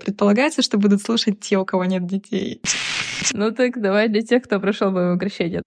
Предполагается, 0.00 0.62
что 0.62 0.78
будут 0.78 1.02
слушать 1.02 1.40
те, 1.40 1.58
у 1.58 1.64
кого 1.64 1.84
нет 1.84 2.06
детей. 2.06 2.62
Ну 3.32 3.50
так 3.50 3.80
давай 3.80 4.08
для 4.08 4.22
тех, 4.22 4.42
кто 4.42 4.60
прошел 4.60 4.90
боевое 4.90 5.18
крещение. 5.18 5.62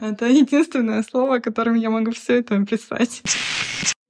Это 0.00 0.26
единственное 0.26 1.02
слово, 1.02 1.38
которым 1.38 1.74
я 1.74 1.90
могу 1.90 2.12
все 2.12 2.38
это 2.38 2.56
описать. 2.56 3.22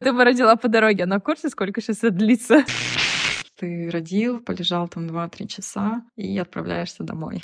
Ты 0.00 0.12
бы 0.12 0.22
родила 0.24 0.54
по 0.56 0.68
дороге, 0.68 1.04
она 1.04 1.18
в 1.18 1.22
курсе, 1.22 1.48
сколько 1.48 1.80
сейчас 1.80 1.98
это 1.98 2.10
длится? 2.10 2.64
Ты 3.58 3.90
родил, 3.90 4.38
полежал 4.40 4.86
там 4.88 5.06
2-3 5.06 5.46
часа 5.48 6.02
и 6.16 6.38
отправляешься 6.38 7.02
домой. 7.02 7.40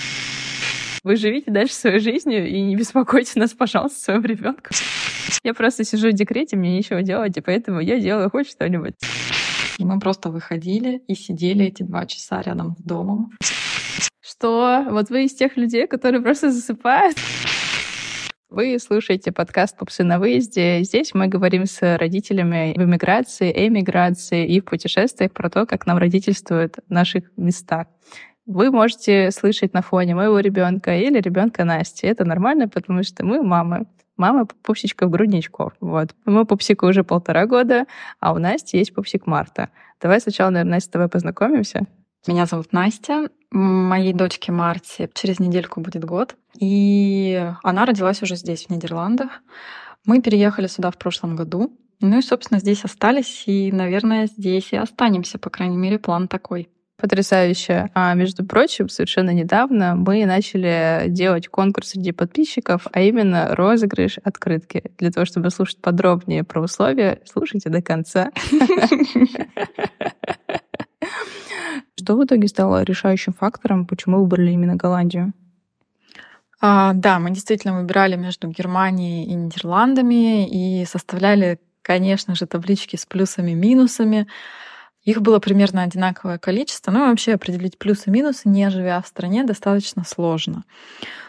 Вы 1.03 1.17
живите 1.17 1.51
дальше 1.51 1.75
своей 1.75 1.99
жизнью 1.99 2.49
и 2.49 2.61
не 2.63 2.77
беспокойте 2.77 3.39
нас, 3.41 3.53
пожалуйста, 3.53 3.99
своим 3.99 4.23
ребенком. 4.25 4.77
Я 5.43 5.53
просто 5.53 5.85
сижу 5.85 6.11
в 6.11 6.13
декрете, 6.13 6.57
мне 6.57 6.73
нечего 6.77 7.03
делать, 7.03 7.37
и 7.37 7.41
поэтому 7.41 7.81
я 7.81 7.99
делаю 7.99 8.31
хоть 8.31 8.49
что-нибудь. 8.49 8.95
И 9.79 9.85
мы 9.85 9.99
просто 9.99 10.31
выходили 10.31 11.03
и 11.09 11.15
сидели 11.15 11.67
эти 11.67 11.83
два 11.83 12.07
часа 12.07 12.43
рядом 12.43 12.77
с 12.79 12.83
домом. 12.83 13.33
Что? 14.21 14.87
Вот 14.91 15.11
вы 15.11 15.25
из 15.25 15.35
тех 15.35 15.57
людей, 15.57 15.87
которые 15.87 16.23
просто 16.23 16.51
засыпают? 16.51 17.17
Вы 18.51 18.79
слушаете 18.79 19.33
подкаст 19.33 19.77
«Пупсы 19.77 20.05
на 20.05 20.21
выезде». 20.21 20.81
Здесь 20.85 21.13
мы 21.13 21.27
говорим 21.27 21.67
с 21.67 21.97
родителями 21.97 22.73
в 22.77 22.83
эмиграции, 22.85 23.51
эмиграции 23.67 24.47
и 24.47 24.61
в 24.61 24.65
путешествиях 24.65 25.33
про 25.33 25.51
то, 25.51 25.67
как 25.67 25.87
нам 25.87 25.99
родительствуют 25.99 26.77
в 26.87 26.91
наших 26.91 27.25
местах. 27.37 27.89
Вы 28.47 28.71
можете 28.71 29.31
слышать 29.33 29.73
на 29.73 29.83
фоне 29.83 30.15
моего 30.15 30.39
ребенка 30.39 30.97
или 30.97 31.21
ребенка 31.21 31.65
Насти. 31.65 32.07
Это 32.07 32.25
нормально, 32.25 32.69
потому 32.69 33.03
что 33.03 33.25
мы 33.25 33.43
мамы. 33.43 33.87
Мама 34.17 34.47
пупсичка 34.47 35.07
в 35.07 35.11
грудничков. 35.11 35.73
Вот. 35.81 36.15
Мы 36.25 36.45
пупсику 36.45 36.87
уже 36.87 37.03
полтора 37.03 37.47
года, 37.47 37.87
а 38.21 38.33
у 38.33 38.39
Насти 38.39 38.79
есть 38.79 38.95
пупсик 38.95 39.27
Марта. 39.27 39.71
Давай 40.01 40.21
сначала, 40.21 40.51
наверное, 40.51 40.75
Настя, 40.75 40.89
с 40.89 40.93
тобой 40.93 41.09
познакомимся. 41.09 41.87
Меня 42.27 42.47
зовут 42.47 42.73
Настя. 42.73 43.29
Моей 43.51 44.13
дочке 44.13 44.51
Марте 44.51 45.11
через 45.15 45.41
недельку 45.41 45.81
будет 45.81 46.05
год. 46.05 46.37
И 46.59 47.53
она 47.63 47.85
родилась 47.87 48.23
уже 48.23 48.37
здесь, 48.37 48.67
в 48.67 48.71
Нидерландах. 48.71 49.43
Мы 50.07 50.23
переехали 50.23 50.67
сюда 50.67 50.91
в 50.91 50.99
прошлом 50.99 51.37
году. 51.37 51.77
Ну 52.01 52.19
и, 52.19 52.23
собственно, 52.23 52.61
здесь 52.61 52.85
остались, 52.85 53.45
и, 53.47 53.73
наверное, 53.73 54.27
здесь 54.27 54.73
и 54.73 54.77
останемся, 54.77 55.39
по 55.39 55.51
крайней 55.51 55.77
мере, 55.77 55.99
план 55.99 56.29
такой. 56.29 56.69
Потрясающе. 56.97 57.91
А 57.95 58.15
между 58.15 58.45
прочим, 58.45 58.89
совершенно 58.89 59.31
недавно 59.31 59.97
мы 59.97 60.25
начали 60.27 61.07
делать 61.09 61.49
конкурс 61.49 61.89
среди 61.91 62.13
подписчиков, 62.13 62.87
а 62.93 63.01
именно 63.01 63.55
розыгрыш 63.55 64.19
открытки. 64.23 64.93
Для 64.99 65.11
того, 65.11 65.27
чтобы 65.27 65.51
слушать 65.51 65.81
подробнее 65.81 66.45
про 66.45 66.63
условия, 66.63 67.21
слушайте 67.25 67.69
до 67.69 67.83
конца. 67.83 68.31
Что 71.99 72.17
в 72.17 72.25
итоге 72.25 72.49
стало 72.49 72.83
решающим 72.83 73.33
фактором, 73.33 73.87
почему 73.87 74.21
выбрали 74.21 74.51
именно 74.53 74.77
Голландию? 74.77 75.33
А, 76.61 76.93
да, 76.95 77.19
мы 77.19 77.31
действительно 77.31 77.79
выбирали 77.81 78.17
между 78.17 78.49
Германией 78.49 79.25
и 79.27 79.35
Нидерландами 79.35 80.49
и 80.49 80.85
составляли, 80.87 81.59
конечно 81.83 82.35
же, 82.35 82.47
таблички 82.47 82.97
с 82.97 83.05
плюсами 83.05 83.51
и 83.51 83.55
минусами. 83.55 84.27
Их 85.05 85.21
было 85.21 85.39
примерно 85.39 85.83
одинаковое 85.83 86.39
количество, 86.39 86.91
ну 86.91 87.05
и 87.05 87.09
вообще 87.09 87.35
определить 87.35 87.79
плюсы 87.79 88.05
и 88.07 88.11
минусы, 88.11 88.49
не 88.49 88.71
живя 88.71 89.01
в 89.03 89.07
стране, 89.07 89.45
достаточно 89.45 90.05
сложно. 90.05 90.65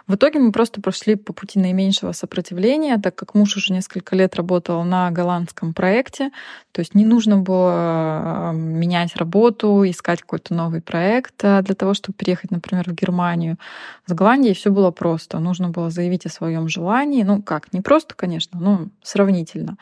В 0.07 0.15
итоге 0.15 0.37
мы 0.37 0.51
просто 0.51 0.81
прошли 0.81 1.15
по 1.15 1.33
пути 1.33 1.57
наименьшего 1.57 2.11
сопротивления, 2.11 2.99
так 2.99 3.15
как 3.15 3.33
муж 3.33 3.57
уже 3.57 3.73
несколько 3.73 4.15
лет 4.15 4.35
работал 4.35 4.83
на 4.83 5.09
голландском 5.09 5.73
проекте, 5.73 6.29
то 6.71 6.79
есть 6.79 6.93
не 6.93 7.05
нужно 7.05 7.37
было 7.37 8.51
э, 8.51 8.55
менять 8.55 9.15
работу, 9.15 9.83
искать 9.87 10.21
какой-то 10.21 10.53
новый 10.53 10.81
проект 10.81 11.43
а 11.43 11.63
для 11.63 11.73
того, 11.73 11.95
чтобы 11.95 12.15
переехать, 12.17 12.51
например, 12.51 12.87
в 12.87 12.93
Германию. 12.93 13.57
С 14.05 14.13
Голландией 14.13 14.53
все 14.53 14.69
было 14.69 14.91
просто. 14.91 15.39
Нужно 15.39 15.69
было 15.69 15.89
заявить 15.89 16.27
о 16.27 16.29
своем 16.29 16.69
желании. 16.69 17.23
Ну 17.23 17.41
как, 17.41 17.73
не 17.73 17.81
просто, 17.81 18.13
конечно, 18.13 18.59
но 18.59 18.87
сравнительно. 19.01 19.77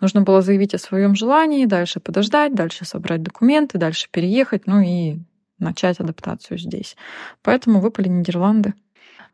Нужно 0.00 0.20
было 0.20 0.40
заявить 0.40 0.74
о 0.74 0.78
своем 0.78 1.16
желании, 1.16 1.66
дальше 1.66 1.98
подождать, 1.98 2.54
дальше 2.54 2.84
собрать 2.84 3.22
документы, 3.24 3.78
дальше 3.78 4.06
переехать, 4.10 4.68
ну 4.68 4.80
и 4.80 5.18
начать 5.58 5.98
адаптацию 5.98 6.58
здесь. 6.58 6.96
Поэтому 7.42 7.80
выпали 7.80 8.08
Нидерланды. 8.08 8.74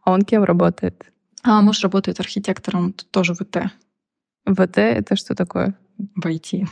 А 0.02 0.12
он 0.12 0.22
кем 0.22 0.44
работает? 0.44 1.04
А 1.42 1.62
муж 1.62 1.82
работает 1.82 2.20
архитектором, 2.20 2.92
тоже 2.92 3.34
в 3.34 3.40
ИТ. 3.40 3.56
ВТ— 4.46 4.78
это 4.78 5.16
что 5.16 5.34
такое? 5.34 5.74
В 5.98 6.26
IT. 6.26 6.66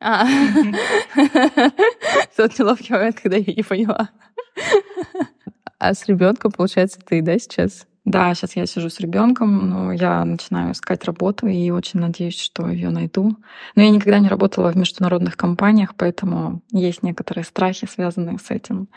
А, 0.00 0.26
тот 2.36 2.58
неловкий 2.58 2.94
момент, 2.94 3.20
когда 3.20 3.36
я 3.36 3.54
не 3.54 3.62
поняла. 3.62 4.10
А 5.78 5.94
с 5.94 6.06
ребенком, 6.06 6.52
получается, 6.52 7.00
ты, 7.00 7.22
да, 7.22 7.38
сейчас? 7.38 7.86
Да, 8.04 8.34
сейчас 8.34 8.54
я 8.54 8.66
сижу 8.66 8.90
с 8.90 9.00
ребенком, 9.00 9.70
но 9.70 9.92
я 9.92 10.22
начинаю 10.24 10.72
искать 10.72 11.04
работу 11.04 11.46
и 11.46 11.70
очень 11.70 12.00
надеюсь, 12.00 12.38
что 12.38 12.68
ее 12.68 12.90
найду. 12.90 13.36
Но 13.74 13.82
я 13.82 13.88
никогда 13.88 14.18
не 14.18 14.28
работала 14.28 14.70
в 14.70 14.76
международных 14.76 15.38
компаниях, 15.38 15.94
поэтому 15.96 16.62
есть 16.70 17.02
некоторые 17.02 17.44
страхи, 17.44 17.88
связанные 17.90 18.38
с 18.38 18.50
этим. 18.50 18.88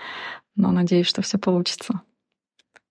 Но 0.56 0.72
надеюсь, 0.72 1.08
что 1.08 1.22
все 1.22 1.38
получится. 1.38 2.02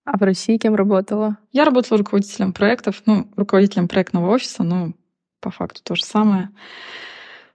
А 0.07 0.17
в 0.17 0.21
России 0.21 0.57
кем 0.57 0.73
работала? 0.73 1.37
Я 1.51 1.65
работала 1.65 1.97
руководителем 1.97 2.53
проектов, 2.53 3.01
ну, 3.05 3.29
руководителем 3.35 3.89
проектного 3.89 4.31
офиса, 4.31 4.63
ну, 4.63 4.93
по 5.41 5.51
факту 5.51 5.81
то 5.83 5.95
же 5.95 6.05
самое. 6.05 6.49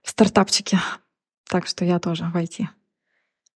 В 0.03 0.11
стартапчике. 0.11 0.77
Так 1.49 1.65
что 1.65 1.83
я 1.83 1.97
тоже 1.97 2.25
в 2.25 2.35
IT. 2.35 2.67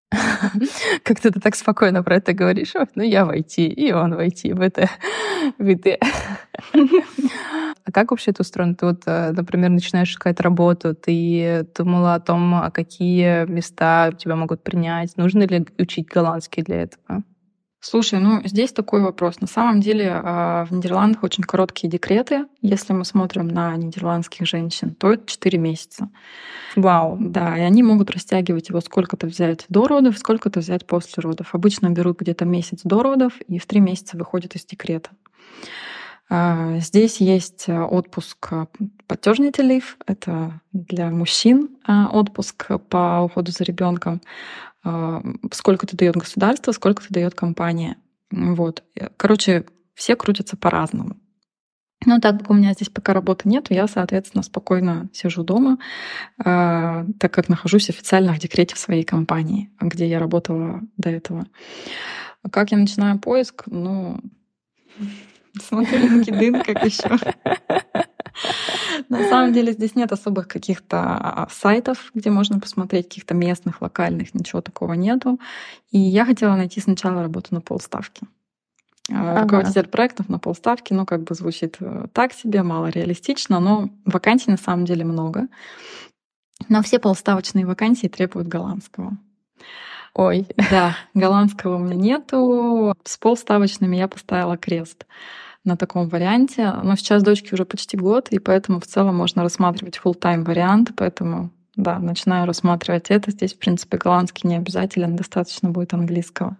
Как 1.03 1.19
ты 1.19 1.29
так 1.29 1.55
спокойно 1.55 2.01
про 2.01 2.15
это 2.15 2.33
говоришь? 2.33 2.73
Ну, 2.95 3.03
я 3.03 3.25
в 3.25 3.29
IT, 3.29 3.67
и 3.67 3.93
он 3.93 4.15
в 4.15 4.19
IT, 4.19 4.55
в 4.55 4.61
это, 4.61 4.89
в 5.59 5.63
IT. 5.63 6.01
А 7.85 7.91
как 7.93 8.11
вообще 8.11 8.31
это 8.31 8.41
устроено? 8.41 8.75
Ты 8.75 8.85
вот, 8.85 9.03
э, 9.05 9.31
например, 9.31 9.69
начинаешь 9.69 10.11
искать 10.11 10.41
работу, 10.41 10.93
ты 10.93 11.65
думала 11.77 12.15
о 12.15 12.19
том, 12.19 12.55
а 12.55 12.69
какие 12.69 13.45
места 13.45 14.11
тебя 14.11 14.35
могут 14.35 14.61
принять? 14.61 15.15
Нужно 15.15 15.43
ли 15.43 15.65
учить 15.77 16.05
голландский 16.07 16.63
для 16.63 16.81
этого? 16.81 17.23
Слушай, 17.79 18.19
ну 18.19 18.41
здесь 18.43 18.73
такой 18.73 19.01
вопрос. 19.01 19.39
На 19.39 19.47
самом 19.47 19.81
деле 19.81 20.11
а, 20.11 20.65
в 20.65 20.71
Нидерландах 20.73 21.23
очень 21.23 21.43
короткие 21.43 21.89
декреты. 21.89 22.45
Если 22.61 22.91
мы 22.91 23.05
смотрим 23.05 23.47
на 23.47 23.75
нидерландских 23.75 24.47
женщин, 24.47 24.95
то 24.95 25.13
это 25.13 25.27
4 25.27 25.59
месяца. 25.59 26.09
Вау. 26.75 27.17
Да, 27.19 27.55
и 27.55 27.61
они 27.61 27.83
могут 27.83 28.09
растягивать 28.09 28.69
его 28.69 28.81
сколько-то 28.81 29.27
взять 29.27 29.65
до 29.69 29.87
родов, 29.87 30.17
сколько-то 30.17 30.59
взять 30.59 30.87
после 30.87 31.21
родов. 31.21 31.53
Обычно 31.53 31.89
берут 31.91 32.19
где-то 32.19 32.45
месяц 32.45 32.81
до 32.83 33.03
родов 33.03 33.33
и 33.47 33.59
в 33.59 33.65
3 33.67 33.79
месяца 33.79 34.17
выходят 34.17 34.55
из 34.55 34.65
декрета. 34.65 35.11
А, 36.29 36.79
здесь 36.79 37.21
есть 37.21 37.69
отпуск 37.69 38.51
paternity 39.07 39.61
leave, 39.61 39.95
это 40.05 40.59
для 40.73 41.09
мужчин 41.09 41.69
а, 41.85 42.09
отпуск 42.11 42.69
по 42.89 43.21
уходу 43.21 43.51
за 43.51 43.63
ребенком. 43.63 44.21
А, 44.83 45.21
сколько-то 45.51 45.97
дает 45.97 46.15
государство, 46.15 46.71
сколько-то 46.71 47.13
дает 47.13 47.35
компания. 47.35 47.97
Вот. 48.31 48.83
Короче, 49.17 49.65
все 49.93 50.15
крутятся 50.15 50.57
по-разному. 50.57 51.17
Но 52.05 52.19
так 52.19 52.39
как 52.39 52.51
у 52.51 52.53
меня 52.53 52.73
здесь 52.73 52.89
пока 52.89 53.13
работы 53.13 53.49
нет, 53.49 53.67
я, 53.69 53.87
соответственно, 53.87 54.43
спокойно 54.43 55.09
сижу 55.13 55.43
дома, 55.43 55.79
э, 56.39 57.05
так 57.19 57.33
как 57.33 57.49
нахожусь 57.49 57.89
официально 57.89 58.33
в 58.33 58.39
декрете 58.39 58.75
в 58.75 58.79
своей 58.79 59.03
компании, 59.03 59.71
где 59.81 60.07
я 60.07 60.19
работала 60.19 60.81
до 60.95 61.09
этого. 61.09 61.47
Как 62.51 62.71
я 62.71 62.77
начинаю 62.77 63.19
поиск? 63.19 63.63
Ну, 63.65 64.21
смотрю 65.59 66.21
LinkedIn, 66.21 66.63
как 66.63 66.85
еще. 66.85 67.09
На 69.09 69.27
самом 69.29 69.53
деле 69.53 69.73
здесь 69.73 69.95
нет 69.95 70.11
особых 70.11 70.47
каких-то 70.47 70.97
а, 70.99 71.47
сайтов, 71.51 72.11
где 72.13 72.29
можно 72.29 72.59
посмотреть 72.59 73.09
каких-то 73.09 73.33
местных, 73.33 73.81
локальных, 73.81 74.33
ничего 74.33 74.61
такого 74.61 74.93
нету. 74.93 75.39
И 75.91 75.99
я 75.99 76.25
хотела 76.25 76.55
найти 76.55 76.79
сначала 76.81 77.21
работу 77.21 77.53
на 77.53 77.61
полставки. 77.61 78.27
А, 79.11 79.31
ага. 79.31 79.41
Руководитель 79.43 79.87
проектов 79.87 80.29
на 80.29 80.39
полставки, 80.39 80.93
ну, 80.93 81.05
как 81.05 81.23
бы 81.23 81.33
звучит 81.35 81.77
э, 81.79 82.07
так 82.13 82.33
себе, 82.33 82.63
мало 82.63 82.87
реалистично, 82.87 83.59
но 83.59 83.89
вакансий 84.05 84.51
на 84.51 84.57
самом 84.57 84.85
деле 84.85 85.05
много. 85.05 85.47
Но 86.69 86.81
все 86.81 86.99
полставочные 86.99 87.65
вакансии 87.65 88.07
требуют 88.07 88.47
голландского. 88.47 89.17
Ой. 90.13 90.47
Да, 90.71 90.95
голландского 91.13 91.75
у 91.75 91.79
меня 91.79 91.95
нету. 91.95 92.95
С 93.03 93.17
полставочными 93.17 93.95
я 93.95 94.07
поставила 94.07 94.57
крест 94.57 95.05
на 95.67 95.77
таком 95.77 96.07
варианте. 96.09 96.73
Но 96.83 96.95
сейчас 96.95 97.21
дочке 97.21 97.49
уже 97.53 97.65
почти 97.65 97.97
год, 97.97 98.29
и 98.29 98.39
поэтому 98.39 98.79
в 98.79 98.87
целом 98.87 99.15
можно 99.15 99.43
рассматривать 99.43 99.99
full 100.03 100.15
тайм 100.15 100.43
вариант, 100.43 100.93
поэтому 100.95 101.51
да, 101.75 101.99
начинаю 101.99 102.47
рассматривать 102.47 103.11
это. 103.11 103.29
Здесь, 103.29 103.53
в 103.53 103.59
принципе, 103.59 103.97
голландский 103.97 104.49
не 104.49 104.57
обязателен, 104.57 105.15
достаточно 105.15 105.69
будет 105.69 105.93
английского. 105.93 106.57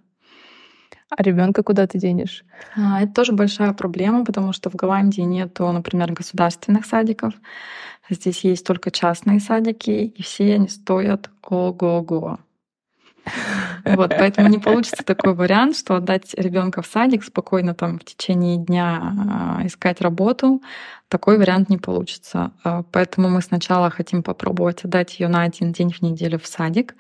А 1.10 1.24
ребенка 1.24 1.64
куда 1.64 1.88
ты 1.88 1.98
денешь? 2.00 2.44
А, 2.76 3.02
это 3.02 3.14
тоже 3.14 3.32
большая 3.32 3.74
проблема, 3.74 4.26
потому 4.26 4.52
что 4.52 4.70
в 4.70 4.76
Голландии 4.76 5.22
нету, 5.22 5.72
например, 5.72 6.12
государственных 6.12 6.86
садиков. 6.86 7.34
Здесь 8.10 8.44
есть 8.44 8.66
только 8.66 8.92
частные 8.92 9.40
садики, 9.40 9.90
и 9.90 10.22
все 10.22 10.56
они 10.56 10.68
стоят 10.68 11.30
ого-го. 11.44 12.40
Вот, 13.86 14.10
поэтому 14.10 14.50
не 14.50 14.60
получится 14.60 15.04
такой 15.04 15.34
вариант, 15.34 15.78
что 15.78 15.96
отдать 15.96 16.34
ребенка 16.36 16.82
в 16.82 16.88
садик, 16.88 17.24
спокойно 17.24 17.74
там 17.74 18.00
в 18.00 18.04
течение 18.06 18.58
дня 18.58 19.14
а, 19.30 19.66
искать 19.66 20.02
работу. 20.02 20.62
Такой 21.10 21.38
вариант 21.38 21.70
не 21.70 21.78
получится. 21.78 22.52
А, 22.64 22.84
поэтому 22.84 23.30
мы 23.30 23.42
сначала 23.42 23.90
хотим 23.90 24.24
попробовать 24.24 24.84
отдать 24.84 25.20
ее 25.20 25.28
на 25.30 25.44
один 25.44 25.72
день 25.72 25.92
в 25.92 26.02
неделю 26.02 26.38
в 26.40 26.48
садик, 26.48 26.96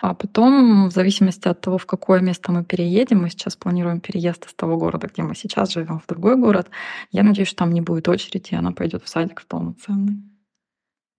а 0.00 0.14
потом, 0.14 0.88
в 0.88 0.92
зависимости 0.92 1.46
от 1.48 1.60
того, 1.60 1.76
в 1.76 1.86
какое 1.86 2.20
место 2.20 2.52
мы 2.52 2.64
переедем, 2.64 3.22
мы 3.22 3.30
сейчас 3.30 3.56
планируем 3.56 4.00
переезд 4.00 4.46
из 4.46 4.54
того 4.54 4.78
города, 4.78 5.08
где 5.12 5.22
мы 5.22 5.34
сейчас 5.34 5.72
живем, 5.72 6.00
в 6.00 6.06
другой 6.06 6.36
город. 6.36 6.70
Я 7.12 7.22
надеюсь, 7.22 7.48
что 7.48 7.58
там 7.58 7.72
не 7.72 7.80
будет 7.80 8.08
очереди, 8.08 8.48
и 8.52 8.56
она 8.56 8.72
пойдет 8.72 9.04
в 9.04 9.08
садик 9.08 9.40
в 9.40 9.46
полноценный. 9.46 10.29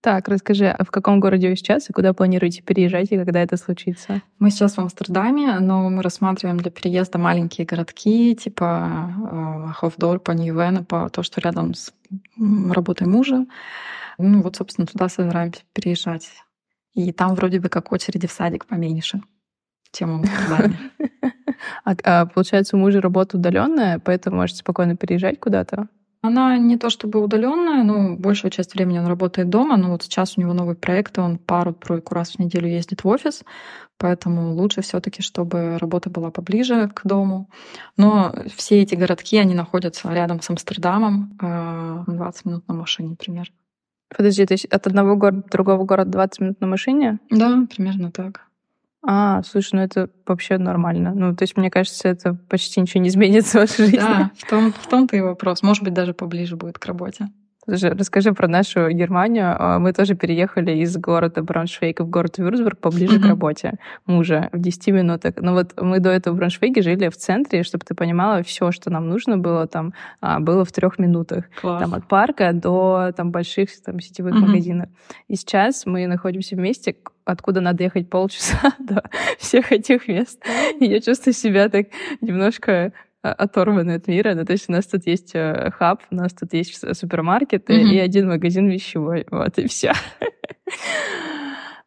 Так, 0.01 0.27
расскажи, 0.27 0.65
а 0.65 0.83
в 0.83 0.89
каком 0.89 1.19
городе 1.19 1.47
вы 1.47 1.55
сейчас 1.55 1.87
и 1.87 1.93
куда 1.93 2.13
планируете 2.13 2.63
переезжать 2.63 3.11
и 3.11 3.17
когда 3.17 3.39
это 3.39 3.55
случится? 3.55 4.23
Мы 4.39 4.49
сейчас 4.49 4.75
в 4.75 4.79
Амстердаме, 4.79 5.59
но 5.59 5.87
мы 5.91 6.01
рассматриваем 6.01 6.57
для 6.57 6.71
переезда 6.71 7.19
маленькие 7.19 7.67
городки, 7.67 8.35
типа 8.35 9.13
э, 9.31 9.73
Хофдорпа, 9.73 10.33
по 10.89 11.09
то, 11.11 11.21
что 11.21 11.39
рядом 11.41 11.75
с 11.75 11.93
работой 12.37 13.05
мужа. 13.05 13.45
Ну 14.17 14.41
вот, 14.41 14.55
собственно, 14.55 14.87
туда 14.87 15.07
собираемся 15.07 15.61
переезжать. 15.73 16.29
И 16.95 17.11
там 17.13 17.35
вроде 17.35 17.59
бы 17.59 17.69
как 17.69 17.91
очереди 17.91 18.25
в 18.25 18.31
садик 18.31 18.65
поменьше, 18.65 19.21
чем 19.91 20.17
в 20.17 20.21
Амстердаме. 20.21 20.77
А, 21.85 21.93
а 22.03 22.25
получается, 22.25 22.75
у 22.75 22.79
мужа 22.79 23.01
работа 23.01 23.37
удаленная, 23.37 23.99
поэтому 23.99 24.37
можете 24.37 24.59
спокойно 24.59 24.97
переезжать 24.97 25.39
куда-то? 25.39 25.89
Она 26.21 26.57
не 26.59 26.77
то 26.77 26.91
чтобы 26.91 27.19
удаленная, 27.19 27.83
но 27.83 28.15
большую 28.15 28.51
часть 28.51 28.75
времени 28.75 28.99
он 28.99 29.07
работает 29.07 29.49
дома. 29.49 29.75
Но 29.77 29.91
вот 29.91 30.03
сейчас 30.03 30.37
у 30.37 30.41
него 30.41 30.53
новый 30.53 30.75
проект, 30.75 31.17
он 31.17 31.39
пару-тройку 31.39 32.13
раз 32.13 32.33
в 32.33 32.39
неделю 32.39 32.67
ездит 32.67 33.03
в 33.03 33.07
офис, 33.07 33.43
поэтому 33.97 34.53
лучше 34.53 34.81
все-таки, 34.81 35.23
чтобы 35.23 35.79
работа 35.79 36.11
была 36.11 36.29
поближе 36.29 36.89
к 36.89 37.01
дому. 37.05 37.49
Но 37.97 38.35
все 38.55 38.81
эти 38.83 38.93
городки, 38.93 39.37
они 39.37 39.55
находятся 39.55 40.13
рядом 40.13 40.41
с 40.41 40.49
Амстердамом, 40.51 41.35
20 42.07 42.45
э, 42.45 42.49
минут 42.49 42.67
на 42.67 42.75
машине 42.75 43.15
примерно. 43.15 43.55
Подожди, 44.15 44.45
то 44.45 44.53
есть 44.53 44.65
от 44.65 44.85
одного 44.85 45.15
города 45.15 45.41
до 45.41 45.49
другого 45.49 45.85
города 45.85 46.11
20 46.11 46.39
минут 46.41 46.61
на 46.61 46.67
машине? 46.67 47.19
Да, 47.31 47.65
примерно 47.73 48.11
так. 48.11 48.50
А, 49.03 49.41
слушай, 49.43 49.73
ну 49.73 49.81
это 49.81 50.09
вообще 50.27 50.57
нормально. 50.57 51.13
Ну, 51.15 51.35
то 51.35 51.43
есть, 51.43 51.57
мне 51.57 51.71
кажется, 51.71 52.07
это 52.07 52.35
почти 52.49 52.79
ничего 52.79 53.01
не 53.01 53.09
изменится 53.09 53.57
в 53.57 53.61
вашей 53.61 53.85
жизни. 53.85 53.97
Да, 53.97 54.31
в, 54.37 54.49
том, 54.49 54.73
в 54.73 54.87
том-то 54.87 55.17
и 55.17 55.21
вопрос. 55.21 55.63
Может 55.63 55.83
быть, 55.83 55.93
даже 55.93 56.13
поближе 56.13 56.55
будет 56.55 56.77
к 56.77 56.85
работе. 56.85 57.29
Слушай, 57.63 57.91
расскажи 57.91 58.33
про 58.33 58.47
нашу 58.47 58.89
Германию. 58.89 59.55
А, 59.57 59.77
мы 59.77 59.93
тоже 59.93 60.15
переехали 60.15 60.77
из 60.77 60.97
города 60.97 61.43
Брауншвейга 61.43 62.01
в 62.01 62.09
город 62.09 62.39
Вюрцбург 62.39 62.79
поближе 62.79 63.17
mm-hmm. 63.17 63.21
к 63.21 63.27
работе 63.27 63.73
мужа 64.07 64.49
в 64.51 64.59
10 64.59 64.87
минутах. 64.87 65.35
Но 65.37 65.53
вот 65.53 65.79
мы 65.79 65.99
до 65.99 66.09
этого 66.09 66.33
в 66.33 66.37
Брауншвейге 66.37 66.81
жили 66.81 67.09
в 67.09 67.17
центре, 67.17 67.61
чтобы 67.61 67.85
ты 67.85 67.93
понимала, 67.93 68.41
все, 68.41 68.71
что 68.71 68.89
нам 68.89 69.09
нужно 69.09 69.37
было 69.37 69.67
там, 69.67 69.93
а, 70.21 70.39
было 70.39 70.65
в 70.65 70.71
трех 70.71 70.97
минутах. 70.97 71.45
Класс. 71.61 71.81
Там 71.81 71.93
от 71.93 72.07
парка 72.07 72.51
до 72.51 73.13
там 73.15 73.31
больших 73.31 73.69
там 73.83 73.99
сетевых 73.99 74.33
mm-hmm. 74.33 74.47
магазинов. 74.47 74.89
И 75.27 75.35
сейчас 75.35 75.85
мы 75.85 76.07
находимся 76.07 76.55
вместе, 76.55 76.95
откуда 77.25 77.61
надо 77.61 77.83
ехать 77.83 78.09
полчаса 78.09 78.73
до 78.79 79.03
всех 79.37 79.71
этих 79.71 80.07
мест. 80.07 80.43
И 80.79 80.85
я 80.85 81.01
чувствую 81.01 81.33
себя 81.33 81.69
так 81.69 81.87
немножко 82.21 82.93
оторваны 83.21 83.91
от 83.91 84.07
мира. 84.07 84.33
Ну, 84.33 84.45
то 84.45 84.53
есть 84.53 84.69
у 84.69 84.71
нас 84.71 84.87
тут 84.87 85.05
есть 85.05 85.35
э, 85.35 85.71
хаб, 85.71 86.01
у 86.09 86.15
нас 86.15 86.33
тут 86.33 86.53
есть 86.53 86.97
супермаркеты 86.97 87.73
mm-hmm. 87.73 87.93
и 87.93 87.99
один 87.99 88.27
магазин 88.27 88.67
вещевой. 88.67 89.27
Вот 89.29 89.57
и 89.59 89.67
все. 89.67 89.93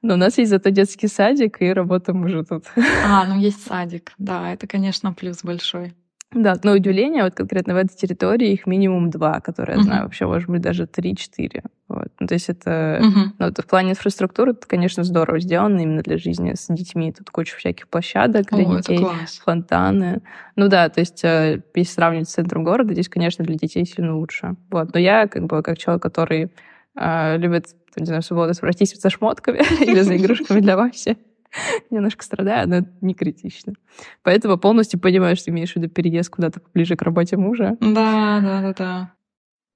Но 0.02 0.14
у 0.14 0.16
нас 0.18 0.36
есть 0.36 0.50
зато 0.50 0.68
детский 0.68 1.08
садик 1.08 1.62
и 1.62 1.72
работа 1.72 2.12
мужа 2.12 2.44
тут. 2.44 2.64
А, 3.06 3.24
ну 3.24 3.38
есть 3.40 3.66
садик. 3.66 4.12
Да, 4.18 4.52
это, 4.52 4.66
конечно, 4.66 5.14
плюс 5.14 5.42
большой. 5.42 5.94
Да, 6.34 6.54
на 6.62 6.72
удивление, 6.72 7.22
вот 7.22 7.34
конкретно 7.34 7.74
в 7.74 7.76
этой 7.76 7.96
территории 7.96 8.52
их 8.52 8.66
минимум 8.66 9.10
два, 9.10 9.40
которые 9.40 9.76
я 9.76 9.80
uh-huh. 9.80 9.84
знаю, 9.84 10.02
вообще, 10.04 10.26
может 10.26 10.48
быть, 10.48 10.60
даже 10.60 10.86
три-четыре. 10.86 11.62
Вот. 11.88 12.08
Ну, 12.18 12.26
то 12.26 12.34
есть 12.34 12.48
это, 12.48 13.00
uh-huh. 13.00 13.24
ну, 13.38 13.46
это 13.46 13.62
в 13.62 13.66
плане 13.66 13.92
инфраструктуры, 13.92 14.52
это, 14.52 14.66
конечно, 14.66 15.04
здорово 15.04 15.38
сделано 15.38 15.80
именно 15.80 16.02
для 16.02 16.18
жизни 16.18 16.54
с 16.54 16.66
детьми. 16.74 17.12
Тут 17.12 17.30
куча 17.30 17.56
всяких 17.56 17.88
площадок 17.88 18.48
для 18.50 18.68
О, 18.68 18.76
детей, 18.76 19.06
фонтаны. 19.44 20.22
Ну 20.56 20.68
да, 20.68 20.88
то 20.88 21.00
есть 21.00 21.24
э, 21.24 21.62
если 21.74 21.92
сравнивать 21.92 22.28
с 22.28 22.32
центром 22.32 22.64
города, 22.64 22.92
здесь, 22.92 23.08
конечно, 23.08 23.44
для 23.44 23.54
детей 23.54 23.84
сильно 23.86 24.16
лучше. 24.16 24.56
Вот. 24.70 24.92
Но 24.92 24.98
я, 24.98 25.28
как 25.28 25.44
бы, 25.44 25.62
как 25.62 25.78
человек, 25.78 26.02
который 26.02 26.50
э, 26.96 27.36
любит, 27.38 27.66
не 27.96 28.06
знаю, 28.06 28.22
свободу 28.22 28.54
спросить 28.54 29.00
со 29.00 29.10
шмотками 29.10 29.62
или 29.84 30.00
за 30.00 30.16
игрушками 30.16 30.60
для 30.60 30.76
Васи, 30.78 31.16
немножко 31.90 32.24
страдаю, 32.24 32.68
но 32.68 32.86
не 33.00 33.14
критично. 33.14 33.74
Поэтому 34.22 34.58
полностью 34.58 35.00
понимаю, 35.00 35.36
что 35.36 35.50
имеешь 35.50 35.72
в 35.72 35.76
виду 35.76 35.88
переезд 35.88 36.30
куда-то 36.30 36.60
поближе 36.60 36.96
к 36.96 37.02
работе 37.02 37.36
мужа. 37.36 37.76
Да, 37.80 38.40
да, 38.40 38.60
да, 38.62 38.74
да. 38.76 39.12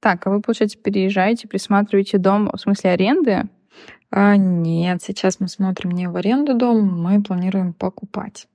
Так, 0.01 0.27
а 0.27 0.31
вы, 0.31 0.41
получается, 0.41 0.79
переезжаете, 0.79 1.49
присматриваете 1.49 2.19
дом 2.19 2.51
в 2.53 2.61
смысле 2.61 2.91
аренды? 2.91 3.49
А, 4.11 4.37
нет, 4.37 5.03
сейчас 5.03 5.41
мы 5.41 5.49
смотрим 5.49 5.91
не 5.91 6.09
в 6.09 6.17
аренду 6.17 6.57
дом, 6.57 7.03
мы 7.03 7.23
планируем 7.23 7.73
покупать. 7.75 8.47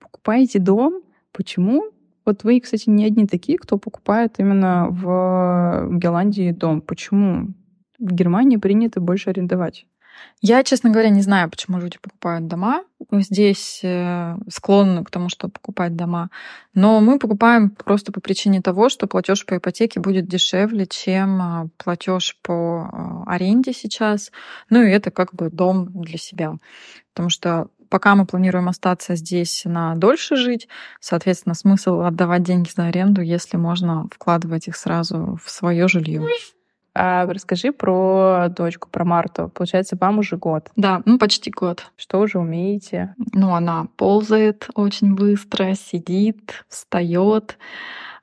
Покупаете 0.00 0.58
дом? 0.58 1.02
Почему? 1.32 1.84
Вот 2.26 2.44
вы, 2.44 2.60
кстати, 2.60 2.90
не 2.90 3.04
одни 3.04 3.26
такие, 3.26 3.56
кто 3.56 3.78
покупает 3.78 4.34
именно 4.38 4.88
в 4.90 5.88
Голландии 5.90 6.50
дом. 6.50 6.80
Почему? 6.82 7.48
В 7.98 8.12
Германии 8.12 8.56
принято 8.56 9.00
больше 9.00 9.30
арендовать. 9.30 9.86
Я, 10.42 10.62
честно 10.64 10.90
говоря, 10.90 11.10
не 11.10 11.20
знаю, 11.20 11.50
почему 11.50 11.78
люди 11.78 11.98
покупают 12.00 12.46
дома. 12.46 12.82
Здесь 13.12 13.80
э, 13.82 14.36
склонны 14.48 15.04
к 15.04 15.10
тому, 15.10 15.28
что 15.28 15.48
покупать 15.48 15.96
дома. 15.96 16.30
Но 16.74 17.00
мы 17.00 17.18
покупаем 17.18 17.70
просто 17.70 18.10
по 18.10 18.20
причине 18.20 18.62
того, 18.62 18.88
что 18.88 19.06
платеж 19.06 19.44
по 19.44 19.58
ипотеке 19.58 20.00
будет 20.00 20.26
дешевле, 20.28 20.86
чем 20.86 21.42
а, 21.42 21.68
платеж 21.76 22.38
по 22.42 22.88
а, 22.90 23.24
аренде 23.26 23.72
сейчас. 23.74 24.32
Ну 24.70 24.82
и 24.82 24.90
это 24.90 25.10
как 25.10 25.34
бы 25.34 25.50
дом 25.50 25.90
для 25.92 26.16
себя. 26.16 26.54
Потому 27.12 27.28
что 27.28 27.68
пока 27.90 28.14
мы 28.14 28.24
планируем 28.24 28.68
остаться 28.68 29.16
здесь 29.16 29.62
на 29.66 29.94
дольше 29.96 30.36
жить, 30.36 30.68
соответственно, 31.00 31.54
смысл 31.54 32.00
отдавать 32.00 32.44
деньги 32.44 32.70
за 32.74 32.86
аренду, 32.86 33.20
если 33.20 33.58
можно 33.58 34.08
вкладывать 34.10 34.68
их 34.68 34.76
сразу 34.76 35.38
в 35.42 35.50
свое 35.50 35.86
жилье. 35.88 36.22
А 36.94 37.26
расскажи 37.26 37.72
про 37.72 38.48
дочку, 38.48 38.88
про 38.90 39.04
Марту. 39.04 39.50
Получается, 39.54 39.96
вам 40.00 40.18
уже 40.18 40.36
год. 40.36 40.70
Да, 40.76 41.02
ну 41.04 41.18
почти 41.18 41.50
год. 41.50 41.86
Что 41.96 42.20
уже 42.20 42.38
умеете? 42.38 43.14
Ну, 43.32 43.54
она 43.54 43.86
ползает 43.96 44.68
очень 44.74 45.14
быстро, 45.14 45.74
сидит, 45.74 46.64
встает 46.68 47.58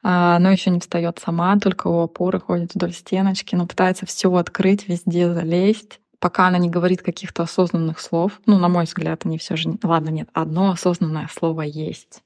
а, 0.04 0.40
но 0.40 0.52
еще 0.52 0.70
не 0.70 0.80
встает 0.80 1.20
сама, 1.20 1.58
только 1.60 1.88
у 1.88 2.00
опоры 2.02 2.40
ходит 2.40 2.76
вдоль 2.76 2.94
стеночки, 2.94 3.56
но 3.56 3.68
пытается 3.68 4.06
все 4.06 4.34
открыть, 4.34 4.88
везде 4.88 5.34
залезть. 5.34 6.00
Пока 6.20 6.48
она 6.48 6.58
не 6.58 6.70
говорит 6.70 7.02
каких-то 7.02 7.44
осознанных 7.44 8.00
слов, 8.00 8.40
ну, 8.46 8.58
на 8.58 8.70
мой 8.70 8.86
взгляд, 8.86 9.26
они 9.26 9.38
все 9.38 9.56
же... 9.56 9.78
Ладно, 9.84 10.10
нет, 10.10 10.30
одно 10.34 10.72
осознанное 10.72 11.28
слово 11.32 11.64
есть. 11.64 12.24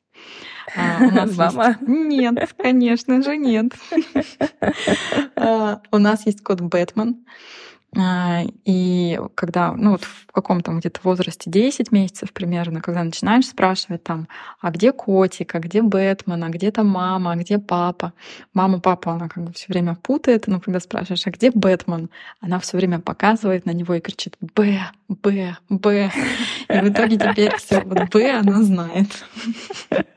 А, 0.75 0.97
у 1.01 1.11
нас 1.11 1.35
Мама? 1.37 1.67
Есть... 1.67 1.81
Нет, 1.87 2.53
конечно 2.57 3.21
же 3.21 3.37
нет. 3.37 3.73
А, 5.35 5.81
у 5.91 5.97
нас 5.97 6.25
есть 6.27 6.43
кот 6.43 6.61
Бэтмен. 6.61 7.25
А, 7.97 8.43
и 8.63 9.19
когда, 9.35 9.73
ну 9.73 9.91
вот 9.91 10.05
в 10.05 10.31
каком-то 10.31 10.71
где-то 10.71 11.01
возрасте 11.03 11.49
10 11.51 11.91
месяцев 11.91 12.31
примерно, 12.31 12.79
когда 12.79 13.03
начинаешь 13.03 13.47
спрашивать 13.47 14.01
там, 14.01 14.29
а 14.61 14.71
где 14.71 14.93
котик, 14.93 15.53
а 15.55 15.59
где 15.59 15.81
Бэтмен, 15.81 16.41
а 16.41 16.49
где 16.49 16.71
там 16.71 16.87
мама, 16.87 17.33
а 17.33 17.35
где 17.35 17.59
папа? 17.59 18.13
Мама, 18.53 18.79
папа, 18.79 19.11
она 19.13 19.27
как 19.27 19.43
бы 19.43 19.51
все 19.51 19.65
время 19.67 19.95
путает, 19.95 20.47
но 20.47 20.61
когда 20.61 20.79
спрашиваешь, 20.79 21.27
а 21.27 21.31
где 21.31 21.51
Бэтмен? 21.51 22.09
Она 22.39 22.59
все 22.59 22.77
время 22.77 22.99
показывает 22.99 23.65
на 23.65 23.71
него 23.71 23.93
и 23.93 23.99
кричит 23.99 24.37
Б, 24.39 24.79
Б, 25.09 25.57
Б. 25.67 26.11
И 26.69 26.79
в 26.79 26.89
итоге 26.89 27.17
теперь 27.17 27.57
все 27.57 27.81
вот 27.81 28.09
Б 28.09 28.31
она 28.39 28.63
знает. 28.63 29.25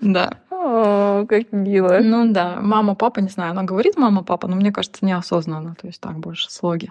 Да. 0.00 0.30
О, 0.66 1.26
как 1.26 1.52
мило. 1.52 2.00
Ну 2.02 2.32
да, 2.32 2.58
мама, 2.60 2.96
папа, 2.96 3.20
не 3.20 3.28
знаю, 3.28 3.52
она 3.52 3.62
говорит 3.62 3.96
мама, 3.96 4.24
папа, 4.24 4.48
но 4.48 4.56
мне 4.56 4.72
кажется, 4.72 5.06
неосознанно, 5.06 5.76
то 5.80 5.86
есть 5.86 6.00
так 6.00 6.18
больше 6.18 6.50
слоги. 6.50 6.90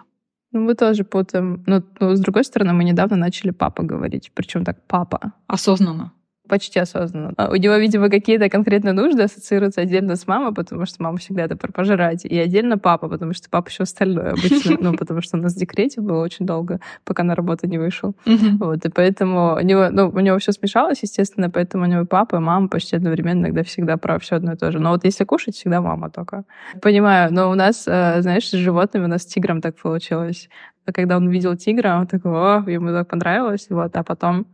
Ну, 0.54 0.62
мы 0.62 0.76
тоже 0.76 1.04
путаем. 1.04 1.64
Но, 1.68 1.84
но 2.00 2.16
с 2.16 2.20
другой 2.22 2.46
стороны, 2.46 2.72
мы 2.72 2.86
недавно 2.86 3.18
начали 3.18 3.52
папа 3.52 3.84
говорить. 3.84 4.32
Причем 4.34 4.64
так 4.64 4.78
папа. 4.88 5.34
Осознанно. 5.48 6.14
Почти 6.48 6.80
осознанно. 6.80 7.34
А 7.38 7.50
у 7.50 7.56
него, 7.56 7.76
видимо, 7.76 8.10
какие-то 8.10 8.50
конкретные 8.50 8.94
нужды 8.94 9.24
ассоциируются 9.24 9.82
отдельно 9.82 10.16
с 10.16 10.28
мамой, 10.28 10.54
потому 10.54 10.86
что 10.86 11.02
мама 11.02 11.18
всегда 11.18 11.44
это 11.44 11.56
про 11.56 11.72
пожрать. 11.72 12.26
И 12.26 12.38
отдельно 12.38 12.78
папа, 12.78 13.08
потому 13.08 13.34
что 13.34 13.50
папа 13.50 13.70
еще 13.70 13.84
остальное 13.84 14.32
обычно. 14.32 14.76
Ну, 14.86 14.96
потому 14.96 15.22
что 15.22 15.38
он 15.38 15.42
нас 15.42 15.56
в 15.56 15.58
декрете 15.58 16.02
был 16.02 16.20
очень 16.20 16.46
долго, 16.46 16.80
пока 17.06 17.24
на 17.24 17.34
работу 17.34 17.66
не 17.68 17.78
вышел. 17.80 18.16
Вот, 18.60 18.86
и 18.86 18.90
поэтому 18.90 19.56
у 19.56 19.62
него, 19.62 19.90
ну, 19.90 20.10
у 20.10 20.20
него 20.20 20.38
все 20.38 20.52
смешалось, 20.52 21.02
естественно, 21.02 21.50
поэтому 21.50 21.86
у 21.86 21.88
него 21.88 22.06
папа 22.06 22.36
и 22.36 22.40
мама 22.40 22.68
почти 22.68 22.96
одновременно 22.96 23.46
иногда 23.46 23.64
всегда 23.64 23.98
про 23.98 24.20
все 24.20 24.36
одно 24.36 24.54
и 24.54 24.56
то 24.56 24.72
же. 24.72 24.80
Но 24.80 24.92
вот 24.92 25.06
если 25.06 25.24
кушать, 25.24 25.56
всегда 25.56 25.82
мама 25.82 26.10
только. 26.10 26.44
Понимаю, 26.82 27.34
но 27.34 27.50
у 27.50 27.56
нас, 27.56 27.86
э, 27.88 28.22
знаешь, 28.22 28.48
с 28.48 28.54
животными, 28.54 29.06
у 29.06 29.08
нас 29.08 29.24
с 29.24 29.26
тигром 29.26 29.62
так 29.62 29.76
получилось 29.76 30.50
когда 30.94 31.18
он 31.18 31.28
увидел 31.28 31.56
тигра, 31.56 31.98
он 32.00 32.08
такой, 32.08 32.32
о, 32.32 32.64
ему 32.70 32.90
так 32.90 33.08
понравилось. 33.08 33.68
Вот. 33.70 33.96
А 33.96 34.04
потом, 34.04 34.46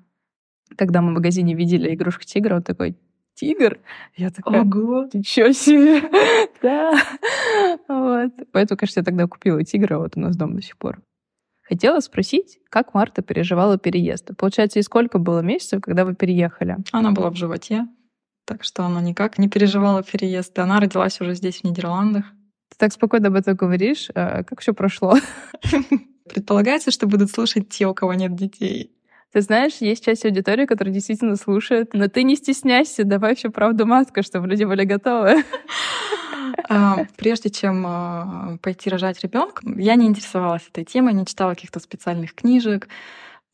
когда 0.77 1.01
мы 1.01 1.11
в 1.11 1.15
магазине 1.15 1.53
видели 1.53 1.93
игрушку 1.93 2.23
тигра, 2.23 2.55
он 2.55 2.63
такой, 2.63 2.95
тигр? 3.35 3.79
Я 4.15 4.29
такая, 4.29 4.61
Ого! 4.61 5.07
ничего 5.13 5.51
себе! 5.51 6.01
Да. 6.61 6.93
Вот. 7.87 8.31
Поэтому, 8.51 8.77
кажется, 8.77 8.99
я 8.99 9.03
тогда 9.03 9.25
купила 9.25 9.63
тигра, 9.63 9.97
вот 9.97 10.15
у 10.15 10.19
нас 10.19 10.35
дома 10.35 10.55
до 10.55 10.61
сих 10.61 10.77
пор. 10.77 11.01
Хотела 11.63 12.01
спросить, 12.01 12.59
как 12.69 12.93
Марта 12.93 13.21
переживала 13.21 13.77
переезд. 13.77 14.29
Получается, 14.37 14.79
и 14.79 14.83
сколько 14.83 15.17
было 15.17 15.39
месяцев, 15.39 15.81
когда 15.81 16.05
вы 16.05 16.13
переехали? 16.13 16.77
Она 16.91 17.11
была 17.11 17.29
в 17.29 17.35
животе, 17.35 17.87
так 18.45 18.63
что 18.63 18.83
она 18.83 19.01
никак 19.01 19.37
не 19.37 19.47
переживала 19.47 20.03
переезд. 20.03 20.57
Она 20.59 20.79
родилась 20.79 21.21
уже 21.21 21.33
здесь, 21.33 21.61
в 21.61 21.63
Нидерландах. 21.63 22.25
Ты 22.69 22.77
так 22.77 22.93
спокойно 22.93 23.29
об 23.29 23.35
этом 23.35 23.55
говоришь. 23.55 24.09
А 24.13 24.43
как 24.43 24.59
все 24.59 24.73
прошло? 24.73 25.15
Предполагается, 26.29 26.91
что 26.91 27.07
будут 27.07 27.31
слушать 27.31 27.69
те, 27.69 27.87
у 27.87 27.93
кого 27.93 28.13
нет 28.13 28.35
детей. 28.35 28.91
Ты 29.31 29.41
знаешь, 29.41 29.77
есть 29.79 30.03
часть 30.03 30.25
аудитории, 30.25 30.65
которая 30.65 30.93
действительно 30.93 31.38
слушает, 31.38 31.93
но 31.93 32.09
ты 32.09 32.23
не 32.23 32.35
стесняйся, 32.35 33.05
давай 33.05 33.35
все 33.35 33.50
правду 33.50 33.85
матка, 33.85 34.23
чтобы 34.23 34.47
люди 34.47 34.65
были 34.65 34.83
готовы. 34.83 35.43
А, 36.69 37.05
прежде 37.17 37.50
чем 37.50 37.85
а, 37.88 38.57
пойти 38.61 38.89
рожать 38.89 39.21
ребенка, 39.23 39.61
я 39.77 39.95
не 39.95 40.05
интересовалась 40.07 40.67
этой 40.67 40.83
темой, 40.83 41.13
не 41.13 41.25
читала 41.25 41.51
каких-то 41.51 41.79
специальных 41.79 42.33
книжек. 42.33 42.88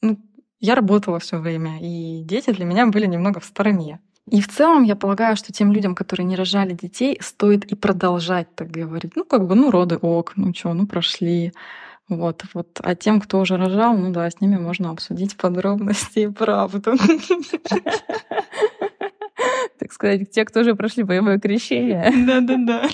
Ну, 0.01 0.17
я 0.59 0.75
работала 0.75 1.19
все 1.19 1.37
время, 1.37 1.79
и 1.79 2.23
дети 2.23 2.51
для 2.51 2.65
меня 2.65 2.85
были 2.87 3.05
немного 3.05 3.39
в 3.39 3.45
стороне. 3.45 3.99
И 4.29 4.41
в 4.41 4.47
целом 4.49 4.83
я 4.83 4.95
полагаю, 4.95 5.37
что 5.37 5.53
тем 5.53 5.71
людям, 5.71 5.95
которые 5.95 6.25
не 6.25 6.35
рожали 6.35 6.73
детей, 6.73 7.17
стоит 7.21 7.65
и 7.65 7.75
продолжать 7.75 8.53
так 8.55 8.69
говорить. 8.69 9.15
Ну, 9.15 9.23
как 9.23 9.47
бы, 9.47 9.55
ну, 9.55 9.71
роды 9.71 9.97
ок, 9.97 10.33
ну 10.35 10.53
что, 10.53 10.73
ну, 10.73 10.85
прошли. 10.85 11.53
Вот, 12.09 12.43
вот. 12.53 12.79
А 12.81 12.95
тем, 12.95 13.19
кто 13.19 13.39
уже 13.39 13.57
рожал, 13.57 13.97
ну 13.97 14.11
да, 14.11 14.29
с 14.29 14.39
ними 14.39 14.57
можно 14.57 14.91
обсудить 14.91 15.35
подробности 15.37 16.19
и 16.19 16.27
правду. 16.27 16.95
Так 19.79 19.93
сказать, 19.93 20.31
те, 20.31 20.43
кто 20.43 20.61
уже 20.61 20.75
прошли 20.75 21.03
боевое 21.03 21.39
крещение. 21.39 22.11
Да-да-да. 22.25 22.89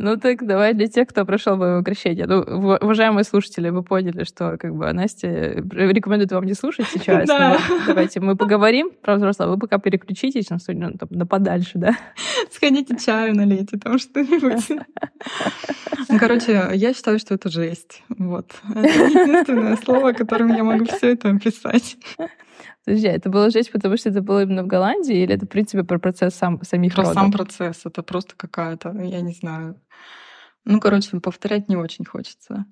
Ну 0.00 0.16
так 0.16 0.46
давай 0.46 0.74
для 0.74 0.86
тех, 0.86 1.08
кто 1.08 1.24
прошел 1.26 1.56
боевое 1.56 1.82
крещение. 1.82 2.26
Ну, 2.26 2.38
уважаемые 2.40 3.24
слушатели, 3.24 3.68
вы 3.68 3.82
поняли, 3.82 4.22
что 4.22 4.56
как 4.56 4.72
бы 4.74 4.92
Настя 4.92 5.28
рекомендует 5.28 6.30
вам 6.30 6.44
не 6.44 6.54
слушать 6.54 6.86
сейчас. 6.88 7.28
Да. 7.38 7.58
Вот, 7.68 7.82
давайте 7.86 8.20
мы 8.20 8.36
поговорим 8.36 8.90
про 9.02 9.16
взрослого. 9.16 9.50
Вы 9.50 9.58
пока 9.58 9.78
переключитесь 9.78 10.50
на, 10.50 10.58
ну, 10.68 10.92
там, 10.92 11.08
на 11.10 11.26
подальше, 11.26 11.72
да? 11.74 11.96
Сходите 12.50 12.96
чаю 12.96 13.34
налейте, 13.34 13.76
там 13.76 13.98
что-нибудь. 13.98 14.68
Ну, 16.08 16.18
короче, 16.18 16.70
я 16.74 16.94
считаю, 16.94 17.18
что 17.18 17.34
это 17.34 17.50
жесть. 17.50 18.02
Вот. 18.08 18.52
Это 18.70 18.88
единственное 18.88 19.76
слово, 19.76 20.12
которым 20.12 20.54
я 20.54 20.62
могу 20.64 20.84
все 20.84 21.12
это 21.12 21.30
описать. 21.30 21.96
Подожди, 22.88 23.06
а 23.06 23.12
это 23.12 23.28
было 23.28 23.50
жесть, 23.50 23.70
потому 23.70 23.98
что 23.98 24.08
это 24.08 24.22
было 24.22 24.44
именно 24.44 24.62
в 24.62 24.66
Голландии, 24.66 25.14
или 25.14 25.34
это, 25.34 25.44
в 25.44 25.48
принципе, 25.50 25.84
про 25.84 25.98
процесс 25.98 26.34
сам, 26.34 26.58
самих 26.64 26.94
Про 26.94 27.02
родов? 27.02 27.14
сам 27.14 27.30
процесс. 27.30 27.82
Это 27.84 28.02
просто 28.02 28.32
какая-то, 28.34 28.92
я 29.02 29.20
не 29.20 29.34
знаю. 29.34 29.78
Ну, 30.64 30.80
короче, 30.80 31.20
повторять 31.20 31.68
не 31.68 31.76
очень 31.76 32.06
хочется. 32.06 32.64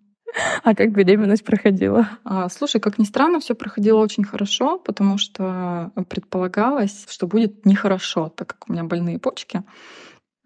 А 0.65 0.75
как 0.75 0.93
беременность 0.93 1.45
проходила? 1.45 2.09
А, 2.25 2.49
слушай, 2.49 2.81
как 2.81 2.97
ни 2.97 3.05
странно, 3.05 3.41
все 3.41 3.55
проходило 3.55 3.99
очень 3.99 4.25
хорошо, 4.25 4.79
потому 4.79 5.19
что 5.19 5.93
предполагалось, 6.09 7.05
что 7.11 7.27
будет 7.27 7.67
нехорошо, 7.67 8.31
так 8.31 8.49
как 8.49 8.71
у 8.71 8.73
меня 8.73 8.85
больные 8.85 9.19
почки. 9.19 9.65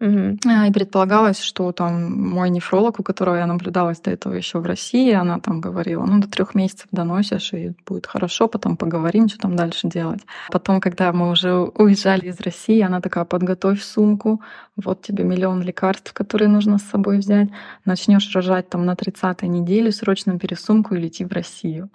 Угу. 0.01 0.39
И 0.67 0.71
предполагалось, 0.73 1.39
что 1.39 1.71
там 1.71 2.29
мой 2.29 2.49
нефролог, 2.49 2.99
у 2.99 3.03
которого 3.03 3.35
я 3.35 3.45
наблюдалась 3.45 4.01
до 4.01 4.09
этого 4.09 4.33
еще 4.33 4.57
в 4.57 4.65
России, 4.65 5.13
она 5.13 5.39
там 5.39 5.61
говорила, 5.61 6.03
ну, 6.05 6.19
до 6.19 6.27
трех 6.27 6.55
месяцев 6.55 6.87
доносишь, 6.91 7.53
и 7.53 7.73
будет 7.85 8.07
хорошо, 8.07 8.47
потом 8.47 8.77
поговорим, 8.77 9.29
что 9.29 9.37
там 9.37 9.55
дальше 9.55 9.87
делать. 9.87 10.21
Потом, 10.49 10.81
когда 10.81 11.13
мы 11.13 11.29
уже 11.29 11.53
уезжали 11.53 12.29
из 12.29 12.39
России, 12.41 12.81
она 12.81 12.99
такая, 12.99 13.25
подготовь 13.25 13.83
сумку, 13.83 14.41
вот 14.75 15.03
тебе 15.03 15.23
миллион 15.23 15.61
лекарств, 15.61 16.13
которые 16.13 16.49
нужно 16.49 16.79
с 16.79 16.83
собой 16.83 17.19
взять, 17.19 17.49
начнешь 17.85 18.33
рожать 18.33 18.69
там 18.69 18.85
на 18.85 18.93
30-й 18.93 19.47
неделе, 19.47 19.91
срочно 19.91 20.31
бери 20.31 20.55
сумку 20.55 20.95
и 20.95 20.99
лети 20.99 21.25
в 21.25 21.31
Россию. 21.31 21.91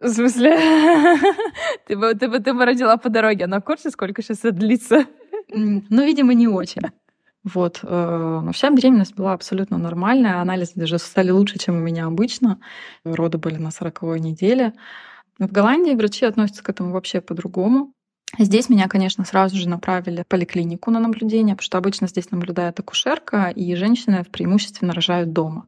В 0.00 0.08
смысле? 0.08 0.56
ты, 1.86 1.98
бы, 1.98 2.14
ты, 2.14 2.28
бы, 2.28 2.38
ты 2.40 2.54
бы 2.54 2.64
родила 2.64 2.96
по 2.96 3.10
дороге. 3.10 3.44
Она 3.44 3.60
в 3.60 3.64
курсе, 3.64 3.90
сколько 3.90 4.22
сейчас 4.22 4.38
это 4.38 4.52
длится? 4.52 5.04
Ну, 5.48 6.02
видимо, 6.02 6.32
не 6.32 6.48
очень. 6.48 6.82
Вот. 7.44 7.80
Э, 7.82 8.40
но 8.42 8.52
вся 8.52 8.70
беременность 8.70 9.14
была 9.14 9.32
абсолютно 9.32 9.78
нормальная. 9.78 10.40
Анализы 10.40 10.72
даже 10.76 10.98
стали 10.98 11.30
лучше, 11.30 11.58
чем 11.58 11.76
у 11.76 11.80
меня 11.80 12.06
обычно. 12.06 12.60
Роды 13.04 13.38
были 13.38 13.56
на 13.56 13.70
40 13.70 14.02
неделе. 14.20 14.74
В 15.38 15.50
Голландии 15.50 15.94
врачи 15.94 16.24
относятся 16.24 16.62
к 16.62 16.68
этому 16.68 16.92
вообще 16.92 17.20
по-другому. 17.20 17.92
Здесь 18.38 18.68
меня, 18.70 18.88
конечно, 18.88 19.24
сразу 19.24 19.56
же 19.56 19.68
направили 19.68 20.22
в 20.22 20.26
поликлинику 20.26 20.90
на 20.90 21.00
наблюдение, 21.00 21.54
потому 21.54 21.64
что 21.64 21.78
обычно 21.78 22.06
здесь 22.06 22.30
наблюдает 22.30 22.80
акушерка, 22.80 23.48
и 23.50 23.74
женщины 23.74 24.24
преимущественно 24.24 24.94
рожают 24.94 25.32
дома. 25.32 25.66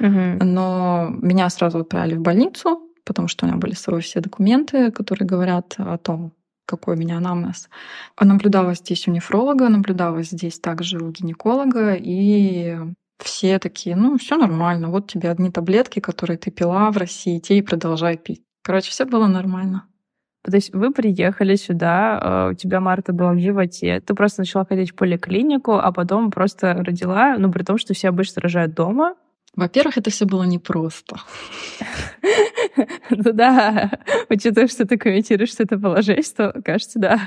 Угу. 0.00 0.44
Но 0.44 1.08
меня 1.10 1.48
сразу 1.48 1.78
отправили 1.78 2.16
в 2.16 2.20
больницу, 2.20 2.82
потому 3.04 3.28
что 3.28 3.46
у 3.46 3.48
меня 3.48 3.58
были 3.58 3.72
с 3.72 3.80
собой 3.80 4.02
все 4.02 4.20
документы, 4.20 4.90
которые 4.90 5.26
говорят 5.26 5.76
о 5.78 5.96
том, 5.96 6.32
какой 6.68 6.94
у 6.94 6.98
меня 6.98 7.16
анамнез. 7.16 7.68
А 8.16 8.24
наблюдалась 8.24 8.78
здесь 8.78 9.08
у 9.08 9.10
нефролога, 9.10 9.68
наблюдалась 9.68 10.28
здесь 10.28 10.60
также 10.60 10.98
у 10.98 11.10
гинеколога, 11.10 11.94
и 11.94 12.76
все 13.18 13.58
такие, 13.58 13.96
ну, 13.96 14.18
все 14.18 14.36
нормально, 14.36 14.90
вот 14.90 15.10
тебе 15.10 15.30
одни 15.30 15.50
таблетки, 15.50 16.00
которые 16.00 16.36
ты 16.36 16.50
пила 16.50 16.90
в 16.90 16.96
России, 16.98 17.38
те 17.38 17.58
и 17.58 17.62
продолжай 17.62 18.16
пить. 18.16 18.42
Короче, 18.62 18.90
все 18.90 19.06
было 19.06 19.26
нормально. 19.26 19.84
То 20.44 20.56
есть 20.56 20.72
вы 20.72 20.92
приехали 20.92 21.56
сюда, 21.56 22.48
э, 22.48 22.52
у 22.52 22.54
тебя 22.54 22.80
Марта 22.80 23.12
была 23.12 23.32
в 23.32 23.40
животе, 23.40 24.00
ты 24.00 24.14
просто 24.14 24.42
начала 24.42 24.64
ходить 24.64 24.92
в 24.92 24.94
поликлинику, 24.94 25.72
а 25.72 25.90
потом 25.90 26.30
просто 26.30 26.74
родила, 26.74 27.36
ну, 27.38 27.50
при 27.50 27.64
том, 27.64 27.78
что 27.78 27.92
все 27.94 28.08
обычно 28.08 28.42
рожают 28.42 28.74
дома, 28.74 29.14
во-первых, 29.58 29.98
это 29.98 30.10
все 30.10 30.24
было 30.24 30.44
непросто. 30.44 31.16
Ну 33.10 33.32
да, 33.32 33.90
учитывая, 34.28 34.68
что 34.68 34.86
ты 34.86 34.96
комментируешь, 34.96 35.50
что 35.50 35.64
это 35.64 35.76
была 35.76 36.00
жесть, 36.00 36.36
то 36.36 36.54
кажется, 36.64 37.00
да. 37.00 37.20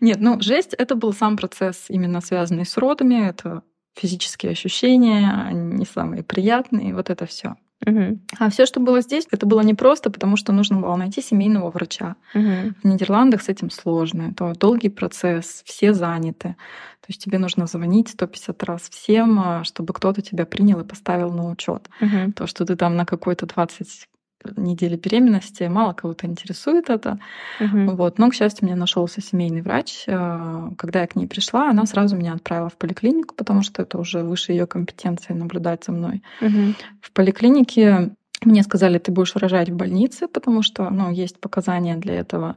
Нет, 0.00 0.18
ну 0.20 0.40
жесть— 0.40 0.74
это 0.78 0.94
был 0.94 1.12
сам 1.12 1.36
процесс, 1.36 1.86
именно 1.88 2.20
связанный 2.20 2.64
с 2.64 2.76
родами, 2.76 3.28
это 3.28 3.62
физические 3.96 4.52
ощущения, 4.52 5.50
не 5.52 5.84
самые 5.86 6.22
приятные, 6.22 6.94
вот 6.94 7.10
это 7.10 7.26
все. 7.26 7.56
Угу. 7.84 8.18
А 8.38 8.50
все, 8.50 8.64
что 8.66 8.80
было 8.80 9.00
здесь, 9.00 9.26
это 9.30 9.44
было 9.46 9.60
непросто, 9.60 10.10
потому 10.10 10.36
что 10.36 10.52
нужно 10.52 10.80
было 10.80 10.96
найти 10.96 11.20
семейного 11.20 11.70
врача. 11.70 12.16
Угу. 12.34 12.74
В 12.82 12.84
Нидерландах 12.84 13.42
с 13.42 13.48
этим 13.48 13.70
сложно. 13.70 14.30
Это 14.32 14.54
долгий 14.54 14.88
процесс, 14.88 15.62
все 15.66 15.92
заняты. 15.92 16.56
То 17.00 17.08
есть 17.08 17.22
тебе 17.22 17.38
нужно 17.38 17.66
звонить 17.66 18.08
150 18.08 18.62
раз 18.64 18.88
всем, 18.88 19.38
а, 19.38 19.64
чтобы 19.64 19.92
кто-то 19.92 20.22
тебя 20.22 20.46
принял 20.46 20.80
и 20.80 20.84
поставил 20.84 21.30
на 21.32 21.50
учет. 21.50 21.88
Угу. 22.00 22.32
То, 22.34 22.46
что 22.46 22.64
ты 22.64 22.76
там 22.76 22.96
на 22.96 23.04
какой-то 23.04 23.46
20 23.46 24.08
недели 24.56 24.96
беременности, 24.96 25.64
мало 25.64 25.92
кого-то 25.92 26.26
интересует 26.26 26.90
это. 26.90 27.18
Угу. 27.60 27.96
Вот. 27.96 28.18
Но, 28.18 28.30
к 28.30 28.34
счастью, 28.34 28.66
мне 28.66 28.74
нашелся 28.74 29.20
семейный 29.20 29.62
врач. 29.62 30.04
Э, 30.06 30.70
когда 30.76 31.00
я 31.00 31.06
к 31.06 31.16
ней 31.16 31.26
пришла, 31.26 31.70
она 31.70 31.86
сразу 31.86 32.16
меня 32.16 32.34
отправила 32.34 32.68
в 32.68 32.76
поликлинику, 32.76 33.34
потому 33.34 33.62
что 33.62 33.82
это 33.82 33.98
уже 33.98 34.22
выше 34.22 34.52
ее 34.52 34.66
компетенции 34.66 35.32
наблюдать 35.32 35.84
за 35.84 35.92
мной. 35.92 36.22
Угу. 36.40 36.74
В 37.00 37.12
поликлинике 37.12 38.10
мне 38.44 38.62
сказали, 38.62 38.98
ты 38.98 39.12
будешь 39.12 39.34
рожать 39.36 39.70
в 39.70 39.76
больнице, 39.76 40.28
потому 40.28 40.62
что 40.62 40.90
ну, 40.90 41.10
есть 41.10 41.40
показания 41.40 41.96
для 41.96 42.14
этого. 42.14 42.56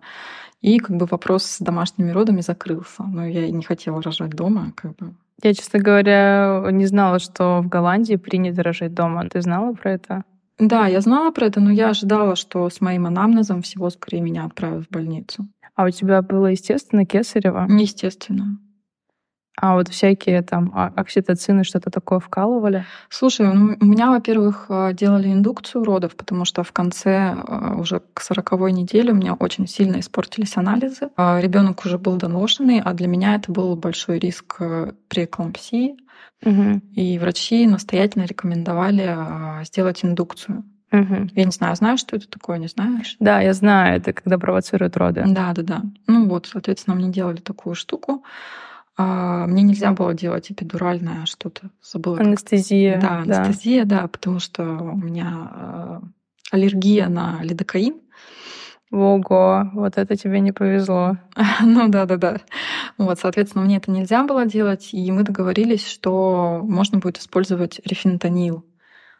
И 0.61 0.79
как 0.79 0.97
бы 0.97 1.05
вопрос 1.05 1.45
с 1.45 1.59
домашними 1.59 2.11
родами 2.11 2.41
закрылся. 2.41 3.03
Но 3.03 3.25
я 3.25 3.49
не 3.49 3.63
хотела 3.63 4.01
рожать 4.01 4.31
дома. 4.31 4.73
Как 4.75 4.95
бы. 4.97 5.13
Я, 5.41 5.53
честно 5.53 5.79
говоря, 5.79 6.65
не 6.71 6.85
знала, 6.85 7.19
что 7.19 7.61
в 7.61 7.69
Голландии 7.69 8.17
принято 8.17 8.61
рожать 8.61 8.93
дома. 8.93 9.27
Ты 9.29 9.41
знала 9.41 9.73
про 9.73 9.93
это? 9.93 10.23
Да, 10.59 10.87
я 10.87 10.99
знала 11.01 11.31
про 11.31 11.45
это, 11.45 11.61
но 11.61 11.71
я 11.71 11.89
ожидала, 11.89 12.35
что 12.35 12.69
с 12.69 12.81
моим 12.81 13.05
анамнезом 13.07 13.61
всего 13.61 13.89
скорее 13.89 14.21
меня 14.21 14.45
отправят 14.45 14.85
в 14.85 14.89
больницу. 14.89 15.47
А 15.75 15.85
у 15.85 15.89
тебя 15.89 16.21
было, 16.21 16.47
естественно, 16.47 17.05
кесарево? 17.05 17.65
Естественно. 17.69 18.59
А 19.61 19.75
вот 19.75 19.89
всякие 19.89 20.41
там 20.41 20.71
окситоцины, 20.95 21.63
что-то 21.63 21.89
такое 21.89 22.19
вкалывали? 22.19 22.85
Слушай, 23.09 23.53
ну, 23.53 23.75
у 23.79 23.85
меня, 23.85 24.09
во-первых, 24.09 24.67
э, 24.69 24.93
делали 24.93 25.31
индукцию 25.31 25.83
родов, 25.83 26.15
потому 26.15 26.45
что 26.45 26.63
в 26.63 26.71
конце, 26.71 27.35
э, 27.35 27.75
уже 27.75 28.01
к 28.13 28.21
сороковой 28.21 28.71
неделе, 28.71 29.11
у 29.11 29.15
меня 29.15 29.33
очень 29.33 29.67
сильно 29.67 29.99
испортились 29.99 30.55
анализы. 30.55 31.09
А 31.17 31.41
Ребенок 31.41 31.83
уже 31.85 31.97
был 31.97 32.15
доношенный, 32.15 32.79
а 32.79 32.93
для 32.93 33.07
меня 33.07 33.35
это 33.35 33.51
был 33.51 33.75
большой 33.75 34.19
риск 34.19 34.55
э, 34.59 34.93
преэклампсии. 35.09 35.97
Угу. 36.43 36.81
И 36.93 37.19
врачи 37.19 37.67
настоятельно 37.67 38.23
рекомендовали 38.23 39.63
сделать 39.65 40.03
индукцию. 40.05 40.63
Угу. 40.91 41.29
Я 41.35 41.45
не 41.45 41.51
знаю, 41.51 41.75
знаешь, 41.75 41.99
что 41.99 42.15
это 42.15 42.27
такое, 42.27 42.57
не 42.57 42.67
знаешь? 42.67 43.15
Да, 43.19 43.41
я 43.41 43.53
знаю, 43.53 43.97
это 43.97 44.11
когда 44.13 44.37
провоцируют 44.39 44.97
роды. 44.97 45.23
Да, 45.27 45.53
да, 45.53 45.61
да. 45.61 45.81
Ну 46.07 46.27
вот, 46.27 46.47
соответственно, 46.47 46.95
мне 46.95 47.09
делали 47.09 47.37
такую 47.37 47.75
штуку. 47.75 48.23
А, 48.97 49.45
мне 49.47 49.61
нельзя 49.63 49.91
было 49.91 50.13
делать 50.13 50.51
эпидуральное 50.51 51.25
что-то. 51.25 51.69
Забыла. 51.83 52.17
как- 52.17 52.25
Анестезия. 52.27 52.99
Да, 52.99 53.19
анестезия, 53.19 53.85
да, 53.85 54.07
потому 54.07 54.39
что 54.39 54.63
у 54.63 54.97
меня 54.97 55.51
э, 55.55 55.99
аллергия 56.51 57.07
на 57.07 57.39
лидокаин. 57.43 57.95
Ого, 58.91 59.69
вот 59.73 59.97
это 59.97 60.15
тебе 60.15 60.39
не 60.39 60.51
повезло. 60.51 61.17
Ну 61.61 61.87
да, 61.89 62.05
да, 62.05 62.17
да. 62.17 62.37
Вот, 62.99 63.17
соответственно, 63.17 63.63
мне 63.63 63.77
это 63.77 63.89
нельзя 63.91 64.23
было 64.25 64.45
делать, 64.45 64.89
и 64.91 65.11
мы 65.11 65.23
договорились, 65.23 65.87
что 65.87 66.59
можно 66.63 66.99
будет 66.99 67.17
использовать 67.17 67.79
рефентанил, 67.85 68.65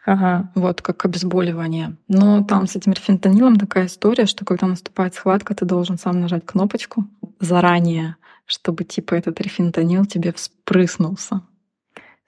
Ага. 0.06 0.52
вот, 0.54 0.82
как 0.82 1.06
обезболивание. 1.06 1.96
Но 2.10 2.44
там 2.44 2.68
с 2.68 2.76
этим 2.76 2.92
рефентанилом 2.92 3.56
такая 3.56 3.86
история, 3.86 4.26
что 4.26 4.44
когда 4.44 4.68
наступает 4.68 5.16
схватка, 5.16 5.56
ты 5.56 5.64
должен 5.64 5.98
сам 5.98 6.20
нажать 6.20 6.46
кнопочку 6.46 7.08
заранее, 7.40 8.18
чтобы 8.46 8.84
типа 8.84 9.14
этот 9.14 9.40
рефентанил 9.40 10.06
тебе 10.06 10.34
вспрыснулся. 10.34 11.42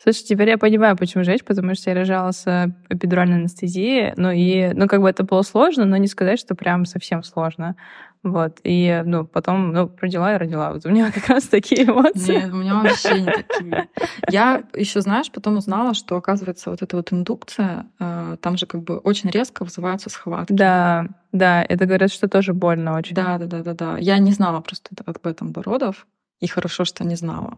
Слушай, 0.01 0.23
теперь 0.23 0.49
я 0.49 0.57
понимаю, 0.57 0.97
почему 0.97 1.23
жечь, 1.23 1.43
потому 1.43 1.75
что 1.75 1.91
я 1.91 1.95
рожала 1.95 2.31
с 2.31 2.47
э, 2.47 2.71
эпидуральной 2.89 3.37
анестезией, 3.37 4.13
ну 4.17 4.31
и, 4.31 4.73
ну 4.73 4.87
как 4.87 5.01
бы 5.01 5.09
это 5.09 5.23
было 5.23 5.43
сложно, 5.43 5.85
но 5.85 5.95
не 5.97 6.07
сказать, 6.07 6.39
что 6.39 6.55
прям 6.55 6.85
совсем 6.85 7.21
сложно. 7.21 7.75
Вот, 8.23 8.59
и, 8.63 9.01
ну, 9.05 9.25
потом, 9.25 9.73
ну, 9.73 9.91
родила 9.99 10.35
и 10.35 10.37
родила. 10.37 10.73
Вот 10.73 10.85
у 10.85 10.89
меня 10.89 11.11
как 11.11 11.27
раз 11.27 11.45
такие 11.45 11.85
эмоции. 11.85 12.33
Нет, 12.33 12.51
у 12.51 12.57
меня 12.57 12.75
вообще 12.75 13.21
не 13.21 13.31
такие. 13.31 13.89
Я 14.29 14.63
еще, 14.75 15.01
знаешь, 15.01 15.31
потом 15.31 15.57
узнала, 15.57 15.93
что, 15.93 16.17
оказывается, 16.17 16.69
вот 16.69 16.81
эта 16.81 16.97
вот 16.97 17.11
индукция, 17.11 17.87
э, 17.99 18.37
там 18.41 18.57
же 18.57 18.65
как 18.65 18.83
бы 18.83 18.97
очень 18.97 19.29
резко 19.29 19.63
вызываются 19.63 20.09
схватки. 20.09 20.53
Да, 20.53 21.07
да, 21.31 21.63
это 21.63 21.85
говорят, 21.85 22.11
что 22.11 22.27
тоже 22.27 22.53
больно 22.53 22.95
очень. 22.95 23.15
Да, 23.15 23.37
да, 23.37 23.45
да, 23.45 23.63
да, 23.63 23.73
да. 23.73 23.97
Я 23.97 24.17
не 24.17 24.31
знала 24.31 24.61
просто 24.61 24.91
об 25.05 25.27
этом 25.27 25.51
до 25.51 25.61
родов, 25.61 26.07
и 26.39 26.47
хорошо, 26.47 26.85
что 26.85 27.03
не 27.03 27.15
знала. 27.15 27.57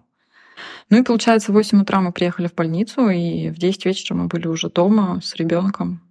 Ну 0.90 1.00
и 1.00 1.04
получается, 1.04 1.52
в 1.52 1.56
8 1.56 1.82
утра 1.82 2.02
мы 2.02 2.12
приехали 2.12 2.48
в 2.48 2.56
больницу, 2.56 3.10
и 3.10 3.50
в 3.50 3.56
10 3.56 3.86
вечера 3.86 4.16
мы 4.16 4.28
были 4.28 4.48
уже 4.48 4.70
дома 4.70 5.20
с 5.22 5.36
ребенком. 5.36 6.02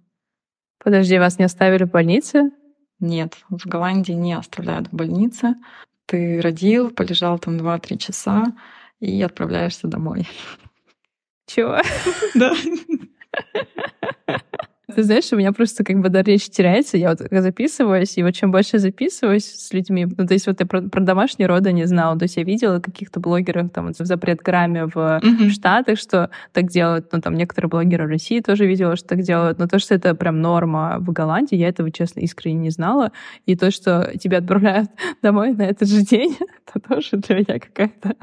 Подожди, 0.83 1.17
вас 1.17 1.39
не 1.39 1.45
оставили 1.45 1.85
в 1.85 1.91
больнице? 1.91 2.51
Нет, 2.99 3.37
в 3.49 3.65
Голландии 3.65 4.13
не 4.13 4.33
оставляют 4.33 4.87
в 4.89 4.95
больнице. 4.95 5.55
Ты 6.05 6.41
родил, 6.41 6.89
полежал 6.91 7.39
там 7.39 7.57
2-3 7.57 7.97
часа 7.97 8.45
и 8.99 9.21
отправляешься 9.21 9.87
домой. 9.87 10.27
Чего? 11.47 11.79
Да. 12.35 12.53
Ты 14.93 15.03
знаешь, 15.03 15.31
у 15.31 15.37
меня 15.37 15.53
просто 15.53 15.85
как 15.85 15.99
бы 16.01 16.09
дар 16.09 16.25
речи 16.25 16.49
теряется. 16.49 16.97
Я 16.97 17.11
вот 17.11 17.19
записываюсь, 17.31 18.17
и 18.17 18.23
вот 18.23 18.31
чем 18.35 18.51
больше 18.51 18.79
записываюсь 18.79 19.45
с 19.45 19.71
людьми, 19.71 20.05
ну, 20.05 20.27
то 20.27 20.33
есть 20.33 20.45
вот 20.45 20.59
я 20.59 20.65
про, 20.65 20.81
про 20.81 20.99
домашние 21.01 21.47
роды 21.47 21.71
не 21.71 21.85
знала. 21.85 22.19
То 22.19 22.23
есть 22.23 22.35
я 22.35 22.43
видела 22.43 22.79
каких-то 22.79 23.21
блогеров 23.21 23.71
там 23.71 23.87
вот 23.87 23.97
в 23.97 24.05
запрет-грамме 24.05 24.87
в 24.93 25.21
Мгм. 25.23 25.49
Штатах, 25.51 25.97
что 25.97 26.29
так 26.51 26.69
делают, 26.69 27.07
ну, 27.13 27.21
там 27.21 27.35
некоторые 27.35 27.69
блогеры 27.69 28.05
в 28.07 28.09
России 28.09 28.41
тоже 28.41 28.65
видела, 28.65 28.97
что 28.97 29.07
так 29.07 29.21
делают, 29.21 29.57
но 29.57 29.67
то, 29.67 29.79
что 29.79 29.95
это 29.95 30.15
прям 30.15 30.41
норма 30.41 30.97
в 30.99 31.11
Голландии, 31.13 31.55
я 31.55 31.69
этого, 31.69 31.89
честно, 31.89 32.19
искренне 32.19 32.59
не 32.59 32.69
знала. 32.69 33.11
И 33.45 33.55
то, 33.55 33.71
что 33.71 34.11
тебя 34.19 34.39
отправляют 34.39 34.89
домой 35.21 35.53
на 35.53 35.63
этот 35.63 35.87
же 35.87 36.01
день, 36.01 36.35
это 36.75 36.85
тоже 36.87 37.17
для 37.17 37.37
меня 37.37 37.59
какая-то... 37.59 38.15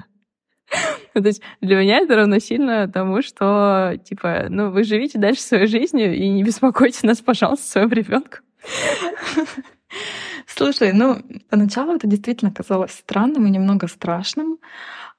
Ну, 1.15 1.23
то 1.23 1.29
есть 1.29 1.43
для 1.61 1.77
меня 1.77 1.99
это 1.99 2.15
равносильно 2.15 2.87
тому, 2.87 3.21
что, 3.21 3.99
типа, 4.05 4.47
ну, 4.49 4.71
вы 4.71 4.85
живите 4.85 5.19
дальше 5.19 5.43
своей 5.43 5.67
жизнью 5.67 6.15
и 6.15 6.29
не 6.29 6.45
беспокойте 6.45 7.05
нас, 7.05 7.19
пожалуйста, 7.19 7.67
своего 7.67 7.93
ребенка. 7.93 8.41
Слушай, 10.47 10.93
ну, 10.93 11.21
поначалу 11.49 11.95
это 11.95 12.07
действительно 12.07 12.53
казалось 12.53 12.93
странным 12.93 13.47
и 13.47 13.51
немного 13.51 13.89
страшным, 13.89 14.59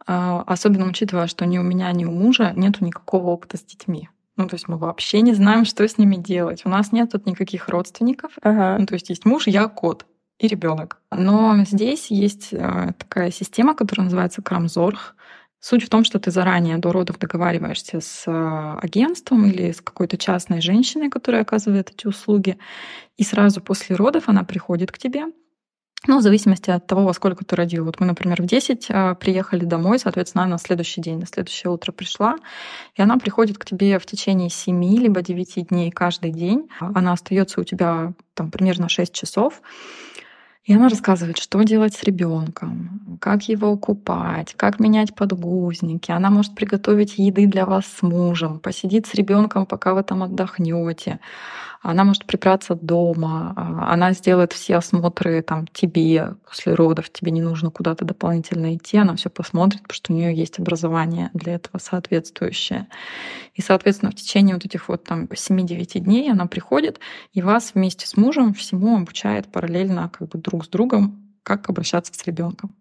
а, 0.08 0.43
особенно 0.48 0.88
учитывая, 0.88 1.27
что 1.27 1.46
ни 1.46 1.58
у 1.58 1.63
меня, 1.63 1.91
ни 1.91 2.05
у 2.05 2.12
мужа 2.12 2.53
нету 2.55 2.86
никакого 2.86 3.27
опыта 3.27 3.58
с 3.58 3.63
детьми. 3.63 4.10
Ну, 4.38 4.48
то 4.48 4.55
есть 4.55 4.67
мы 4.67 4.77
вообще 4.77 5.22
не 5.22 5.34
знаем, 5.34 5.65
что 5.65 5.88
с 5.88 5.98
ними 5.98 6.15
делать. 6.15 6.65
У 6.65 6.70
нас 6.70 6.91
нет 6.91 7.12
тут 7.12 7.25
никаких 7.25 7.67
родственников. 7.67 8.31
Ага. 8.41 8.77
Ну, 8.79 8.86
то 8.86 8.93
есть 8.93 9.10
есть 9.10 9.25
муж, 9.25 9.48
я 9.48 9.67
кот 9.67 10.05
и 10.39 10.48
ребенок. 10.48 11.00
Но 11.12 11.55
здесь 11.65 12.08
есть 12.10 12.50
э, 12.51 12.93
такая 12.98 13.29
система, 13.29 13.75
которая 13.75 14.05
называется 14.05 14.42
Крамзорг. 14.42 15.16
Суть 15.62 15.84
в 15.84 15.90
том, 15.90 16.04
что 16.04 16.20
ты 16.20 16.32
заранее 16.32 16.80
до 16.80 16.92
родов 16.92 17.20
договариваешься 17.20 18.02
с 18.02 18.24
э, 18.26 18.80
агентством 18.82 19.46
или 19.46 19.72
с 19.72 19.80
какой-то 19.80 20.18
частной 20.18 20.60
женщиной, 20.60 21.12
которая 21.12 21.44
оказывает 21.44 21.92
эти 21.92 22.08
услуги, 22.08 22.58
и 23.18 23.24
сразу 23.24 23.62
после 23.62 23.96
родов 23.96 24.24
она 24.28 24.44
приходит 24.44 24.92
к 24.92 24.98
тебе. 24.98 25.26
Ну, 26.08 26.18
в 26.18 26.24
зависимости 26.24 26.72
от 26.72 26.88
того, 26.88 27.06
во 27.06 27.14
сколько 27.14 27.46
ты 27.46 27.56
родил. 27.56 27.86
Вот 27.86 28.00
мы, 28.00 28.08
например, 28.08 28.42
в 28.42 28.48
10 28.48 28.88
э, 28.90 29.16
приехали 29.20 29.64
домой, 29.64 30.00
соответственно, 30.00 30.46
она 30.46 30.54
на 30.54 30.58
следующий 30.58 31.00
день, 31.00 31.20
на 31.20 31.28
следующее 31.28 31.72
утро 31.72 31.92
пришла, 31.92 32.38
и 32.96 33.02
она 33.04 33.18
приходит 33.18 33.60
к 33.60 33.66
тебе 33.66 34.00
в 34.00 34.06
течение 34.08 34.50
7 34.50 34.84
либо 34.98 35.22
9 35.22 35.68
дней 35.68 35.92
каждый 35.92 36.32
день. 36.32 36.70
Она 36.80 37.12
остается 37.12 37.62
у 37.62 37.64
тебя 37.64 38.14
там 38.34 38.50
примерно 38.50 38.90
6 38.90 39.14
часов. 39.14 39.62
И 40.66 40.74
она 40.76 40.90
рассказывает, 40.90 41.40
что 41.40 41.64
делать 41.64 41.96
с 41.96 42.04
ребенком, 42.04 43.18
как 43.20 43.50
его 43.50 43.76
купать, 43.78 44.54
как 44.56 44.80
менять 44.80 45.16
подгузники. 45.16 46.12
Она 46.12 46.30
может 46.30 46.54
приготовить 46.54 47.18
еды 47.18 47.48
для 47.48 47.66
вас 47.66 47.86
с 47.88 48.04
мужем, 48.04 48.60
посидит 48.60 49.08
с 49.08 49.16
ребенком, 49.16 49.66
пока 49.66 49.96
вы 49.96 50.04
там 50.04 50.22
отдохнете. 50.22 51.20
Она 51.81 52.03
может 52.03 52.25
прибраться 52.25 52.75
дома, 52.75 53.53
а, 53.55 53.94
она 53.94 54.13
сделает 54.13 54.53
все 54.53 54.75
осмотры 54.75 55.41
там 55.41 55.65
тебе 55.67 56.35
после 56.48 56.75
родов, 56.75 57.11
тебе 57.11 57.31
не 57.31 57.41
нужно 57.41 57.72
куда-то 57.72 58.05
дополнительно 58.05 58.75
идти, 58.75 58.98
она 58.98 59.15
все 59.15 59.31
посмотрит, 59.31 59.81
потому 59.81 59.96
что 59.96 60.13
у 60.13 60.15
нее 60.15 60.35
есть 60.35 60.59
образование 60.59 61.31
для 61.33 61.55
этого 61.55 61.79
соответствующее. 61.79 62.87
И, 63.55 63.61
соответственно, 63.61 64.11
в 64.11 64.15
течение 64.15 64.55
вот 64.55 64.65
этих 64.65 64.89
вот 64.89 65.03
там 65.03 65.24
7-9 65.24 66.00
дней 66.00 66.31
она 66.31 66.46
приходит 66.46 67.00
и 67.33 67.41
вас 67.41 67.72
вместе 67.74 68.07
с 68.07 68.15
мужем 68.15 68.53
всему 68.53 68.98
обучает 68.98 69.48
параллельно 69.48 70.09
как 70.09 70.29
бы 70.29 70.37
друг 70.37 70.65
с 70.65 70.67
другом, 70.67 71.33
как 71.41 71.67
обращаться 71.67 72.13
с 72.13 72.24
ребенком. 72.25 72.75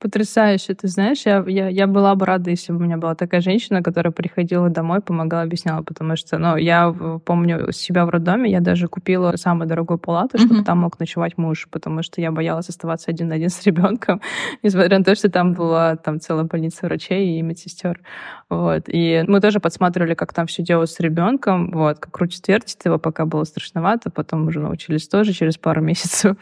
Потрясающе. 0.00 0.72
Ты 0.74 0.88
знаешь, 0.88 1.26
я, 1.26 1.44
я, 1.46 1.68
я 1.68 1.86
была 1.86 2.14
бы 2.14 2.24
рада, 2.24 2.48
если 2.48 2.72
бы 2.72 2.78
у 2.78 2.82
меня 2.82 2.96
была 2.96 3.14
такая 3.14 3.42
женщина, 3.42 3.82
которая 3.82 4.12
приходила 4.12 4.70
домой, 4.70 5.02
помогала, 5.02 5.42
объясняла, 5.42 5.82
потому 5.82 6.16
что, 6.16 6.38
ну, 6.38 6.56
я 6.56 6.88
в- 6.88 7.18
помню 7.18 7.70
себя 7.72 8.06
в 8.06 8.08
роддоме, 8.08 8.50
я 8.50 8.60
даже 8.60 8.88
купила 8.88 9.32
самую 9.36 9.68
дорогую 9.68 9.98
палату, 9.98 10.38
чтобы 10.38 10.54
Мгм. 10.54 10.64
там 10.64 10.78
мог 10.78 10.98
ночевать 10.98 11.36
муж, 11.36 11.68
потому 11.70 12.02
что 12.02 12.22
я 12.22 12.32
боялась 12.32 12.70
оставаться 12.70 13.10
один 13.10 13.28
на 13.28 13.34
один 13.34 13.50
с 13.50 13.62
ребенком, 13.66 14.22
несмотря 14.62 14.98
на 14.98 15.04
то, 15.04 15.14
что 15.14 15.30
там 15.30 15.52
была 15.52 15.96
там 15.96 16.18
целая 16.18 16.44
больница 16.44 16.86
врачей 16.86 17.38
и 17.38 17.42
медсестер. 17.42 18.00
Вот. 18.48 18.84
И 18.88 19.22
мы 19.28 19.40
тоже 19.42 19.60
подсматривали, 19.60 20.14
как 20.14 20.32
там 20.32 20.46
все 20.46 20.62
делать 20.62 20.90
с 20.90 20.98
ребенком, 21.00 21.70
вот, 21.72 21.98
как 21.98 22.10
крутит 22.10 22.48
вертит 22.48 22.82
его, 22.86 22.98
пока 22.98 23.26
было 23.26 23.44
страшновато, 23.44 24.10
потом 24.10 24.48
уже 24.48 24.60
научились 24.60 25.06
тоже 25.08 25.34
через 25.34 25.58
пару 25.58 25.82
месяцев. 25.82 26.38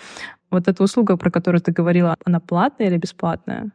Вот 0.50 0.68
эта 0.68 0.82
услуга, 0.82 1.16
про 1.16 1.30
которую 1.30 1.61
ты 1.61 1.72
говорила, 1.72 2.16
она 2.24 2.40
платная 2.40 2.88
или 2.88 2.96
бесплатная? 2.96 3.70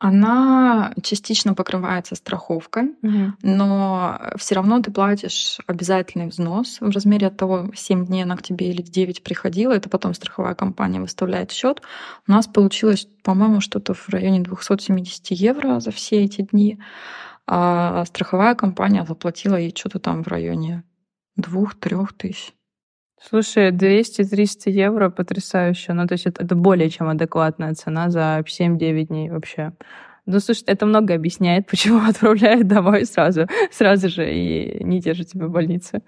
Она 0.00 0.94
частично 1.02 1.54
покрывается 1.54 2.14
страховкой, 2.14 2.94
но 3.42 4.20
все 4.36 4.54
равно 4.54 4.80
ты 4.80 4.92
платишь 4.92 5.58
обязательный 5.66 6.28
взнос 6.28 6.80
в 6.80 6.90
размере 6.90 7.26
от 7.26 7.36
того, 7.36 7.72
7 7.74 8.06
дней 8.06 8.22
она 8.22 8.36
к 8.36 8.42
тебе 8.42 8.70
или 8.70 8.80
9 8.80 9.24
приходила, 9.24 9.72
это 9.72 9.88
потом 9.88 10.14
страховая 10.14 10.54
компания 10.54 11.00
выставляет 11.00 11.50
счет. 11.50 11.82
У 12.28 12.30
нас 12.30 12.46
получилось, 12.46 13.08
по-моему, 13.24 13.60
что-то 13.60 13.92
в 13.92 14.08
районе 14.10 14.38
270 14.38 15.32
евро 15.32 15.80
за 15.80 15.90
все 15.90 16.22
эти 16.22 16.42
дни, 16.42 16.78
а 17.48 18.04
страховая 18.04 18.54
компания 18.54 19.04
заплатила 19.04 19.56
ей 19.56 19.74
что-то 19.76 19.98
там 19.98 20.22
в 20.22 20.28
районе 20.28 20.84
2-3 21.40 22.06
тысяч. 22.16 22.54
Слушай, 23.20 23.72
200-300 23.72 24.70
евро 24.70 25.10
потрясающе. 25.10 25.92
Ну, 25.92 26.06
то 26.06 26.12
есть 26.12 26.26
это, 26.26 26.44
это 26.44 26.54
более 26.54 26.88
чем 26.88 27.08
адекватная 27.08 27.74
цена 27.74 28.10
за 28.10 28.42
7-9 28.46 29.06
дней 29.06 29.28
вообще. 29.30 29.72
Ну, 30.26 30.40
слушай, 30.40 30.64
это 30.66 30.86
много 30.86 31.14
объясняет, 31.14 31.66
почему 31.70 32.06
отправляют 32.06 32.68
домой 32.68 33.04
сразу, 33.06 33.46
сразу 33.70 34.08
же 34.08 34.32
и 34.32 34.84
не 34.84 35.00
держат 35.00 35.28
тебя 35.28 35.46
в 35.46 35.50
больнице. 35.50 36.02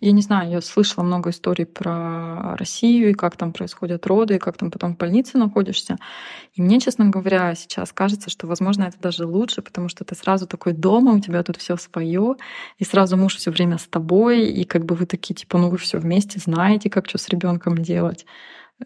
Я 0.00 0.12
не 0.12 0.22
знаю, 0.22 0.50
я 0.50 0.60
слышала 0.60 1.02
много 1.02 1.30
историй 1.30 1.66
про 1.66 2.56
Россию 2.56 3.10
и 3.10 3.14
как 3.14 3.36
там 3.36 3.52
происходят 3.52 4.06
роды, 4.06 4.36
и 4.36 4.38
как 4.38 4.56
там 4.56 4.70
потом 4.70 4.94
в 4.94 4.96
больнице 4.96 5.38
находишься. 5.38 5.96
И 6.54 6.62
мне, 6.62 6.78
честно 6.80 7.06
говоря, 7.06 7.54
сейчас 7.54 7.92
кажется, 7.92 8.30
что, 8.30 8.46
возможно, 8.46 8.84
это 8.84 8.98
даже 9.00 9.26
лучше, 9.26 9.62
потому 9.62 9.88
что 9.88 10.04
ты 10.04 10.14
сразу 10.14 10.46
такой 10.46 10.72
дома, 10.72 11.12
у 11.12 11.20
тебя 11.20 11.42
тут 11.42 11.56
все 11.56 11.76
свое, 11.76 12.36
и 12.78 12.84
сразу 12.84 13.16
муж 13.16 13.36
все 13.36 13.50
время 13.50 13.78
с 13.78 13.88
тобой, 13.88 14.48
и 14.48 14.64
как 14.64 14.84
бы 14.84 14.94
вы 14.94 15.06
такие, 15.06 15.34
типа, 15.34 15.58
ну 15.58 15.68
вы 15.68 15.78
все 15.78 15.98
вместе 15.98 16.38
знаете, 16.38 16.90
как 16.90 17.08
что 17.08 17.18
с 17.18 17.28
ребенком 17.28 17.78
делать. 17.78 18.24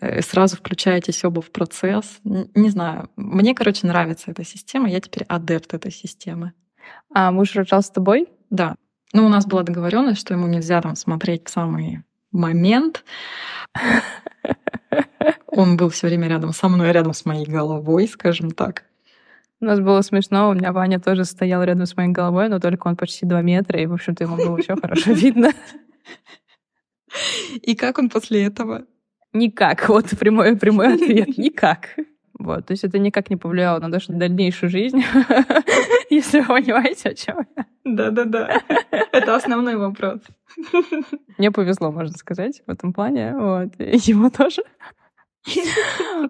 Э, 0.01 0.23
Сразу 0.23 0.57
включаетесь 0.57 1.25
оба 1.25 1.43
в 1.43 1.51
процесс. 1.51 2.21
Не 2.25 2.71
знаю. 2.71 3.11
Мне, 3.17 3.55
короче, 3.55 3.87
нравится 3.87 4.31
эта 4.31 4.45
система. 4.45 4.89
Я 4.89 5.01
теперь 5.01 5.25
адепт 5.29 5.75
этой 5.75 5.93
системы. 5.93 6.53
А 7.15 7.31
муж 7.31 7.55
рожал 7.55 7.83
с 7.83 7.91
тобой? 7.91 8.29
Да. 8.51 8.77
Ну, 9.13 9.27
у 9.27 9.29
нас 9.29 9.47
была 9.47 9.63
договоренность, 9.63 10.21
что 10.21 10.35
ему 10.35 10.47
нельзя 10.47 10.81
там 10.81 10.97
смотреть 10.97 11.47
в 11.47 11.51
самый 11.51 12.03
момент. 12.31 13.05
Он 15.47 15.77
был 15.77 15.91
все 15.91 16.07
время 16.07 16.29
рядом 16.29 16.53
со 16.53 16.69
мной, 16.69 16.93
рядом 16.93 17.13
с 17.13 17.27
моей 17.27 17.45
головой, 17.45 18.09
скажем 18.09 18.51
так. 18.53 18.85
У 19.61 19.67
нас 19.67 19.79
было 19.79 20.01
смешно, 20.01 20.49
у 20.49 20.55
меня 20.55 20.73
Ваня 20.73 20.99
тоже 20.99 21.25
стоял 21.25 21.63
рядом 21.63 21.87
с 21.87 21.97
моей 21.97 22.11
головой, 22.11 22.49
но 22.49 22.59
только 22.59 22.89
он 22.89 22.97
почти 22.97 23.27
два 23.27 23.43
метра, 23.43 23.79
и, 23.81 23.87
в 23.87 23.93
общем-то, 23.93 24.25
ему 24.25 24.37
было 24.37 24.57
все 24.59 24.77
хорошо 24.77 25.13
видно. 25.13 25.53
И 27.53 27.77
как 27.77 27.99
он 27.99 28.09
после 28.09 28.45
этого? 28.45 28.87
Никак. 29.33 29.89
Вот 29.89 30.07
прямой, 30.19 30.57
прямой 30.57 30.95
ответ. 30.95 31.37
Никак. 31.39 31.97
Вот, 32.43 32.67
то 32.67 32.73
есть 32.73 32.83
это 32.83 32.99
никак 32.99 33.31
не 33.31 33.37
повлияло 33.37 33.79
на 33.79 33.89
нашу 33.89 34.13
дальнейшую 34.13 34.69
жизнь, 34.69 35.03
если 36.11 36.41
вы 36.41 36.61
понимаете, 36.61 37.11
о 37.11 37.15
чем 37.15 37.47
я. 37.57 37.67
Да-да-да. 37.85 38.61
Это 39.13 39.37
основной 39.37 39.77
вопрос. 39.77 40.21
Мне 41.39 41.53
повезло, 41.53 41.93
можно 41.93 42.17
сказать, 42.17 42.63
в 42.67 42.71
этом 42.71 42.93
плане. 42.93 43.37
Вот. 43.37 43.69
И 43.79 43.97
ему 44.11 44.31
тоже. 44.31 44.63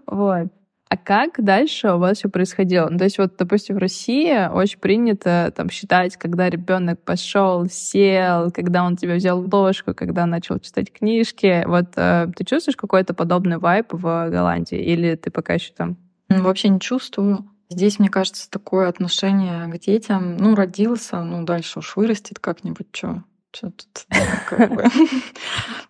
Вот. 0.06 0.48
А 0.92 0.98
как 0.98 1.42
дальше 1.42 1.92
у 1.92 1.98
вас 1.98 2.18
все 2.18 2.28
происходило? 2.28 2.90
Ну, 2.90 2.98
то 2.98 3.04
есть 3.04 3.16
вот, 3.16 3.34
допустим, 3.38 3.76
в 3.76 3.78
России 3.78 4.46
очень 4.52 4.78
принято 4.78 5.50
там 5.56 5.70
считать, 5.70 6.18
когда 6.18 6.50
ребенок 6.50 7.02
пошел, 7.02 7.66
сел, 7.66 8.50
когда 8.50 8.84
он 8.84 8.98
тебя 8.98 9.14
взял 9.14 9.42
ложку, 9.50 9.94
когда 9.94 10.26
начал 10.26 10.58
читать 10.58 10.92
книжки. 10.92 11.64
Вот 11.66 11.94
э, 11.96 12.26
ты 12.36 12.44
чувствуешь 12.44 12.76
какой-то 12.76 13.14
подобный 13.14 13.56
вайп 13.56 13.94
в 13.94 14.28
Голландии? 14.28 14.78
Или 14.82 15.14
ты 15.14 15.30
пока 15.30 15.54
еще 15.54 15.72
там? 15.72 15.96
Вообще 16.28 16.68
не 16.68 16.78
чувствую. 16.78 17.48
Здесь, 17.70 17.98
мне 17.98 18.10
кажется, 18.10 18.50
такое 18.50 18.90
отношение 18.90 19.68
к 19.68 19.78
детям. 19.78 20.36
Ну, 20.36 20.54
родился, 20.54 21.22
ну, 21.22 21.42
дальше 21.42 21.78
уж 21.78 21.96
вырастет 21.96 22.38
как-нибудь, 22.38 22.88
что 22.92 23.24
что 23.54 23.70
тут 23.70 24.06
как 24.46 24.74
бы... 24.74 24.84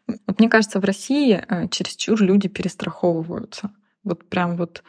Мне 0.38 0.49
кажется, 0.49 0.79
в 0.79 0.85
России 0.85 1.45
э, 1.49 1.67
чересчур 1.71 2.21
люди 2.21 2.49
перестраховываются. 2.49 3.73
Вот 4.05 4.29
прям 4.29 4.57
вот 4.57 4.83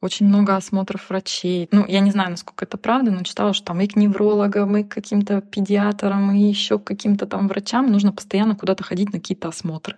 очень 0.00 0.26
много 0.26 0.56
осмотров 0.56 1.10
врачей. 1.10 1.68
Ну, 1.72 1.84
я 1.86 2.00
не 2.00 2.10
знаю, 2.10 2.30
насколько 2.30 2.64
это 2.64 2.78
правда, 2.78 3.10
но 3.10 3.22
читала, 3.22 3.52
что 3.52 3.66
там 3.66 3.80
и 3.80 3.86
к 3.86 3.96
неврологам, 3.96 4.76
и 4.76 4.82
к 4.82 4.88
каким-то 4.88 5.42
педиатрам, 5.42 6.32
и 6.32 6.40
еще 6.40 6.78
к 6.78 6.84
каким-то 6.84 7.26
там 7.26 7.48
врачам 7.48 7.86
нужно 7.86 8.12
постоянно 8.12 8.56
куда-то 8.56 8.82
ходить 8.82 9.12
на 9.12 9.18
какие-то 9.18 9.48
осмотры. 9.48 9.96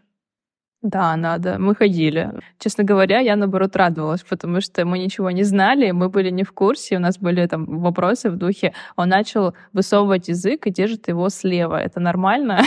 Да, 0.83 1.17
надо. 1.17 1.61
Мы 1.61 1.77
ходили. 1.77 2.33
Честно 2.59 2.83
говоря, 2.83 3.21
я, 3.21 3.37
наоборот, 3.37 3.77
радовалась, 3.77 4.23
потому 4.23 4.61
что 4.61 4.85
мы 4.85 4.99
ничего 4.99 5.31
не 5.31 5.45
знали, 5.45 5.93
мы 5.93 6.09
были 6.09 6.31
не 6.31 6.43
в 6.43 6.51
курсе, 6.51 6.97
у 6.97 7.01
нас 7.01 7.19
были 7.19 7.47
там 7.47 7.81
вопросы 7.81 8.31
в 8.31 8.37
духе, 8.37 8.75
он 8.97 9.11
начал 9.11 9.55
высовывать 9.73 10.27
язык 10.27 10.67
и 10.67 10.73
держит 10.73 11.07
его 11.07 11.29
слева. 11.29 11.81
Это 11.81 12.01
нормально? 12.01 12.63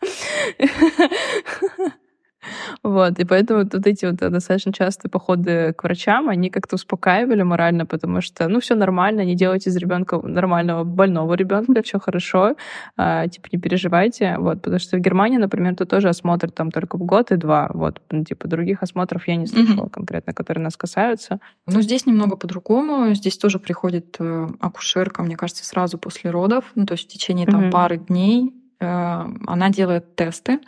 Вот, 2.82 3.18
и 3.18 3.24
поэтому 3.24 3.64
вот 3.64 3.86
эти 3.86 4.06
вот 4.06 4.16
достаточно 4.16 4.72
частые 4.72 5.10
походы 5.10 5.72
к 5.72 5.82
врачам, 5.82 6.28
они 6.28 6.50
как-то 6.50 6.76
успокаивали 6.76 7.42
морально, 7.42 7.86
потому 7.86 8.20
что, 8.20 8.48
ну, 8.48 8.60
все 8.60 8.74
нормально, 8.74 9.24
не 9.24 9.34
делайте 9.34 9.70
из 9.70 9.76
ребенка 9.76 10.20
нормального 10.22 10.84
больного 10.84 11.34
ребенка, 11.34 11.82
все 11.82 11.98
хорошо, 11.98 12.56
а, 12.96 13.26
типа 13.28 13.48
не 13.52 13.58
переживайте, 13.58 14.36
вот, 14.38 14.62
потому 14.62 14.78
что 14.78 14.96
в 14.96 15.00
Германии, 15.00 15.38
например, 15.38 15.74
тут 15.74 15.90
тоже 15.90 16.08
осмотр 16.08 16.50
там 16.50 16.70
только 16.70 16.96
в 16.96 17.02
год 17.02 17.32
и 17.32 17.36
два, 17.36 17.70
вот, 17.72 18.00
ну, 18.10 18.24
типа 18.24 18.48
других 18.48 18.82
осмотров 18.82 19.28
я 19.28 19.36
не 19.36 19.46
слышала 19.46 19.86
mm-hmm. 19.86 19.90
конкретно, 19.90 20.32
которые 20.32 20.64
нас 20.64 20.76
касаются. 20.76 21.40
Ну, 21.66 21.80
здесь 21.80 22.06
немного 22.06 22.36
по-другому, 22.36 23.14
здесь 23.14 23.38
тоже 23.38 23.58
приходит 23.58 24.16
э, 24.18 24.48
акушерка, 24.60 25.22
мне 25.22 25.36
кажется, 25.36 25.64
сразу 25.64 25.98
после 25.98 26.30
родов, 26.30 26.64
ну, 26.74 26.86
то 26.86 26.92
есть 26.92 27.04
в 27.04 27.12
течение 27.12 27.46
там 27.46 27.64
mm-hmm. 27.64 27.70
пары 27.70 27.98
дней 27.98 28.54
э, 28.80 28.86
она 28.86 29.70
делает 29.70 30.16
тесты, 30.16 30.60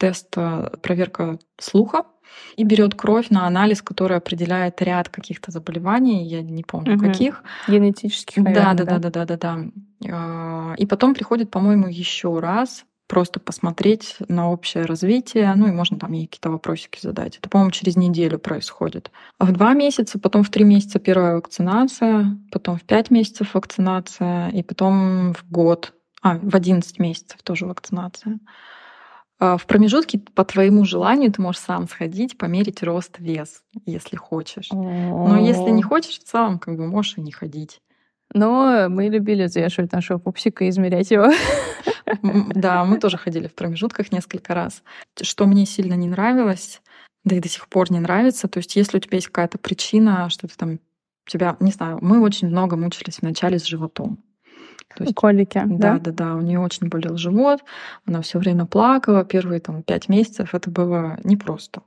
тест 0.00 0.34
э, 0.36 0.70
проверка 0.82 1.38
слуха 1.60 2.04
и 2.56 2.64
берет 2.64 2.94
кровь 2.94 3.28
на 3.28 3.46
анализ, 3.46 3.82
который 3.82 4.16
определяет 4.16 4.80
ряд 4.80 5.10
каких-то 5.10 5.50
заболеваний, 5.50 6.26
я 6.26 6.42
не 6.42 6.64
помню 6.64 6.94
угу. 6.94 7.06
каких. 7.06 7.44
Генетических, 7.68 8.42
наверное, 8.42 8.74
да, 8.74 8.84
да, 8.84 8.98
да, 8.98 9.10
да, 9.10 9.24
да, 9.24 9.36
да, 9.36 9.70
да. 10.00 10.74
И 10.78 10.86
потом 10.86 11.14
приходит, 11.14 11.50
по-моему, 11.50 11.86
еще 11.88 12.38
раз 12.38 12.84
просто 13.10 13.40
посмотреть 13.40 14.16
на 14.28 14.50
общее 14.50 14.84
развитие, 14.84 15.52
ну 15.56 15.66
и 15.66 15.72
можно 15.72 15.98
там 15.98 16.12
ей 16.12 16.26
какие-то 16.26 16.50
вопросики 16.50 17.00
задать. 17.02 17.38
Это, 17.38 17.48
по-моему, 17.50 17.72
через 17.72 17.96
неделю 17.96 18.38
происходит. 18.38 19.10
А 19.38 19.44
в 19.44 19.52
два 19.52 19.74
месяца, 19.74 20.18
потом 20.18 20.44
в 20.44 20.50
три 20.50 20.64
месяца 20.64 21.00
первая 21.00 21.34
вакцинация, 21.34 22.38
потом 22.52 22.78
в 22.78 22.82
пять 22.84 23.10
месяцев 23.10 23.54
вакцинация, 23.54 24.50
и 24.50 24.62
потом 24.62 25.34
в 25.34 25.44
год, 25.50 25.92
а, 26.22 26.38
в 26.38 26.54
одиннадцать 26.54 27.00
месяцев 27.00 27.42
тоже 27.42 27.66
вакцинация. 27.66 28.38
А, 29.40 29.56
в 29.56 29.66
промежутке 29.66 30.18
по 30.18 30.44
твоему 30.44 30.84
желанию 30.84 31.32
ты 31.32 31.40
можешь 31.40 31.62
сам 31.62 31.88
сходить, 31.88 32.36
померить 32.36 32.82
рост, 32.82 33.18
вес, 33.18 33.62
если 33.86 34.16
хочешь. 34.16 34.68
Но 34.70 35.38
если 35.40 35.70
не 35.70 35.82
хочешь, 35.82 36.18
в 36.18 36.24
целом 36.24 36.58
как 36.58 36.76
бы 36.76 36.86
можешь 36.86 37.16
и 37.16 37.22
не 37.22 37.32
ходить. 37.32 37.80
Но 38.32 38.88
мы 38.88 39.08
любили 39.08 39.44
взвешивать 39.44 39.92
нашего 39.92 40.18
пупсика 40.18 40.64
и 40.64 40.68
измерять 40.68 41.10
его. 41.10 41.30
Да, 42.22 42.84
мы 42.84 42.98
тоже 42.98 43.16
ходили 43.16 43.46
в 43.46 43.54
промежутках 43.54 44.12
несколько 44.12 44.54
раз. 44.54 44.82
Что 45.20 45.46
мне 45.46 45.64
сильно 45.64 45.94
не 45.94 46.08
нравилось, 46.08 46.82
да 47.24 47.36
и 47.36 47.40
до 47.40 47.48
сих 47.48 47.68
пор 47.68 47.90
не 47.90 48.00
нравится, 48.00 48.46
то 48.48 48.58
есть 48.58 48.76
если 48.76 48.98
у 48.98 49.00
тебя 49.00 49.16
есть 49.16 49.28
какая-то 49.28 49.58
причина, 49.58 50.28
что 50.28 50.48
ты 50.48 50.54
там 50.56 50.78
тебя, 51.26 51.56
не 51.60 51.70
знаю, 51.70 51.98
мы 52.02 52.20
очень 52.20 52.48
много 52.48 52.76
мучились 52.76 53.20
вначале 53.20 53.58
с 53.58 53.64
животом. 53.64 54.22
То 54.94 55.04
есть, 55.04 55.14
Колики, 55.14 55.62
да? 55.66 55.94
Да, 55.94 55.98
да, 55.98 56.12
да. 56.12 56.34
У 56.34 56.40
нее 56.40 56.58
очень 56.60 56.88
болел 56.88 57.16
живот, 57.16 57.60
она 58.06 58.22
все 58.22 58.38
время 58.38 58.66
плакала. 58.66 59.24
Первые 59.24 59.60
там 59.60 59.82
пять 59.82 60.08
месяцев 60.08 60.54
это 60.54 60.70
было 60.70 61.18
непросто. 61.24 61.82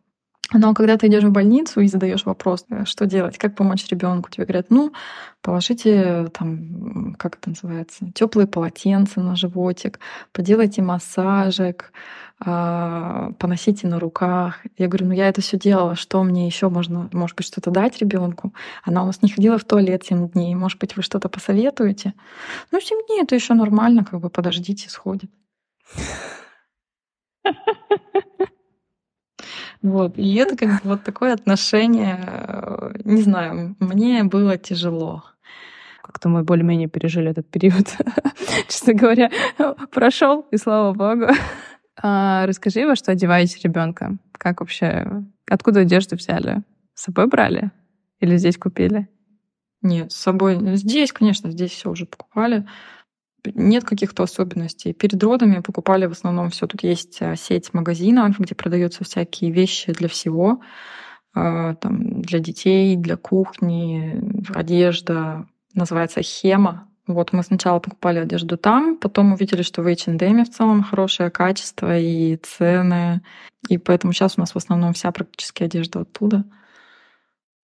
Но 0.52 0.74
когда 0.74 0.98
ты 0.98 1.08
идешь 1.08 1.24
в 1.24 1.32
больницу 1.32 1.82
и 1.82 1.88
задаешь 1.88 2.26
вопрос, 2.26 2.66
э, 2.70 2.86
что 2.86 3.06
делать, 3.06 3.38
как 3.38 3.56
помочь 3.56 3.88
ребенку, 3.88 4.30
тебе 4.30 4.46
говорят, 4.46 4.68
ну, 4.70 4.94
положите 5.42 6.30
там, 6.38 7.16
как 7.18 7.38
это 7.38 7.50
называется, 7.50 8.12
теплые 8.14 8.48
полотенца 8.48 9.22
на 9.22 9.36
животик, 9.36 10.00
поделайте 10.32 10.82
массажик, 10.82 11.92
поносите 12.44 13.88
на 13.88 14.00
руках. 14.00 14.60
Я 14.78 14.88
говорю, 14.88 15.08
ну 15.08 15.14
я 15.14 15.30
это 15.30 15.42
все 15.42 15.58
делала, 15.58 15.96
что 15.96 16.24
мне 16.24 16.46
еще 16.46 16.70
можно, 16.70 17.10
может 17.14 17.38
быть, 17.38 17.46
что-то 17.46 17.72
дать 17.72 18.00
ребенку? 18.00 18.54
Она 18.84 19.04
у 19.04 19.06
нас 19.06 19.22
не 19.22 19.30
ходила 19.30 19.58
в 19.58 19.64
туалет 19.64 20.04
7 20.06 20.30
дней, 20.30 20.56
может 20.56 20.80
быть, 20.80 20.96
вы 20.98 21.04
что-то 21.04 21.30
посоветуете? 21.30 22.14
Ну, 22.72 22.82
7 22.82 22.98
дней 23.08 23.22
это 23.24 23.36
еще 23.36 23.54
нормально, 23.54 24.04
как 24.04 24.20
бы 24.20 24.30
подождите, 24.30 24.90
сходит. 24.90 25.32
Вот. 29.82 30.18
И 30.18 30.36
это 30.36 30.56
как 30.56 30.70
бы 30.70 30.80
вот 30.84 31.04
такое 31.04 31.34
отношение, 31.34 32.18
э, 32.26 32.94
не 33.04 33.22
знаю, 33.22 33.76
мне 33.80 34.24
было 34.24 34.58
тяжело. 34.58 35.26
Как-то 36.02 36.30
мы 36.30 36.44
более-менее 36.44 36.88
пережили 36.88 37.32
этот 37.32 37.50
период. 37.50 37.98
Честно 38.70 38.94
говоря, 38.94 39.30
прошел, 39.92 40.46
и 40.52 40.58
слава 40.58 40.94
богу. 40.94 41.34
А, 42.02 42.46
расскажи, 42.46 42.86
во 42.86 42.96
что 42.96 43.12
одеваете 43.12 43.60
ребенка? 43.64 44.18
Как 44.34 44.62
вообще? 44.62 45.24
Откуда 45.50 45.82
одежду 45.82 46.16
взяли? 46.16 46.64
С 46.96 47.04
собой 47.04 47.28
брали? 47.28 47.72
Или 48.20 48.38
здесь 48.38 48.58
купили? 48.58 49.08
Нет, 49.82 50.12
с 50.12 50.16
собой. 50.16 50.60
Здесь, 50.78 51.12
конечно, 51.12 51.52
здесь 51.52 51.72
все 51.72 51.92
уже 51.92 52.06
покупали. 52.06 52.66
Нет 53.46 53.84
каких-то 53.84 54.24
особенностей. 54.24 54.94
Перед 54.94 55.22
родами 55.22 55.60
покупали 55.60 56.06
в 56.06 56.14
основном 56.14 56.50
все. 56.50 56.66
Тут 56.66 56.84
есть 56.84 57.22
а, 57.22 57.36
сеть 57.36 57.74
магазинов, 57.74 58.40
где 58.40 58.56
продаются 58.56 59.04
всякие 59.04 59.52
вещи 59.52 59.92
для 59.92 60.08
всего. 60.08 60.62
А, 61.36 61.76
там, 61.76 62.22
для 62.22 62.40
детей, 62.40 62.96
для 62.96 63.18
кухни, 63.18 64.22
одежда. 64.56 65.46
Называется 65.74 66.22
хема. 66.22 66.88
Вот 67.06 67.34
мы 67.34 67.44
сначала 67.44 67.80
покупали 67.80 68.20
одежду 68.20 68.58
там, 68.58 68.98
потом 68.98 69.34
увидели, 69.34 69.62
что 69.62 69.82
в 69.82 69.88
H&M 69.88 70.46
в 70.46 70.50
целом 70.50 70.84
хорошее 70.84 71.30
качество 71.30 71.98
и 71.98 72.38
цены. 72.38 73.22
И 73.68 73.78
поэтому 73.78 74.14
сейчас 74.14 74.38
у 74.38 74.42
нас 74.42 74.54
в 74.54 74.58
основном 74.58 74.94
вся 74.94 75.12
практически 75.12 75.64
одежда 75.64 76.02
оттуда. 76.02 76.46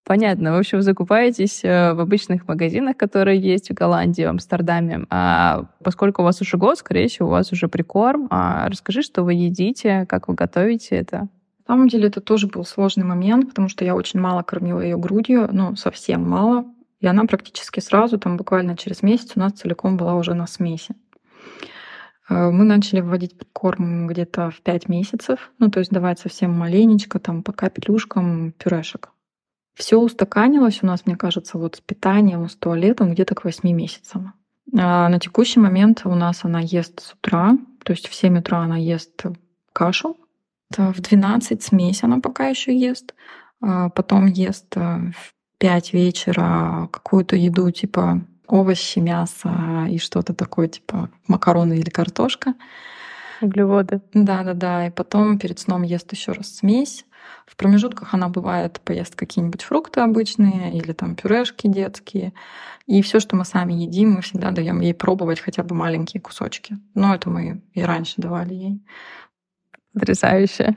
Понятно. 0.04 0.52
В 0.52 0.58
общем, 0.58 0.82
закупаетесь 0.82 1.60
э, 1.62 1.92
в 1.92 2.00
обычных 2.00 2.48
магазинах, 2.48 2.96
которые 2.96 3.38
есть 3.38 3.70
в 3.70 3.74
Голландии, 3.74 4.24
в 4.24 4.28
Амстердаме. 4.28 5.06
А 5.08 5.66
поскольку 5.84 6.22
у 6.22 6.24
вас 6.24 6.40
уже 6.40 6.56
год, 6.56 6.78
скорее 6.78 7.08
всего, 7.08 7.28
у 7.28 7.30
вас 7.30 7.52
уже 7.52 7.68
прикорм. 7.68 8.26
А 8.30 8.68
расскажи, 8.68 9.02
что 9.02 9.22
вы 9.22 9.34
едите, 9.34 10.06
как 10.08 10.28
вы 10.28 10.34
готовите 10.34 10.96
это. 10.96 11.28
На 11.68 11.74
самом 11.74 11.88
деле 11.88 12.08
это 12.08 12.20
тоже 12.20 12.48
был 12.48 12.64
сложный 12.64 13.04
момент, 13.04 13.48
потому 13.48 13.68
что 13.68 13.84
я 13.84 13.94
очень 13.94 14.18
мало 14.18 14.42
кормила 14.42 14.80
ее 14.80 14.98
грудью, 14.98 15.48
ну, 15.52 15.76
совсем 15.76 16.28
мало. 16.28 16.64
И 17.00 17.06
она 17.06 17.24
практически 17.24 17.80
сразу, 17.80 18.18
там 18.18 18.36
буквально 18.36 18.76
через 18.76 19.02
месяц, 19.02 19.32
у 19.34 19.40
нас 19.40 19.52
целиком 19.52 19.96
была 19.96 20.14
уже 20.14 20.34
на 20.34 20.46
смеси. 20.46 20.94
Э, 22.28 22.50
мы 22.50 22.64
начали 22.64 23.00
вводить 23.00 23.36
корм 23.52 24.06
где-то 24.06 24.50
в 24.50 24.60
5 24.60 24.88
месяцев, 24.88 25.50
ну 25.58 25.70
то 25.70 25.80
есть 25.80 25.90
давать 25.90 26.18
совсем 26.20 26.52
маленечко, 26.52 27.18
там 27.18 27.42
по 27.42 27.52
капелюшкам 27.52 28.52
пюрешек. 28.52 29.10
Все 29.74 29.98
устаканилось 29.98 30.82
у 30.82 30.86
нас, 30.86 31.06
мне 31.06 31.16
кажется, 31.16 31.56
вот 31.56 31.76
с 31.76 31.80
питанием, 31.80 32.48
с 32.48 32.54
туалетом 32.54 33.12
где-то 33.12 33.34
к 33.34 33.44
8 33.44 33.68
месяцам. 33.70 34.34
А 34.78 35.08
на 35.08 35.18
текущий 35.18 35.58
момент 35.58 36.02
у 36.04 36.14
нас 36.14 36.44
она 36.44 36.60
ест 36.60 37.00
с 37.00 37.14
утра, 37.14 37.56
то 37.82 37.92
есть 37.92 38.08
в 38.08 38.14
7 38.14 38.38
утра 38.38 38.58
она 38.58 38.76
ест 38.76 39.24
кашу, 39.72 40.16
в 40.76 41.00
12 41.00 41.62
смесь 41.62 42.04
она 42.04 42.20
пока 42.20 42.48
еще 42.48 42.76
ест, 42.76 43.14
потом 43.58 44.26
ест 44.26 44.76
э, 44.76 45.12
5 45.60 45.92
вечера 45.92 46.88
какую-то 46.90 47.36
еду 47.36 47.70
типа 47.70 48.22
овощи, 48.48 48.98
мясо 48.98 49.86
и 49.90 49.98
что-то 49.98 50.34
такое 50.34 50.68
типа 50.68 51.10
макароны 51.28 51.74
или 51.74 51.90
картошка. 51.90 52.54
Углеводы. 53.42 54.00
Да-да-да. 54.14 54.86
И 54.86 54.90
потом 54.90 55.38
перед 55.38 55.58
сном 55.58 55.82
ест 55.82 56.10
еще 56.12 56.32
раз 56.32 56.56
смесь. 56.56 57.04
В 57.46 57.56
промежутках 57.56 58.14
она 58.14 58.28
бывает 58.28 58.80
поест 58.82 59.14
какие-нибудь 59.14 59.62
фрукты 59.62 60.00
обычные 60.00 60.72
или 60.72 60.92
там 60.92 61.14
пюрешки 61.14 61.68
детские. 61.68 62.32
И 62.86 63.02
все, 63.02 63.20
что 63.20 63.36
мы 63.36 63.44
сами 63.44 63.74
едим, 63.74 64.12
мы 64.12 64.22
всегда 64.22 64.50
даем 64.52 64.80
ей 64.80 64.94
пробовать 64.94 65.40
хотя 65.40 65.62
бы 65.62 65.74
маленькие 65.74 66.22
кусочки. 66.22 66.78
Но 66.94 67.14
это 67.14 67.28
мы 67.28 67.62
и 67.74 67.82
раньше 67.82 68.14
давали 68.16 68.54
ей. 68.54 68.82
Потрясающе. 69.92 70.76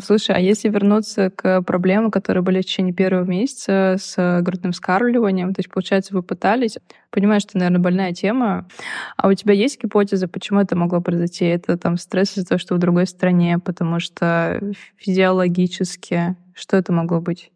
Слушай, 0.00 0.34
а 0.34 0.38
если 0.38 0.70
вернуться 0.70 1.28
к 1.28 1.60
проблемам, 1.60 2.10
которые 2.10 2.42
были 2.42 2.62
в 2.62 2.64
течение 2.64 2.94
первого 2.94 3.24
месяца 3.24 3.96
с 4.00 4.40
грудным 4.40 4.72
скармливанием, 4.72 5.52
то 5.52 5.58
есть, 5.58 5.70
получается, 5.70 6.14
вы 6.14 6.22
пытались, 6.22 6.78
понимаю, 7.10 7.40
что, 7.40 7.58
наверное, 7.58 7.80
больная 7.80 8.14
тема, 8.14 8.66
а 9.18 9.28
у 9.28 9.34
тебя 9.34 9.52
есть 9.52 9.82
гипотеза, 9.82 10.26
почему 10.26 10.60
это 10.60 10.74
могло 10.74 11.02
произойти? 11.02 11.44
Это 11.44 11.76
там 11.76 11.98
стресс 11.98 12.38
из-за 12.38 12.46
того, 12.46 12.58
что 12.58 12.76
в 12.76 12.78
другой 12.78 13.06
стране, 13.06 13.58
потому 13.58 14.00
что 14.00 14.58
физиологически, 14.96 16.36
что 16.54 16.78
это 16.78 16.94
могло 16.94 17.20
быть? 17.20 17.52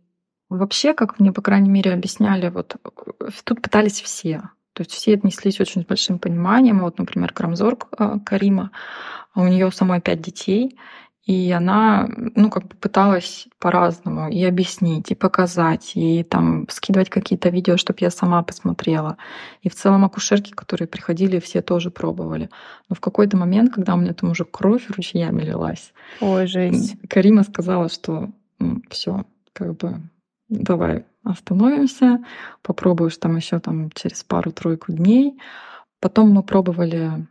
Вообще, 0.51 0.92
как 0.92 1.18
мне, 1.18 1.33
по 1.33 1.40
крайней 1.40 1.70
мере, 1.70 1.94
объясняли, 1.94 2.51
вот 2.51 2.77
тут 3.44 3.62
пытались 3.62 4.03
все. 4.03 4.51
То 4.75 4.83
есть 4.83 4.90
все 4.90 5.14
отнеслись 5.14 5.61
очень 5.61 5.83
с 5.83 5.87
большим 5.87 6.18
пониманием. 6.18 6.81
Вот, 6.81 6.98
например, 6.98 7.33
Крамзор 7.33 7.79
э, 7.98 8.16
Карима, 8.25 8.70
у 9.35 9.46
нее 9.46 9.70
самой 9.72 10.03
пять 10.03 10.20
детей, 10.20 10.79
и 11.24 11.52
она, 11.52 12.08
ну, 12.35 12.50
как 12.50 12.64
бы 12.66 12.74
пыталась 12.74 13.46
по-разному 13.61 14.28
и 14.28 14.42
объяснить, 14.44 15.12
и 15.12 15.14
показать, 15.14 15.92
и 15.94 16.24
там 16.24 16.68
скидывать 16.68 17.11
какие-то 17.11 17.48
видео, 17.48 17.76
чтобы 17.76 17.98
я 18.00 18.11
сама 18.11 18.42
посмотрела. 18.42 19.16
И 19.62 19.68
в 19.68 19.74
целом 19.76 20.04
акушерки, 20.04 20.50
которые 20.50 20.88
приходили, 20.88 21.38
все 21.38 21.62
тоже 21.62 21.92
пробовали. 21.92 22.50
Но 22.88 22.96
в 22.96 23.00
какой-то 23.00 23.37
момент, 23.37 23.72
когда 23.72 23.94
у 23.94 23.98
меня 23.98 24.14
там 24.14 24.30
уже 24.30 24.44
кровь 24.44 24.90
ручьями 24.90 25.42
лилась, 25.42 25.92
Ой, 26.20 26.48
жесть. 26.48 26.96
Карима 27.08 27.44
сказала, 27.44 27.88
что 27.88 28.30
все, 28.90 29.24
как 29.52 29.76
бы 29.76 30.00
давай 30.48 31.04
остановимся, 31.22 32.24
попробуешь 32.62 33.16
там 33.16 33.37
еще 33.37 33.61
там 33.61 33.90
через 33.92 34.24
пару-тройку 34.24 34.92
дней. 34.92 35.38
Потом 36.00 36.30
мы 36.30 36.42
пробовали 36.42 37.28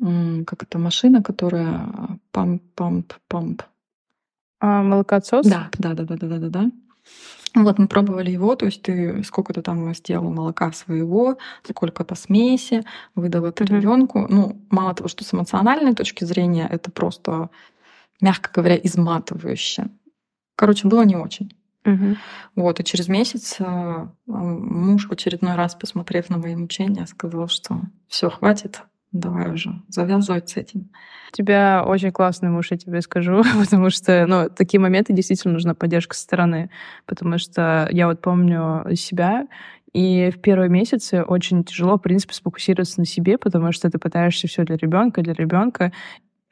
как 0.00 0.62
это 0.62 0.78
машина, 0.78 1.22
которая 1.22 2.18
памп, 2.34 2.62
памп, 2.74 3.12
памп. 3.28 3.62
А, 4.60 4.82
молокоотсос? 4.82 5.46
Да, 5.46 5.70
да, 5.78 5.94
да, 5.94 6.04
да, 6.04 6.16
да, 6.16 6.38
да, 6.38 6.48
да. 6.48 6.70
Вот 7.54 7.78
мы 7.78 7.86
пробовали 7.86 8.32
его, 8.32 8.56
то 8.56 8.66
есть 8.66 8.82
ты 8.82 9.22
сколько-то 9.22 9.62
там 9.62 9.94
сделал 9.94 10.32
молока 10.32 10.72
своего, 10.72 11.38
сколько-то 11.62 12.16
смеси, 12.16 12.82
выдал 13.14 13.44
это 13.44 13.62
mm-hmm. 13.62 13.80
ребенку. 13.80 14.26
Ну, 14.28 14.60
мало 14.70 14.94
того, 14.94 15.08
что 15.08 15.22
с 15.22 15.32
эмоциональной 15.32 15.94
точки 15.94 16.24
зрения 16.24 16.66
это 16.68 16.90
просто, 16.90 17.50
мягко 18.20 18.50
говоря, 18.52 18.76
изматывающе. 18.76 19.86
Короче, 20.56 20.88
было 20.88 21.04
не 21.04 21.16
очень. 21.16 21.54
Угу. 21.84 22.16
Вот, 22.56 22.80
и 22.80 22.84
через 22.84 23.08
месяц 23.08 23.56
э, 23.58 24.08
муж 24.26 25.06
в 25.06 25.12
очередной 25.12 25.54
раз, 25.54 25.74
посмотрев 25.74 26.30
на 26.30 26.38
мои 26.38 26.56
мучения, 26.56 27.04
сказал, 27.06 27.48
что 27.48 27.82
все, 28.08 28.30
хватит, 28.30 28.82
давай 29.14 29.50
уже 29.52 29.80
завязывать 29.88 30.50
с 30.50 30.56
этим. 30.56 30.90
У 31.32 31.36
тебя 31.36 31.82
очень 31.86 32.12
классный 32.12 32.50
муж, 32.50 32.70
я 32.70 32.76
тебе 32.76 33.00
скажу, 33.00 33.42
потому 33.58 33.88
что, 33.90 34.26
ну, 34.26 34.50
такие 34.50 34.80
моменты 34.80 35.12
действительно 35.12 35.54
нужна 35.54 35.74
поддержка 35.74 36.14
со 36.14 36.22
стороны, 36.22 36.70
потому 37.06 37.38
что 37.38 37.88
я 37.90 38.06
вот 38.06 38.20
помню 38.20 38.84
себя, 38.96 39.46
и 39.92 40.30
в 40.30 40.40
первые 40.40 40.68
месяцы 40.68 41.22
очень 41.22 41.62
тяжело, 41.62 41.96
в 41.96 42.02
принципе, 42.02 42.34
сфокусироваться 42.34 42.98
на 42.98 43.06
себе, 43.06 43.38
потому 43.38 43.70
что 43.70 43.88
ты 43.88 43.98
пытаешься 43.98 44.48
все 44.48 44.64
для 44.64 44.76
ребенка, 44.76 45.22
для 45.22 45.34
ребенка, 45.34 45.92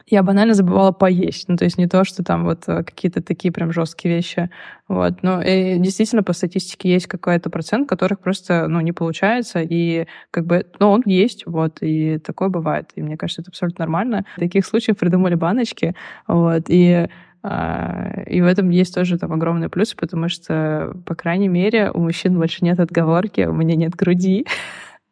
я 0.06 0.22
банально 0.22 0.54
забывала 0.54 0.92
поесть. 0.92 1.48
Ну, 1.48 1.56
то 1.56 1.64
есть 1.64 1.78
не 1.78 1.86
то, 1.86 2.04
что 2.04 2.22
там 2.22 2.44
вот 2.44 2.64
э, 2.66 2.82
какие-то 2.84 3.22
такие 3.22 3.52
прям 3.52 3.72
жесткие 3.72 4.16
вещи. 4.16 4.50
Вот. 4.88 5.22
Но 5.22 5.42
и 5.42 5.78
действительно 5.78 6.22
по 6.22 6.32
статистике 6.32 6.92
есть 6.92 7.06
какой-то 7.06 7.50
процент, 7.50 7.88
которых 7.88 8.20
просто, 8.20 8.68
ну, 8.68 8.80
не 8.80 8.92
получается. 8.92 9.60
И 9.62 10.06
как 10.30 10.46
бы, 10.46 10.66
ну, 10.78 10.90
он 10.90 11.02
есть, 11.06 11.46
вот, 11.46 11.78
и 11.80 12.18
такое 12.18 12.48
бывает. 12.48 12.90
И 12.96 13.02
мне 13.02 13.16
кажется, 13.16 13.42
это 13.42 13.50
абсолютно 13.50 13.82
нормально. 13.84 14.24
Таких 14.36 14.66
случаях 14.66 14.98
придумали 14.98 15.34
баночки, 15.34 15.94
вот, 16.26 16.64
и 16.68 17.08
а, 17.44 18.22
и 18.26 18.40
в 18.40 18.46
этом 18.46 18.70
есть 18.70 18.94
тоже 18.94 19.18
там 19.18 19.32
огромный 19.32 19.68
плюс, 19.68 19.94
потому 19.94 20.28
что, 20.28 20.94
по 21.04 21.14
крайней 21.14 21.48
мере, 21.48 21.90
у 21.90 22.00
мужчин 22.00 22.36
больше 22.36 22.64
нет 22.64 22.78
отговорки, 22.78 23.42
у 23.42 23.52
меня 23.52 23.74
нет 23.74 23.94
груди. 23.94 24.46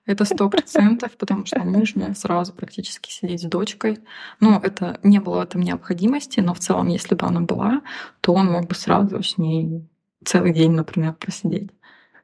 Это 0.06 0.24
сто 0.24 0.48
процентов, 0.48 1.16
потому 1.16 1.46
что 1.46 1.60
муж 1.60 1.94
мог 1.94 2.16
сразу 2.16 2.52
практически 2.52 3.10
сидеть 3.10 3.42
с 3.42 3.44
дочкой. 3.44 3.98
Ну, 4.40 4.58
это 4.58 4.98
не 5.02 5.20
было 5.20 5.38
в 5.38 5.42
этом 5.42 5.60
необходимости, 5.60 6.40
но 6.40 6.54
в 6.54 6.58
целом, 6.58 6.88
если 6.88 7.14
бы 7.14 7.26
она 7.26 7.40
была, 7.40 7.82
то 8.20 8.32
он 8.32 8.46
мог 8.46 8.66
бы 8.66 8.74
сразу 8.74 9.22
с 9.22 9.38
ней 9.38 9.88
целый 10.24 10.52
день, 10.52 10.72
например, 10.72 11.14
просидеть. 11.14 11.70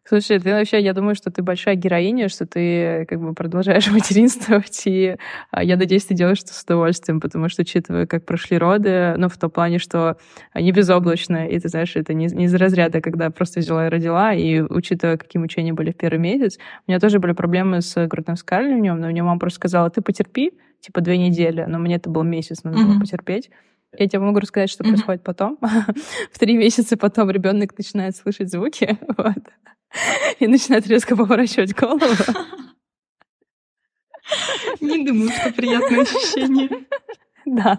Слушай, 0.09 0.38
ты 0.38 0.53
вообще, 0.53 0.81
я 0.81 0.92
думаю, 0.92 1.16
что 1.16 1.33
ты 1.33 1.42
большая 1.42 1.75
героиня, 1.75 2.29
что 2.29 2.47
ты 2.47 3.07
как 3.07 3.21
бы 3.21 3.35
продолжаешь 3.35 3.90
материнствовать, 3.90 4.83
и 4.87 5.16
а, 5.51 5.64
я 5.64 5.77
надеюсь, 5.77 6.05
ты 6.05 6.14
делаешь 6.14 6.42
это 6.42 6.55
с 6.55 6.62
удовольствием, 6.62 7.21
потому 7.21 7.49
что, 7.49 7.62
учитывая, 7.62 8.07
как 8.07 8.25
прошли 8.25 8.57
роды, 8.57 9.14
ну, 9.16 9.29
в 9.29 9.37
том 9.37 9.51
плане, 9.51 9.79
что 9.79 10.16
они 10.53 10.71
безоблачные, 10.71 11.51
и 11.51 11.59
ты 11.59 11.69
знаешь, 11.69 11.97
это 11.97 12.14
не, 12.14 12.27
не 12.27 12.45
из 12.45 12.55
разряда, 12.55 13.01
когда 13.01 13.31
просто 13.31 13.59
взяла 13.59 13.88
и 13.88 13.90
родила, 13.90 14.33
и 14.33 14.61
учитывая, 14.61 15.16
какие 15.16 15.40
мучения 15.40 15.73
были 15.73 15.90
в 15.90 15.97
первый 15.97 16.19
месяц, 16.19 16.57
у 16.87 16.90
меня 16.90 17.01
тоже 17.01 17.19
были 17.19 17.33
проблемы 17.33 17.81
с 17.81 18.07
грудным 18.07 18.37
скармливанием, 18.37 19.01
но 19.01 19.09
мне 19.09 19.25
мама 19.25 19.40
просто 19.40 19.57
сказала, 19.57 19.90
ты 19.90 20.03
потерпи, 20.03 20.53
типа, 20.81 21.01
две 21.01 21.19
недели, 21.19 21.64
но 21.66 21.81
мне 21.81 21.97
это 21.97 22.11
был 22.11 22.23
месяц, 22.23 22.62
надо 22.62 22.79
mm-hmm. 22.79 22.87
было 22.87 23.01
потерпеть. 23.01 23.51
Я 23.99 24.07
тебе 24.09 24.21
могу 24.21 24.38
рассказать, 24.38 24.71
что 24.71 24.85
mm-hmm. 24.85 24.88
происходит 24.88 25.23
потом. 25.25 25.59
в 26.33 26.38
три 26.38 26.57
месяца 26.57 26.97
потом 26.97 27.31
ребенок 27.31 27.77
начинает 27.77 28.14
слышать 28.14 28.53
звуки, 28.53 28.97
вот. 29.16 29.42
и 30.39 30.47
начинает 30.47 30.87
резко 30.87 31.17
поворачивать 31.17 31.75
голову. 31.75 32.15
Не 34.81 35.05
думаю, 35.05 35.31
что 35.31 35.53
приятное 35.53 36.03
ощущение. 36.03 36.87
Да. 37.47 37.79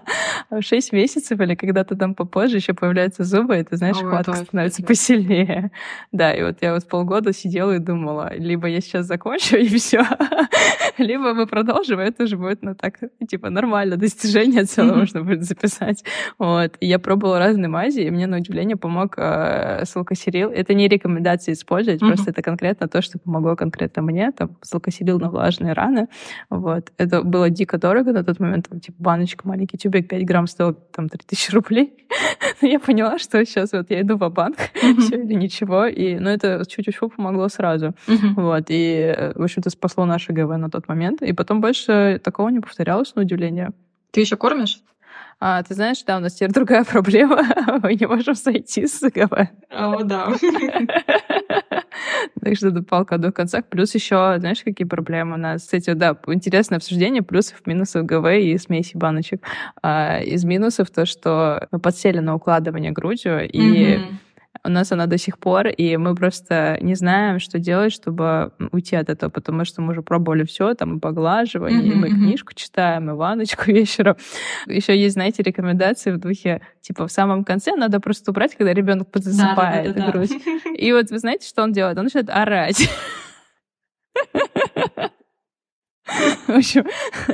А 0.50 0.62
шесть 0.62 0.94
месяцев 0.94 1.40
или 1.42 1.54
когда-то 1.54 1.98
там 1.98 2.16
попозже 2.16 2.56
еще 2.56 2.74
появляются 2.74 3.26
зубы, 3.26 3.60
и 3.60 3.64
ты 3.64 3.76
знаешь, 3.76 3.98
Ой, 3.98 4.10
хватка 4.10 4.36
становится 4.36 4.82
посильнее. 4.82 5.72
Да, 6.14 6.34
и 6.34 6.42
вот 6.42 6.58
я 6.62 6.74
вот 6.74 6.88
полгода 6.88 7.34
сидела 7.34 7.74
и 7.74 7.80
думала, 7.80 8.32
либо 8.34 8.68
я 8.68 8.80
сейчас 8.80 9.06
закончу, 9.06 9.58
и 9.58 9.68
все, 9.68 10.06
либо 10.98 11.34
мы 11.34 11.48
продолжим, 11.48 12.00
и 12.00 12.04
это 12.04 12.24
уже 12.24 12.38
будет, 12.38 12.64
ну, 12.64 12.76
так, 12.76 12.98
типа, 13.28 13.50
нормально, 13.50 13.98
достижение 13.98 14.64
целое 14.64 14.96
можно 14.96 15.22
будет 15.22 15.44
записать. 15.44 16.04
Вот. 16.38 16.78
И 16.80 16.88
я 16.88 16.98
пробовала 16.98 17.40
разные 17.40 17.68
мази, 17.68 18.02
и 18.02 18.10
мне, 18.10 18.26
на 18.26 18.38
удивление, 18.38 18.78
помог 18.78 19.16
э, 19.18 19.84
салкосерил. 19.84 20.50
Это 20.50 20.74
не 20.74 20.88
рекомендация 20.88 21.54
использовать, 21.54 22.00
просто 22.00 22.32
это 22.32 22.42
конкретно 22.42 22.88
то, 22.88 23.02
что 23.02 23.20
помогло 23.20 23.58
конкретно 23.58 24.02
мне, 24.02 24.32
там, 24.32 24.56
салкосерил 24.62 25.20
на 25.20 25.30
влажные 25.30 25.74
раны. 25.74 26.08
Вот. 26.50 26.94
Это 26.98 27.22
было 27.22 27.50
дико 27.50 27.78
дорого 27.78 28.14
на 28.14 28.24
тот 28.24 28.40
момент, 28.40 28.70
там, 28.70 28.80
типа, 28.80 28.96
баночка 28.98 29.46
маленький 29.58 29.78
тюбик 29.78 30.08
5 30.08 30.24
грамм 30.26 30.48
стоил 30.48 30.74
там 30.74 31.10
3000 31.10 31.52
рублей. 31.52 32.08
Но 32.62 32.68
я 32.68 32.80
поняла, 32.80 33.18
что 33.18 33.44
сейчас 33.44 33.72
вот 33.74 33.90
я 33.90 34.02
иду 34.02 34.18
в 34.18 34.30
банк 34.30 34.58
все 35.00 35.16
или 35.16 35.34
ничего. 35.34 35.86
И, 35.86 36.20
ну, 36.20 36.30
это 36.30 36.64
чуть-чуть 36.68 37.00
помогло 37.16 37.50
сразу. 37.50 37.94
Вот. 38.36 38.66
И, 38.70 39.32
в 39.36 39.44
общем-то, 39.44 39.70
спасло 39.72 40.06
наше 40.06 40.32
ГВ 40.32 40.58
на 40.58 40.70
тот 40.70 40.88
момент. 40.88 41.24
И 41.24 41.34
потом 41.34 41.60
больше 41.60 42.22
такого 42.24 42.50
не 42.50 42.60
повторялось, 42.60 43.16
на 43.16 43.24
удивление. 43.24 43.72
Ты 44.12 44.22
еще 44.22 44.38
кормишь? 44.38 44.80
А, 45.40 45.62
ты 45.64 45.74
знаешь, 45.74 46.04
да, 46.04 46.18
у 46.18 46.20
нас 46.20 46.34
теперь 46.34 46.52
другая 46.52 46.84
проблема. 46.92 47.42
Мы 47.84 47.96
не 47.96 48.06
можем 48.06 48.36
сойти 48.36 48.86
с 48.86 49.02
ГВ. 49.02 49.50
О, 49.72 50.04
да. 50.04 50.34
Так 52.42 52.56
что 52.56 52.70
это 52.70 52.84
палка 52.84 53.18
до 53.18 53.32
конца. 53.32 53.62
Плюс 53.62 53.94
еще, 53.96 54.36
знаешь, 54.40 54.64
какие 54.64 54.88
проблемы 54.88 55.36
у 55.36 55.38
нас? 55.38 55.64
Кстати, 55.64 55.94
да, 55.94 56.18
интересное 56.28 56.78
обсуждение 56.78 57.22
плюсов, 57.22 57.66
минусов 57.66 58.06
ГВ 58.06 58.26
и 58.40 58.58
смеси 58.58 58.96
баночек. 58.96 59.42
А, 59.82 60.20
из 60.20 60.44
минусов 60.44 60.90
то, 60.90 61.06
что 61.06 61.68
мы 61.72 61.80
подсели 61.80 62.20
на 62.20 62.36
укладывание 62.36 62.92
грудью, 62.92 63.48
и 63.50 64.00
у 64.68 64.70
нас 64.70 64.92
она 64.92 65.06
до 65.06 65.18
сих 65.18 65.40
пор, 65.40 65.68
и 65.68 65.96
мы 65.96 66.14
просто 66.14 66.78
не 66.82 66.96
знаем, 66.96 67.40
что 67.40 67.58
делать, 67.58 67.94
чтобы 67.94 68.52
уйти 68.72 68.98
от 68.98 69.10
этого, 69.10 69.30
потому 69.30 69.64
что 69.64 69.82
мы 69.82 69.92
уже 69.92 70.02
пробовали 70.02 70.44
все, 70.44 70.74
там 70.74 70.98
и 70.98 71.00
поглаживание, 71.00 71.94
mm-hmm, 71.94 71.94
и 71.94 71.96
мы 71.96 72.10
книжку 72.10 72.54
читаем, 72.54 73.10
и 73.10 73.14
ванночку 73.14 73.64
вечером. 73.72 74.18
Еще 74.68 75.00
есть, 75.00 75.14
знаете, 75.14 75.42
рекомендации 75.42 76.12
в 76.12 76.20
духе, 76.20 76.62
типа, 76.82 77.08
в 77.08 77.12
самом 77.12 77.46
конце 77.46 77.76
надо 77.76 78.02
просто 78.02 78.32
убрать, 78.32 78.56
когда 78.56 78.74
ребенок 78.74 79.10
подзасыпает 79.10 79.96
да, 79.96 80.02
да, 80.02 80.06
да, 80.06 80.12
грудь. 80.12 80.32
И 80.78 80.92
вот 80.92 81.10
вы 81.10 81.20
знаете, 81.20 81.48
что 81.48 81.64
он 81.64 81.72
делает? 81.72 81.98
Он 81.98 82.04
начинает 82.04 82.30
орать. 82.30 82.90
В 86.48 86.50
общем, 86.50 86.86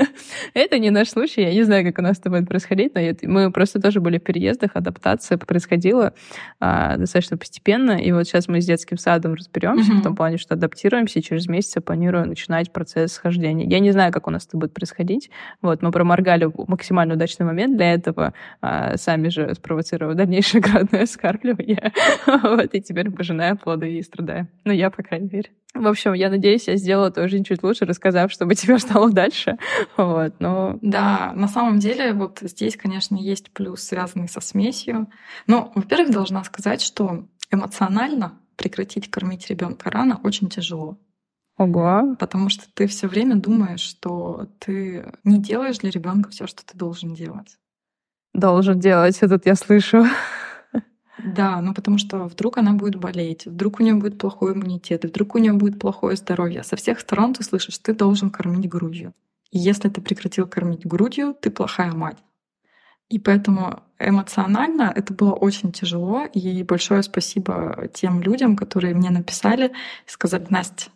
это 0.54 0.80
не 0.80 0.90
наш 0.90 1.10
случай. 1.10 1.42
Я 1.42 1.54
не 1.54 1.64
знаю, 1.64 1.86
как 1.86 2.00
у 2.00 2.02
нас 2.02 2.20
это 2.20 2.30
будет 2.30 2.48
происходить, 2.48 2.94
но 2.96 3.02
мы 3.30 3.52
просто 3.52 3.80
тоже 3.80 4.02
были 4.02 4.18
в 4.18 4.24
переездах, 4.24 4.72
адаптация 4.74 5.38
происходила 5.38 6.14
а, 6.60 6.98
достаточно 6.98 7.38
постепенно. 7.38 7.92
И 7.92 8.12
вот 8.12 8.26
сейчас 8.26 8.48
мы 8.48 8.62
с 8.62 8.66
детским 8.66 8.98
садом 8.98 9.36
разберемся 9.36 9.92
mm-hmm. 9.92 10.00
в 10.00 10.04
том 10.04 10.16
плане, 10.16 10.38
что 10.38 10.56
адаптируемся, 10.56 11.20
и 11.20 11.22
через 11.22 11.48
месяц 11.48 11.76
я 11.76 11.82
планирую 11.82 12.28
начинать 12.28 12.72
процесс 12.72 13.14
схождения. 13.14 13.68
Я 13.68 13.80
не 13.80 13.92
знаю, 13.92 14.12
как 14.12 14.28
у 14.28 14.32
нас 14.32 14.48
это 14.48 14.58
будет 14.58 14.74
происходить. 14.74 15.30
Вот, 15.62 15.82
мы 15.82 15.92
проморгали 15.92 16.50
максимально 16.68 17.14
удачный 17.14 17.46
момент 17.46 17.78
для 17.78 17.94
этого, 17.94 18.34
а, 18.62 18.98
сами 18.98 19.30
же 19.30 19.54
спровоцировав 19.54 20.16
дальнейшее 20.16 20.62
градное 20.62 21.04
оскармливание. 21.04 21.92
вот, 22.26 22.74
и 22.74 22.82
теперь 22.82 23.12
пожинаем 23.12 23.58
плоды 23.58 23.98
и 23.98 24.02
страдаем. 24.02 24.48
Ну, 24.64 24.72
я, 24.72 24.90
по 24.90 25.04
крайней 25.04 25.30
мере. 25.32 25.50
В 25.74 25.88
общем, 25.88 26.14
я 26.14 26.30
надеюсь, 26.30 26.68
я 26.68 26.76
сделала 26.76 27.12
жизнь 27.28 27.44
чуть 27.44 27.64
лучше, 27.64 27.86
рассказав, 27.86 28.32
чтобы 28.32 28.54
тебе 28.64 28.80
стало 28.80 29.12
дальше. 29.12 29.58
Вот, 29.98 30.36
но... 30.40 30.78
Да, 30.82 31.34
на 31.36 31.48
самом 31.48 31.80
деле 31.80 32.14
вот 32.14 32.40
здесь, 32.42 32.76
конечно, 32.78 33.16
есть 33.16 33.52
плюс, 33.52 33.82
связанный 33.82 34.30
со 34.30 34.42
смесью. 34.42 35.10
Но, 35.48 35.72
во-первых, 35.76 36.12
должна 36.12 36.44
сказать, 36.44 36.82
что 36.82 37.28
эмоционально 37.52 38.40
прекратить 38.56 39.12
кормить 39.12 39.48
ребенка 39.50 39.92
рано 39.92 40.20
очень 40.24 40.50
тяжело. 40.50 40.98
Ого. 41.58 42.16
Потому 42.20 42.50
что 42.50 42.66
ты 42.74 42.88
все 42.88 43.08
время 43.08 43.36
думаешь, 43.36 43.82
что 43.82 44.48
ты 44.60 45.06
не 45.24 45.40
делаешь 45.40 45.78
для 45.80 45.92
ребенка 45.92 46.30
все, 46.30 46.48
что 46.48 46.66
ты 46.66 46.78
должен 46.78 47.14
делать. 47.14 47.58
Должен 48.34 48.80
делать, 48.80 49.20
этот 49.22 49.46
я 49.46 49.56
слышу. 49.56 50.06
Да, 51.18 51.62
ну 51.62 51.74
потому 51.74 51.98
что 51.98 52.26
вдруг 52.26 52.58
она 52.58 52.74
будет 52.74 52.96
болеть, 52.96 53.46
вдруг 53.46 53.80
у 53.80 53.84
нее 53.84 53.94
будет 53.94 54.18
плохой 54.18 54.54
иммунитет, 54.54 55.06
вдруг 55.06 55.36
у 55.36 55.38
нее 55.38 55.54
будет 55.54 55.80
плохое 55.80 56.16
здоровье. 56.16 56.64
Со 56.64 56.76
всех 56.76 57.00
сторон 57.00 57.34
ты 57.34 57.44
слышишь, 57.44 57.78
ты 57.78 57.94
должен 57.94 58.32
кормить 58.32 58.68
грудью. 58.68 59.14
И 59.52 59.60
если 59.60 59.90
ты 59.90 60.02
прекратил 60.02 60.48
кормить 60.48 60.86
грудью, 60.86 61.36
ты 61.40 61.52
плохая 61.52 61.92
мать. 61.92 62.18
И 63.10 63.20
поэтому 63.20 63.84
эмоционально 64.00 64.92
это 64.96 65.14
было 65.14 65.34
очень 65.34 65.72
тяжело. 65.72 66.26
И 66.26 66.64
большое 66.64 67.04
спасибо 67.04 67.88
тем 67.94 68.22
людям, 68.22 68.56
которые 68.56 68.96
мне 68.96 69.12
написали 69.12 69.68
и 70.08 70.10
сказали, 70.10 70.48
Настя, 70.50 70.90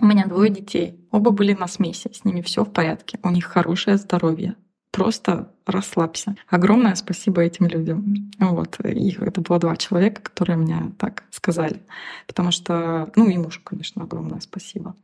у 0.00 0.06
меня 0.06 0.26
двое 0.26 0.50
детей, 0.50 1.08
оба 1.10 1.30
были 1.30 1.54
на 1.54 1.66
смеси, 1.66 2.10
с 2.12 2.24
ними 2.24 2.40
все 2.40 2.64
в 2.64 2.72
порядке, 2.72 3.18
у 3.22 3.30
них 3.30 3.44
хорошее 3.46 3.96
здоровье, 3.96 4.54
просто 4.98 5.48
расслабься. 5.66 6.36
Огромное 6.48 6.94
спасибо 6.94 7.42
этим 7.42 7.66
людям. 7.66 8.30
Вот. 8.38 8.78
Их, 8.80 9.22
это 9.22 9.40
было 9.40 9.58
два 9.58 9.76
человека, 9.76 10.22
которые 10.22 10.56
мне 10.56 10.92
так 10.98 11.24
сказали. 11.30 11.80
Потому 12.26 12.50
что, 12.50 13.10
ну 13.16 13.28
и 13.28 13.38
мужу, 13.38 13.60
конечно, 13.62 14.02
огромное 14.02 14.40
спасибо. 14.40 14.94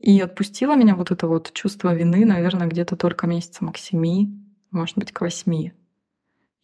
И 0.00 0.20
отпустило 0.20 0.76
меня 0.76 0.96
вот 0.96 1.10
это 1.10 1.26
вот 1.26 1.52
чувство 1.52 1.94
вины, 1.94 2.24
наверное, 2.24 2.66
где-то 2.66 2.96
только 2.96 3.26
месяца 3.26 3.64
к 3.64 3.78
семи, 3.78 4.38
может 4.70 4.98
быть, 4.98 5.12
к 5.12 5.20
восьми. 5.20 5.72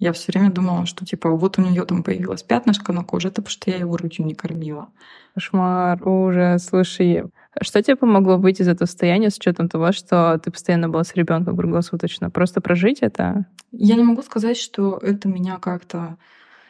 Я 0.01 0.15
все 0.15 0.33
время 0.33 0.51
думала, 0.51 0.87
что 0.87 1.05
типа 1.05 1.31
вот 1.31 1.59
у 1.59 1.63
нее 1.63 1.85
там 1.85 2.03
появилась 2.03 2.43
пятнышко 2.43 2.93
на 2.95 3.05
коже, 3.05 3.29
это 3.29 3.43
потому 3.43 3.51
что 3.51 3.71
я 3.71 3.77
ее 3.77 3.87
грудью 3.87 4.25
не 4.25 4.35
кормила. 4.35 4.89
Кошмар, 5.35 6.01
ужас. 6.09 6.65
Слушай, 6.65 7.25
что 7.61 7.83
тебе 7.83 7.97
помогло 7.97 8.39
выйти 8.39 8.63
из 8.63 8.69
этого 8.69 8.87
состояния 8.87 9.29
с 9.29 9.37
учетом 9.37 9.69
того, 9.69 9.93
что 9.93 10.41
ты 10.43 10.51
постоянно 10.51 10.89
была 10.89 11.05
с 11.05 11.15
ребенком 11.15 11.55
круглосуточно? 11.55 12.31
Просто 12.31 12.63
прожить 12.63 13.01
это? 13.03 13.45
Я 13.73 13.97
не 13.97 14.03
могу 14.03 14.23
сказать, 14.23 14.57
что 14.57 14.99
это 15.03 15.29
меня 15.29 15.59
как-то 15.59 16.17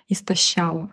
истощало. 0.08 0.90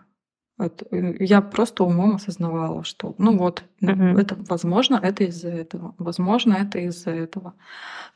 Это, 0.58 0.86
я 0.90 1.40
просто 1.40 1.84
умом 1.84 2.16
осознавала, 2.16 2.82
что 2.82 3.14
ну 3.18 3.38
вот, 3.38 3.62
uh-huh. 3.80 4.20
это 4.20 4.36
возможно, 4.48 4.98
это 5.00 5.22
из-за 5.24 5.50
этого, 5.50 5.94
возможно, 5.98 6.54
это 6.54 6.80
из-за 6.80 7.10
этого. 7.10 7.54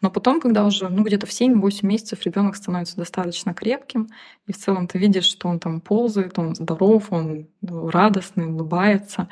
Но 0.01 0.11
потом, 0.11 0.41
когда 0.41 0.67
уже 0.67 0.89
ну, 0.89 1.05
где-то 1.05 1.27
в 1.27 1.31
7-8 1.31 1.87
месяцев 1.87 2.25
ребенок 2.25 2.57
становится 2.57 2.97
достаточно 2.97 3.55
крепким, 3.55 4.09
и 4.49 4.53
в 4.53 4.57
целом 4.57 4.89
ты 4.89 4.99
видишь, 4.99 5.27
что 5.27 5.49
он 5.49 5.61
там 5.61 5.81
ползает, 5.81 6.37
он 6.37 6.57
здоров, 6.57 7.13
он 7.13 7.47
ну, 7.61 7.91
радостный, 7.91 8.47
улыбается, 8.47 9.29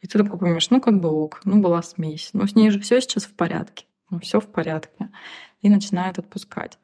и 0.00 0.06
ты 0.06 0.18
такой 0.18 0.38
понимаешь, 0.38 0.70
ну 0.70 0.80
как 0.80 1.00
бы 1.00 1.08
ок, 1.08 1.40
ну 1.44 1.60
была 1.60 1.82
смесь, 1.82 2.30
но 2.32 2.46
с 2.46 2.54
ней 2.54 2.70
же 2.70 2.78
все 2.78 3.00
сейчас 3.00 3.24
в 3.24 3.34
порядке, 3.34 3.86
ну 4.08 4.20
все 4.20 4.38
в 4.38 4.46
порядке, 4.46 5.10
и 5.62 5.68
начинает 5.68 6.20
отпускать. 6.20 6.78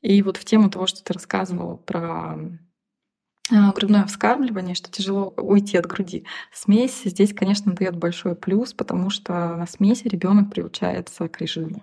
И 0.00 0.22
вот 0.22 0.36
в 0.36 0.44
тему 0.44 0.70
того, 0.70 0.88
что 0.88 1.04
ты 1.04 1.12
рассказывала 1.12 1.76
про 1.76 2.36
грудное 3.50 4.04
вскармливание, 4.06 4.74
что 4.74 4.90
тяжело 4.90 5.32
уйти 5.36 5.76
от 5.76 5.86
груди. 5.86 6.24
Смесь 6.52 7.02
здесь, 7.04 7.32
конечно, 7.34 7.72
дает 7.72 7.96
большой 7.96 8.34
плюс, 8.34 8.72
потому 8.72 9.10
что 9.10 9.56
на 9.56 9.66
смеси 9.66 10.08
ребенок 10.08 10.50
приучается 10.50 11.28
к 11.28 11.40
режиму. 11.40 11.82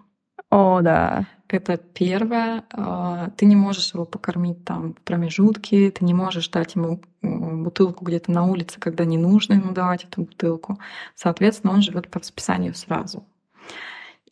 О, 0.50 0.82
да. 0.82 1.28
Это 1.48 1.78
первое. 1.78 2.64
А, 2.72 3.30
ты 3.38 3.46
не 3.46 3.56
можешь 3.56 3.94
его 3.94 4.06
покормить 4.06 4.64
там 4.66 4.94
в 4.94 5.02
промежутке, 5.02 5.92
ты 5.92 6.04
не 6.06 6.14
можешь 6.14 6.50
дать 6.50 6.76
ему 6.76 7.02
бутылку 7.22 8.06
где-то 8.06 8.32
на 8.32 8.46
улице, 8.46 8.80
когда 8.80 9.06
не 9.06 9.18
нужно 9.18 9.54
ему 9.54 9.72
давать 9.72 10.04
эту 10.06 10.22
бутылку. 10.22 10.80
Соответственно, 11.14 11.74
он 11.74 11.82
живет 11.82 12.10
по 12.10 12.20
расписанию 12.20 12.74
сразу. 12.74 13.26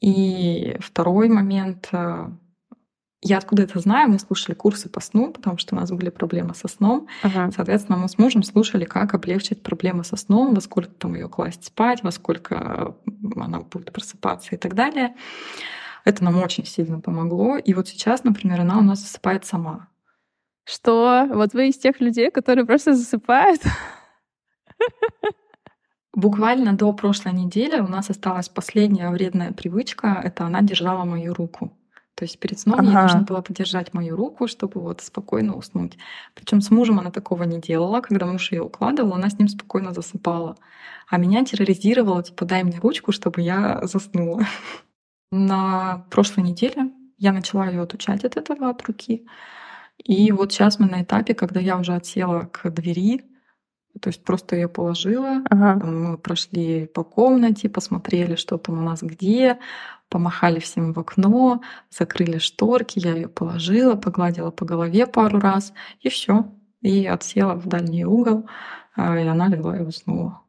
И 0.01 0.75
второй 0.79 1.29
момент 1.29 1.89
а, 1.91 2.31
я 3.23 3.37
откуда 3.37 3.63
это 3.63 3.79
знаю? 3.79 4.09
Мы 4.09 4.19
слушали 4.19 4.53
курсы 4.53 4.89
по 4.89 4.99
сну, 4.99 5.31
потому 5.31 5.57
что 5.57 5.75
у 5.75 5.79
нас 5.79 5.89
были 5.91 6.09
проблемы 6.09 6.53
со 6.53 6.67
сном. 6.67 7.07
Ага. 7.23 7.51
Соответственно, 7.55 7.97
мы 7.97 8.09
с 8.09 8.17
мужем 8.17 8.43
слушали, 8.43 8.85
как 8.85 9.13
облегчить 9.13 9.63
проблемы 9.63 10.03
со 10.03 10.17
сном, 10.17 10.53
во 10.53 10.61
сколько 10.61 10.91
там 10.91 11.15
ее 11.15 11.29
класть 11.29 11.63
спать, 11.63 12.03
во 12.03 12.11
сколько 12.11 12.95
она 13.35 13.61
будет 13.61 13.91
просыпаться 13.93 14.55
и 14.55 14.57
так 14.57 14.75
далее. 14.75 15.15
Это 16.03 16.23
нам 16.23 16.41
очень 16.43 16.65
сильно 16.65 16.99
помогло. 16.99 17.57
И 17.57 17.73
вот 17.73 17.87
сейчас, 17.87 18.25
например, 18.25 18.61
она 18.61 18.77
у 18.77 18.81
нас 18.81 18.99
засыпает 18.99 19.45
сама. 19.45 19.87
Что? 20.65 21.27
Вот 21.31 21.53
вы 21.53 21.69
из 21.69 21.77
тех 21.77 22.01
людей, 22.01 22.29
которые 22.29 22.65
просто 22.65 22.93
засыпают? 22.93 23.61
Буквально 26.13 26.73
до 26.73 26.91
прошлой 26.93 27.33
недели 27.33 27.79
у 27.79 27.87
нас 27.87 28.09
осталась 28.09 28.49
последняя 28.49 29.09
вредная 29.09 29.51
привычка. 29.51 30.21
Это 30.23 30.45
она 30.45 30.61
держала 30.61 31.05
мою 31.05 31.33
руку. 31.33 31.71
То 32.15 32.25
есть 32.25 32.39
перед 32.39 32.59
сном 32.59 32.79
ага. 32.79 32.89
ей 32.89 33.01
нужно 33.01 33.21
было 33.21 33.41
подержать 33.41 33.93
мою 33.93 34.15
руку, 34.15 34.47
чтобы 34.47 34.79
вот 34.79 35.01
спокойно 35.01 35.55
уснуть. 35.55 35.97
Причем 36.35 36.61
с 36.61 36.69
мужем 36.69 36.99
она 36.99 37.11
такого 37.11 37.43
не 37.43 37.59
делала. 37.59 38.01
Когда 38.01 38.25
муж 38.25 38.51
ее 38.51 38.61
укладывал, 38.61 39.13
она 39.13 39.29
с 39.29 39.39
ним 39.39 39.47
спокойно 39.47 39.93
засыпала. 39.93 40.57
А 41.09 41.17
меня 41.17 41.43
терроризировала, 41.43 42.23
типа, 42.23 42.45
дай 42.45 42.63
мне 42.63 42.79
ручку, 42.79 43.11
чтобы 43.11 43.41
я 43.41 43.81
заснула. 43.83 44.43
На 45.31 46.05
прошлой 46.11 46.43
неделе 46.43 46.91
я 47.17 47.33
начала 47.33 47.67
ее 47.67 47.81
отучать 47.81 48.23
от 48.23 48.37
этого, 48.37 48.69
от 48.69 48.83
руки. 48.83 49.25
И 49.97 50.31
вот 50.31 50.51
сейчас 50.51 50.79
мы 50.79 50.87
на 50.87 51.03
этапе, 51.03 51.33
когда 51.33 51.59
я 51.59 51.77
уже 51.77 51.93
отсела 51.93 52.49
к 52.51 52.69
двери, 52.69 53.23
то 54.01 54.09
есть 54.09 54.23
просто 54.23 54.55
ее 54.55 54.67
положила, 54.67 55.43
ага. 55.49 55.85
мы 55.85 56.17
прошли 56.17 56.87
по 56.87 57.03
комнате, 57.03 57.69
посмотрели, 57.69 58.35
что 58.35 58.57
там 58.57 58.79
у 58.79 58.81
нас 58.81 59.03
где, 59.03 59.59
помахали 60.13 60.59
всем 60.59 60.93
в 60.93 60.99
окно, 60.99 61.61
закрыли 61.89 62.37
шторки, 62.37 62.99
я 62.99 63.15
ее 63.15 63.27
положила, 63.27 63.95
погладила 63.95 64.51
по 64.51 64.63
голове 64.63 65.07
пару 65.07 65.39
раз, 65.39 65.73
и 66.01 66.09
все. 66.09 66.45
И 66.81 67.07
отсела 67.07 67.55
в 67.55 67.65
дальний 67.65 68.05
угол, 68.05 68.45
а, 68.95 69.17
и 69.17 69.25
она 69.25 69.47
легла 69.47 69.75
и 69.77 69.81
уснула. 69.81 70.43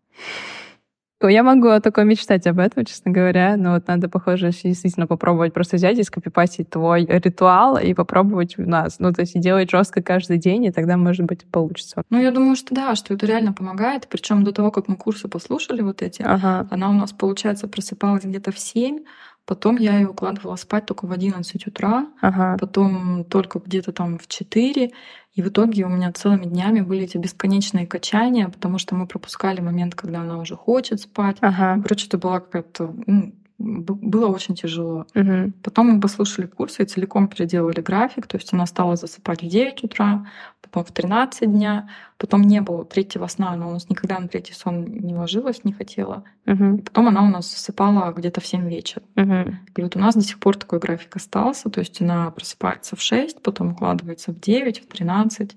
Я 1.22 1.42
могу 1.42 1.68
только 1.80 2.04
мечтать 2.04 2.46
об 2.46 2.58
этом, 2.58 2.84
честно 2.84 3.10
говоря, 3.10 3.56
но 3.56 3.74
вот 3.74 3.86
надо, 3.86 4.08
похоже, 4.08 4.50
действительно 4.50 5.06
попробовать 5.06 5.54
просто 5.54 5.76
взять 5.76 5.98
и 5.98 6.02
скопипастить 6.02 6.70
твой 6.70 7.06
ритуал 7.06 7.78
и 7.78 7.94
попробовать 7.94 8.58
у 8.58 8.62
нас. 8.62 8.98
Ну, 8.98 9.12
то 9.12 9.22
есть 9.22 9.38
делать 9.40 9.70
жестко 9.70 10.02
каждый 10.02 10.38
день, 10.38 10.64
и 10.64 10.72
тогда, 10.72 10.96
может 10.96 11.24
быть, 11.24 11.44
получится. 11.50 12.02
Ну, 12.10 12.20
я 12.20 12.30
думаю, 12.30 12.56
что 12.56 12.74
да, 12.74 12.94
что 12.94 13.14
это 13.14 13.26
реально 13.26 13.52
помогает. 13.52 14.08
Причем 14.08 14.44
до 14.44 14.52
того, 14.52 14.70
как 14.70 14.88
мы 14.88 14.96
курсы 14.96 15.28
послушали 15.28 15.82
вот 15.82 16.02
эти, 16.02 16.22
ага. 16.22 16.66
она 16.70 16.90
у 16.90 16.92
нас, 16.92 17.12
получается, 17.12 17.68
просыпалась 17.68 18.24
где-то 18.24 18.52
в 18.52 18.58
7, 18.58 19.04
Потом 19.46 19.76
я 19.76 19.98
ее 19.98 20.08
укладывала 20.08 20.56
спать 20.56 20.86
только 20.86 21.06
в 21.06 21.12
11 21.12 21.66
утра, 21.66 22.06
ага. 22.22 22.56
потом 22.58 23.24
только 23.24 23.58
где-то 23.58 23.92
там 23.92 24.18
в 24.18 24.26
4. 24.26 24.90
И 25.34 25.42
в 25.42 25.48
итоге 25.48 25.84
у 25.84 25.88
меня 25.88 26.12
целыми 26.12 26.44
днями 26.44 26.80
были 26.80 27.04
эти 27.04 27.18
бесконечные 27.18 27.86
качания, 27.86 28.48
потому 28.48 28.78
что 28.78 28.94
мы 28.94 29.06
пропускали 29.06 29.60
момент, 29.60 29.94
когда 29.94 30.20
она 30.20 30.38
уже 30.38 30.56
хочет 30.56 31.00
спать. 31.00 31.36
Ага. 31.40 31.82
Короче, 31.82 32.06
это 32.06 32.18
была 32.18 32.40
какая-то 32.40 32.94
ну, 33.06 33.34
было 33.64 34.28
очень 34.28 34.54
тяжело. 34.54 35.06
Угу. 35.14 35.52
Потом 35.62 35.90
мы 35.90 36.00
послушали 36.00 36.46
курсы 36.46 36.82
и 36.82 36.86
целиком 36.86 37.28
переделали 37.28 37.80
график. 37.80 38.26
То 38.26 38.36
есть 38.36 38.52
она 38.52 38.66
стала 38.66 38.96
засыпать 38.96 39.42
в 39.42 39.46
9 39.46 39.84
утра, 39.84 40.26
потом 40.60 40.84
в 40.84 40.92
13 40.92 41.50
дня. 41.50 41.88
Потом 42.18 42.42
не 42.42 42.60
было 42.60 42.84
третьего 42.84 43.26
сна. 43.26 43.52
Она 43.52 43.68
у 43.68 43.72
нас 43.72 43.88
никогда 43.88 44.18
на 44.18 44.28
третий 44.28 44.52
сон 44.52 44.84
не 44.84 45.14
ложилась, 45.14 45.64
не 45.64 45.72
хотела. 45.72 46.24
Угу. 46.46 46.76
И 46.76 46.82
потом 46.82 47.08
она 47.08 47.22
у 47.22 47.28
нас 47.28 47.50
засыпала 47.50 48.12
где-то 48.12 48.40
в 48.40 48.46
7 48.46 48.68
вечера. 48.68 49.02
Угу. 49.16 49.56
И 49.76 49.82
вот 49.82 49.96
у 49.96 49.98
нас 49.98 50.14
до 50.14 50.22
сих 50.22 50.38
пор 50.38 50.56
такой 50.56 50.78
график 50.78 51.16
остался. 51.16 51.70
То 51.70 51.80
есть 51.80 52.00
она 52.00 52.30
просыпается 52.30 52.96
в 52.96 53.00
6, 53.00 53.42
потом 53.42 53.72
укладывается 53.72 54.32
в 54.32 54.40
9, 54.40 54.80
в 54.80 54.86
13 54.86 55.56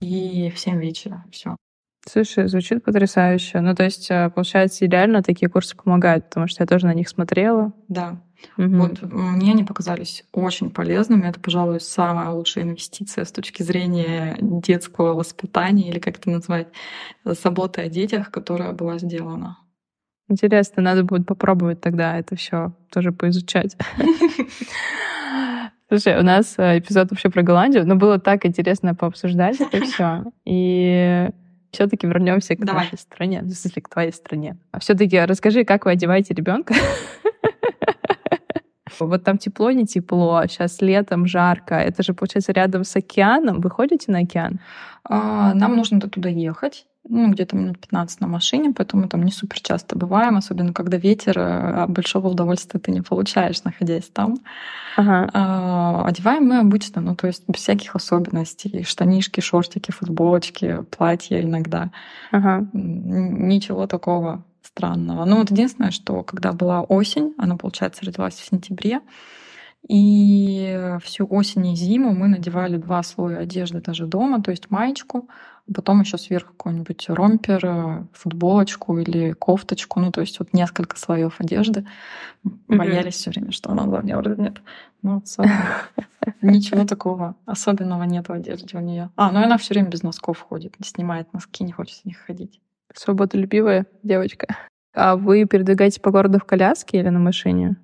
и 0.00 0.50
в 0.54 0.58
7 0.58 0.80
вечера. 0.80 1.24
Все. 1.30 1.56
Слушай, 2.06 2.48
звучит 2.48 2.84
потрясающе. 2.84 3.60
Ну, 3.60 3.74
то 3.74 3.84
есть, 3.84 4.10
э, 4.10 4.30
получается, 4.30 4.84
реально 4.84 5.22
такие 5.22 5.48
курсы 5.48 5.74
помогают, 5.74 6.28
потому 6.28 6.46
что 6.48 6.62
я 6.62 6.66
тоже 6.66 6.86
на 6.86 6.94
них 6.94 7.08
смотрела. 7.08 7.72
Да. 7.88 8.20
Угу. 8.58 8.76
Вот 8.76 9.02
мне 9.02 9.52
они 9.52 9.64
показались 9.64 10.24
очень 10.32 10.70
полезными. 10.70 11.26
Это, 11.26 11.40
пожалуй, 11.40 11.80
самая 11.80 12.30
лучшая 12.30 12.64
инвестиция 12.64 13.24
с 13.24 13.32
точки 13.32 13.62
зрения 13.62 14.36
детского 14.40 15.14
воспитания 15.14 15.88
или 15.88 15.98
как 15.98 16.18
это 16.18 16.30
назвать, 16.30 16.68
заботы 17.24 17.80
о 17.80 17.88
детях, 17.88 18.30
которая 18.30 18.72
была 18.72 18.98
сделана. 18.98 19.58
Интересно, 20.28 20.82
надо 20.82 21.04
будет 21.04 21.26
попробовать 21.26 21.80
тогда 21.80 22.18
это 22.18 22.36
все 22.36 22.74
тоже 22.90 23.12
поизучать. 23.12 23.76
Слушай, 25.88 26.18
у 26.18 26.22
нас 26.22 26.54
э, 26.58 26.78
эпизод 26.78 27.10
вообще 27.10 27.28
про 27.28 27.42
Голландию, 27.42 27.86
но 27.86 27.94
было 27.94 28.18
так 28.18 28.46
интересно 28.46 28.94
пообсуждать 28.94 29.60
это 29.60 29.82
все. 29.82 30.24
И 30.46 31.28
все-таки 31.74 32.06
вернемся 32.06 32.56
к 32.56 32.64
Давай. 32.64 32.84
нашей 32.84 32.98
стране, 32.98 33.40
ну, 33.42 33.50
в 33.50 33.54
смысле, 33.54 33.82
к 33.82 33.88
твоей 33.88 34.12
стране. 34.12 34.56
А 34.72 34.80
все-таки 34.80 35.18
расскажи, 35.20 35.64
как 35.64 35.84
вы 35.84 35.92
одеваете 35.92 36.34
ребенка? 36.34 36.74
Вот 39.00 39.24
там 39.24 39.38
тепло, 39.38 39.72
не 39.72 39.86
тепло, 39.86 40.44
сейчас 40.46 40.80
летом 40.80 41.26
жарко. 41.26 41.74
Это 41.74 42.04
же, 42.04 42.14
получается, 42.14 42.52
рядом 42.52 42.84
с 42.84 42.94
океаном. 42.94 43.60
Вы 43.60 43.68
ходите 43.68 44.12
на 44.12 44.20
океан? 44.20 44.60
А, 45.02 45.52
нам 45.52 45.74
нужно 45.74 46.00
туда 46.00 46.28
ехать 46.28 46.86
ну, 47.08 47.30
где-то 47.30 47.56
минут 47.56 47.78
15 47.78 48.20
на 48.20 48.26
машине, 48.26 48.72
поэтому 48.74 49.02
мы 49.02 49.08
там 49.08 49.22
не 49.24 49.32
супер 49.32 49.60
часто 49.60 49.96
бываем, 49.96 50.36
особенно 50.36 50.72
когда 50.72 50.96
ветер, 50.96 51.38
а 51.38 51.86
большого 51.86 52.28
удовольствия 52.28 52.80
ты 52.80 52.90
не 52.92 53.02
получаешь, 53.02 53.62
находясь 53.64 54.08
там. 54.08 54.38
Ага. 54.96 55.30
А, 55.32 56.04
одеваем 56.06 56.46
мы 56.46 56.58
обычно, 56.60 57.00
ну, 57.02 57.14
то 57.14 57.26
есть 57.26 57.44
без 57.48 57.60
всяких 57.60 57.94
особенностей. 57.94 58.84
Штанишки, 58.84 59.40
шортики, 59.40 59.90
футболочки, 59.90 60.84
платья 60.90 61.42
иногда. 61.42 61.90
Ага. 62.30 62.66
Ничего 62.72 63.86
такого 63.86 64.44
странного. 64.62 65.24
Ну, 65.24 65.36
вот 65.36 65.50
единственное, 65.50 65.90
что 65.90 66.22
когда 66.22 66.52
была 66.52 66.82
осень, 66.82 67.34
она, 67.38 67.56
получается, 67.56 68.04
родилась 68.04 68.34
в 68.34 68.48
сентябре, 68.48 69.00
и 69.86 70.96
всю 71.02 71.26
осень 71.26 71.66
и 71.66 71.76
зиму 71.76 72.14
мы 72.14 72.28
надевали 72.28 72.78
два 72.78 73.02
слоя 73.02 73.38
одежды 73.38 73.80
даже 73.80 74.06
дома, 74.06 74.42
то 74.42 74.50
есть 74.50 74.70
маечку, 74.70 75.28
потом 75.72 76.00
еще 76.00 76.16
сверху 76.16 76.52
какой-нибудь 76.52 77.06
ромпер, 77.08 78.06
футболочку 78.12 78.98
или 78.98 79.32
кофточку, 79.32 80.00
ну 80.00 80.10
то 80.10 80.22
есть 80.22 80.38
вот 80.38 80.54
несколько 80.54 80.98
слоев 80.98 81.38
одежды. 81.38 81.86
Боялись 82.68 83.14
все 83.14 83.30
время, 83.30 83.52
что 83.52 83.70
она 83.70 83.84
не 84.02 84.12
нет. 84.12 84.62
Ну, 85.02 85.22
ничего 86.42 86.86
такого 86.86 87.36
особенного 87.44 88.04
нет 88.04 88.28
в 88.28 88.32
одежде 88.32 88.78
у 88.78 88.80
нее. 88.80 89.10
А, 89.16 89.30
ну 89.32 89.42
она 89.42 89.58
все 89.58 89.74
время 89.74 89.90
без 89.90 90.02
носков 90.02 90.40
ходит, 90.40 90.80
не 90.80 90.86
снимает 90.86 91.30
носки, 91.34 91.62
не 91.62 91.72
хочет 91.72 92.00
в 92.00 92.04
них 92.06 92.18
ходить. 92.18 92.60
Свободолюбивая 92.94 93.86
девочка. 94.02 94.46
А 94.94 95.16
вы 95.16 95.44
передвигаетесь 95.44 95.98
по 95.98 96.10
городу 96.10 96.38
в 96.38 96.44
коляске 96.44 97.00
или 97.00 97.08
на 97.08 97.18
машине? 97.18 97.76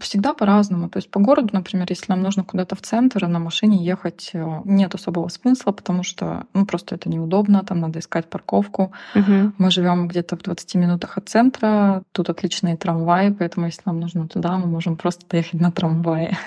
Всегда 0.00 0.34
по-разному. 0.34 0.88
То 0.88 0.98
есть 0.98 1.10
по 1.10 1.20
городу, 1.20 1.50
например, 1.52 1.86
если 1.90 2.06
нам 2.08 2.22
нужно 2.22 2.44
куда-то 2.44 2.74
в 2.74 2.82
центр, 2.82 3.26
на 3.26 3.38
машине 3.38 3.84
ехать 3.84 4.30
э, 4.32 4.60
нет 4.64 4.94
особого 4.94 5.28
смысла, 5.28 5.72
потому 5.72 6.02
что 6.02 6.46
ну, 6.54 6.66
просто 6.66 6.94
это 6.94 7.08
неудобно, 7.08 7.64
там 7.64 7.80
надо 7.80 7.98
искать 7.98 8.28
парковку. 8.30 8.92
Угу. 9.14 9.52
Мы 9.58 9.70
живем 9.70 10.08
где-то 10.08 10.36
в 10.36 10.42
20 10.42 10.74
минутах 10.76 11.18
от 11.18 11.28
центра, 11.28 12.02
тут 12.12 12.30
отличные 12.30 12.76
трамваи, 12.76 13.30
поэтому 13.30 13.66
если 13.66 13.82
нам 13.84 14.00
нужно 14.00 14.26
туда, 14.28 14.56
мы 14.58 14.66
можем 14.66 14.96
просто 14.96 15.26
доехать 15.28 15.60
на 15.60 15.70
трамвае. 15.70 16.36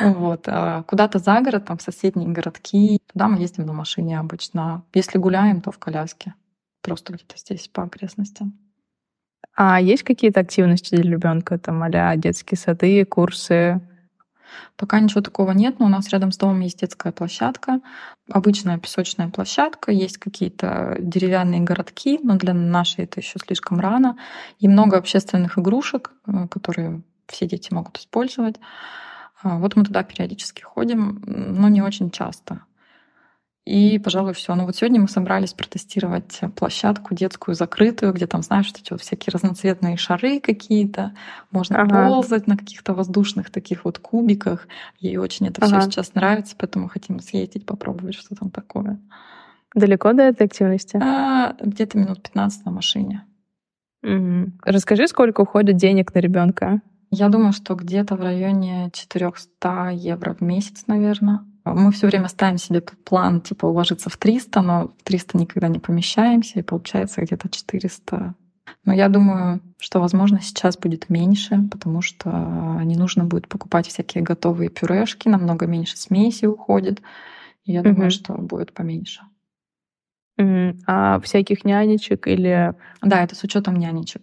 Вот. 0.00 0.48
А 0.48 0.82
куда-то 0.82 1.20
за 1.20 1.40
город, 1.40 1.66
там 1.66 1.78
соседние 1.78 2.28
городки, 2.28 2.98
туда 3.12 3.28
мы 3.28 3.40
ездим 3.40 3.64
на 3.64 3.72
машине 3.72 4.18
обычно. 4.18 4.82
Если 4.92 5.18
гуляем, 5.18 5.60
то 5.60 5.70
в 5.70 5.78
коляске. 5.78 6.34
Просто 6.82 7.12
где-то 7.12 7.38
здесь 7.38 7.68
по 7.68 7.84
окрестностям. 7.84 8.58
А 9.56 9.80
есть 9.80 10.02
какие-то 10.02 10.40
активности 10.40 10.94
для 10.94 11.12
ребенка, 11.12 11.58
там, 11.58 11.82
а 11.82 12.16
детские 12.16 12.58
сады, 12.58 13.04
курсы? 13.04 13.80
Пока 14.76 15.00
ничего 15.00 15.20
такого 15.20 15.52
нет, 15.52 15.78
но 15.78 15.86
у 15.86 15.88
нас 15.88 16.08
рядом 16.10 16.32
с 16.32 16.36
домом 16.36 16.60
есть 16.60 16.80
детская 16.80 17.12
площадка, 17.12 17.80
обычная 18.30 18.78
песочная 18.78 19.28
площадка, 19.28 19.92
есть 19.92 20.18
какие-то 20.18 20.96
деревянные 20.98 21.60
городки, 21.60 22.18
но 22.22 22.36
для 22.36 22.54
нашей 22.54 23.04
это 23.04 23.20
еще 23.20 23.38
слишком 23.38 23.80
рано, 23.80 24.16
и 24.58 24.68
много 24.68 24.96
общественных 24.96 25.58
игрушек, 25.58 26.12
э, 26.26 26.48
которые 26.48 27.02
все 27.26 27.46
дети 27.46 27.72
могут 27.72 27.98
использовать. 27.98 28.56
А, 29.42 29.58
вот 29.58 29.76
мы 29.76 29.84
туда 29.84 30.02
периодически 30.02 30.62
ходим, 30.62 31.22
но 31.26 31.68
не 31.68 31.82
очень 31.82 32.10
часто. 32.10 32.62
И, 33.64 33.98
пожалуй, 33.98 34.34
все. 34.34 34.54
Ну 34.54 34.66
вот 34.66 34.76
сегодня 34.76 35.00
мы 35.00 35.08
собрались 35.08 35.54
протестировать 35.54 36.40
площадку 36.54 37.14
детскую 37.14 37.54
закрытую, 37.54 38.12
где 38.12 38.26
там, 38.26 38.42
знаешь, 38.42 38.70
эти 38.70 38.92
вот 38.92 39.00
всякие 39.00 39.32
разноцветные 39.32 39.96
шары 39.96 40.38
какие-то. 40.38 41.14
Можно 41.50 41.80
ага. 41.80 42.08
ползать 42.08 42.46
на 42.46 42.58
каких-то 42.58 42.92
воздушных 42.92 43.50
таких 43.50 43.86
вот 43.86 43.98
кубиках. 43.98 44.68
Ей 44.98 45.16
очень 45.16 45.48
это 45.48 45.64
ага. 45.64 45.80
все 45.80 45.90
сейчас 45.90 46.14
нравится, 46.14 46.54
поэтому 46.58 46.88
хотим 46.88 47.20
съездить, 47.20 47.64
попробовать, 47.64 48.16
что 48.16 48.34
там 48.34 48.50
такое. 48.50 49.00
Далеко 49.74 50.12
до 50.12 50.24
этой 50.24 50.46
активности? 50.46 50.98
А, 51.02 51.56
где-то 51.58 51.96
минут 51.96 52.22
15 52.22 52.66
на 52.66 52.70
машине. 52.70 53.24
Угу. 54.02 54.52
Расскажи, 54.64 55.08
сколько 55.08 55.40
уходит 55.40 55.76
денег 55.76 56.14
на 56.14 56.18
ребенка? 56.18 56.82
Я 57.10 57.30
думаю, 57.30 57.52
что 57.52 57.74
где-то 57.74 58.16
в 58.16 58.20
районе 58.20 58.90
400 58.92 59.90
евро 59.94 60.34
в 60.34 60.42
месяц, 60.42 60.84
наверное. 60.86 61.40
Мы 61.64 61.92
все 61.92 62.06
время 62.06 62.28
ставим 62.28 62.58
себе 62.58 62.80
план, 62.80 63.40
типа, 63.40 63.66
уложиться 63.66 64.10
в 64.10 64.16
300, 64.16 64.60
но 64.60 64.88
в 64.88 65.02
300 65.02 65.38
никогда 65.38 65.68
не 65.68 65.78
помещаемся, 65.78 66.58
и 66.58 66.62
получается 66.62 67.22
где-то 67.22 67.48
400. 67.48 68.34
Но 68.84 68.92
я 68.92 69.08
думаю, 69.08 69.60
что, 69.78 70.00
возможно, 70.00 70.40
сейчас 70.42 70.76
будет 70.76 71.08
меньше, 71.08 71.62
потому 71.70 72.02
что 72.02 72.80
не 72.84 72.96
нужно 72.96 73.24
будет 73.24 73.48
покупать 73.48 73.86
всякие 73.86 74.22
готовые 74.22 74.68
пюрешки, 74.68 75.28
намного 75.28 75.66
меньше 75.66 75.96
смеси 75.96 76.44
уходит. 76.44 77.00
И 77.64 77.72
я 77.72 77.82
думаю, 77.82 78.10
что 78.10 78.34
будет 78.34 78.74
поменьше. 78.74 79.22
А 80.86 81.18
всяких 81.20 81.64
нянечек 81.64 82.26
или... 82.26 82.74
Да, 83.00 83.22
это 83.22 83.34
с 83.34 83.42
учетом 83.42 83.76
нянечек. 83.76 84.22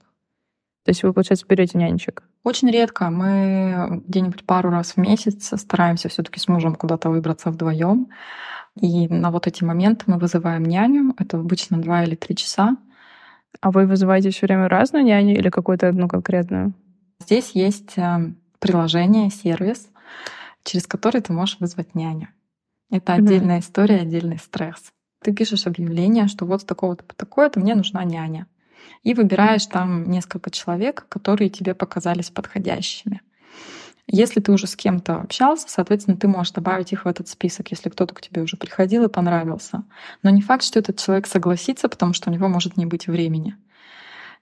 То 0.84 0.90
есть 0.90 1.04
вы, 1.04 1.14
получается, 1.14 1.46
берете 1.48 1.78
нянечек? 1.78 2.24
Очень 2.44 2.72
редко. 2.72 3.10
Мы 3.12 4.02
где-нибудь 4.08 4.46
пару 4.46 4.72
раз 4.72 4.94
в 4.94 4.98
месяц 4.98 5.54
стараемся 5.60 6.10
все-таки 6.10 6.40
с 6.40 6.48
мужем 6.48 6.74
куда-то 6.76 7.10
выбраться 7.10 7.52
вдвоем. 7.52 8.10
И 8.80 9.08
на 9.08 9.30
вот 9.30 9.46
эти 9.48 9.64
моменты 9.64 10.06
мы 10.08 10.18
вызываем 10.18 10.64
няню. 10.64 11.14
Это 11.20 11.38
обычно 11.38 11.80
два 11.80 12.04
или 12.04 12.16
три 12.16 12.36
часа. 12.36 12.78
А 13.60 13.70
вы 13.70 13.86
вызываете 13.86 14.32
все 14.32 14.48
время 14.48 14.70
разную 14.70 15.06
няню 15.06 15.38
или 15.38 15.50
какую-то 15.50 15.88
одну 15.88 16.08
конкретную? 16.08 16.74
Здесь 17.20 17.52
есть 17.52 17.98
э, 17.98 18.34
приложение, 18.60 19.30
сервис, 19.30 19.88
через 20.64 20.88
который 20.88 21.22
ты 21.22 21.32
можешь 21.32 21.58
вызвать 21.60 21.94
няню. 21.94 22.30
Это 22.90 23.14
отдельная 23.14 23.58
mm-hmm. 23.58 23.62
история, 23.62 23.98
отдельный 23.98 24.38
стресс. 24.40 24.92
Ты 25.24 25.34
пишешь 25.34 25.68
объявление, 25.68 26.28
что 26.28 26.46
вот 26.46 26.62
с 26.62 26.66
такого-то 26.66 27.04
по 27.04 27.14
такое-то 27.14 27.60
мне 27.60 27.76
нужна 27.76 28.04
няня 28.04 28.48
и 29.04 29.14
выбираешь 29.14 29.66
там 29.66 30.10
несколько 30.10 30.50
человек, 30.52 31.06
которые 31.10 31.50
тебе 31.50 31.74
показались 31.74 32.30
подходящими. 32.30 33.22
Если 34.08 34.42
ты 34.42 34.52
уже 34.52 34.68
с 34.68 34.76
кем-то 34.76 35.22
общался, 35.22 35.68
соответственно, 35.70 36.18
ты 36.18 36.28
можешь 36.28 36.54
добавить 36.54 36.92
их 36.92 37.06
в 37.06 37.08
этот 37.08 37.30
список, 37.30 37.72
если 37.72 37.90
кто-то 37.90 38.14
к 38.14 38.22
тебе 38.22 38.42
уже 38.42 38.58
приходил 38.58 39.06
и 39.06 39.10
понравился. 39.10 39.84
Но 40.22 40.30
не 40.30 40.42
факт, 40.42 40.64
что 40.64 40.80
этот 40.80 41.00
человек 41.00 41.28
согласится, 41.28 41.88
потому 41.88 42.14
что 42.14 42.30
у 42.30 42.34
него 42.34 42.48
может 42.48 42.78
не 42.78 42.86
быть 42.86 43.08
времени. 43.08 43.56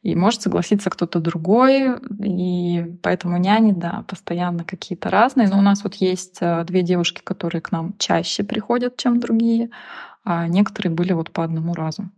И 0.02 0.16
может 0.16 0.42
согласиться 0.42 0.90
кто-то 0.90 1.20
другой, 1.20 1.98
и 2.24 2.98
поэтому 3.04 3.38
няни, 3.38 3.74
да, 3.74 4.06
постоянно 4.08 4.64
какие-то 4.64 5.10
разные. 5.10 5.50
Но 5.50 5.60
у 5.60 5.62
нас 5.62 5.84
вот 5.84 5.96
есть 5.96 6.38
э, 6.40 6.64
две 6.64 6.84
девушки, 6.84 7.22
которые 7.22 7.62
к 7.62 7.72
нам 7.74 7.94
чаще 7.98 8.46
приходят, 8.46 8.96
чем 8.96 9.20
другие, 9.20 9.72
а 10.24 10.48
некоторые 10.48 10.94
были 10.94 11.12
вот 11.12 11.32
по 11.32 11.44
одному 11.44 11.74
разу. 11.74 12.10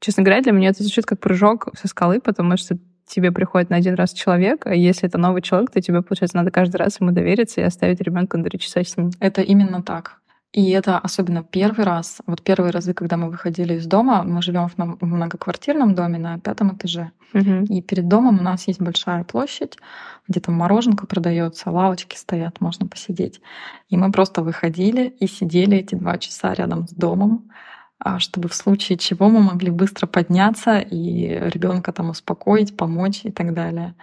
Честно 0.00 0.22
говоря, 0.22 0.42
для 0.42 0.52
меня 0.52 0.70
это 0.70 0.82
звучит 0.82 1.06
как 1.06 1.20
прыжок 1.20 1.68
со 1.78 1.86
скалы, 1.88 2.20
потому 2.20 2.56
что 2.56 2.78
тебе 3.06 3.32
приходит 3.32 3.70
на 3.70 3.76
один 3.76 3.94
раз 3.94 4.12
человек, 4.12 4.66
а 4.66 4.74
если 4.74 5.08
это 5.08 5.18
новый 5.18 5.42
человек, 5.42 5.70
то 5.70 5.80
тебе, 5.80 6.02
получается, 6.02 6.36
надо 6.36 6.50
каждый 6.50 6.76
раз 6.76 7.00
ему 7.00 7.12
довериться 7.12 7.60
и 7.60 7.64
оставить 7.64 8.00
ребенка 8.00 8.38
на 8.38 8.44
три 8.44 8.58
часа 8.58 8.82
с 8.82 8.96
ним. 8.96 9.10
Это 9.20 9.42
именно 9.42 9.82
так. 9.82 10.20
И 10.52 10.70
это 10.70 10.98
особенно 10.98 11.44
первый 11.44 11.84
раз. 11.84 12.18
Вот 12.26 12.42
первые 12.42 12.72
разы, 12.72 12.92
когда 12.92 13.16
мы 13.16 13.30
выходили 13.30 13.74
из 13.74 13.86
дома, 13.86 14.24
мы 14.24 14.42
живем 14.42 14.68
в 14.68 15.04
многоквартирном 15.06 15.94
доме 15.94 16.18
на 16.18 16.40
пятом 16.40 16.76
этаже. 16.76 17.12
Угу. 17.34 17.66
И 17.68 17.82
перед 17.82 18.08
домом 18.08 18.40
у 18.40 18.42
нас 18.42 18.66
есть 18.66 18.80
большая 18.80 19.22
площадь, 19.22 19.76
где 20.26 20.40
там 20.40 20.56
мороженка 20.56 21.06
продается, 21.06 21.70
лавочки 21.70 22.16
стоят, 22.16 22.60
можно 22.60 22.88
посидеть. 22.88 23.40
И 23.88 23.96
мы 23.96 24.10
просто 24.10 24.42
выходили 24.42 25.14
и 25.20 25.28
сидели 25.28 25.76
эти 25.76 25.94
два 25.94 26.18
часа 26.18 26.52
рядом 26.52 26.88
с 26.88 26.92
домом, 26.92 27.48
чтобы 28.18 28.48
в 28.48 28.54
случае 28.54 28.98
чего 28.98 29.28
мы 29.28 29.40
могли 29.40 29.70
быстро 29.70 30.06
подняться 30.06 30.78
и 30.78 31.26
ребенка 31.50 31.92
там 31.92 32.10
успокоить, 32.10 32.76
помочь 32.76 33.20
и 33.24 33.30
так 33.30 33.52
далее. 33.52 33.94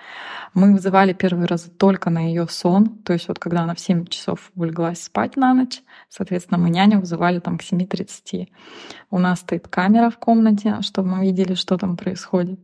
Мы 0.54 0.74
вызывали 0.74 1.14
первый 1.14 1.48
раз 1.48 1.70
только 1.78 2.10
на 2.10 2.20
ее 2.20 2.48
сон, 2.48 2.90
то 3.04 3.14
есть 3.14 3.28
вот 3.28 3.40
когда 3.40 3.62
она 3.62 3.74
в 3.74 3.80
7 3.80 4.06
часов 4.06 4.52
улеглась 4.56 5.04
спать 5.04 5.36
на 5.36 5.54
ночь, 5.54 5.82
соответственно, 6.10 6.60
мы 6.60 6.70
няню 6.70 7.00
вызывали 7.00 7.40
там 7.40 7.58
к 7.58 7.64
7.30. 7.64 8.48
У 9.10 9.20
нас 9.20 9.40
стоит 9.40 9.68
камера 9.68 10.10
в 10.10 10.18
комнате, 10.18 10.78
чтобы 10.82 11.10
мы 11.10 11.22
видели, 11.24 11.56
что 11.56 11.78
там 11.78 11.98
происходит. 11.98 12.60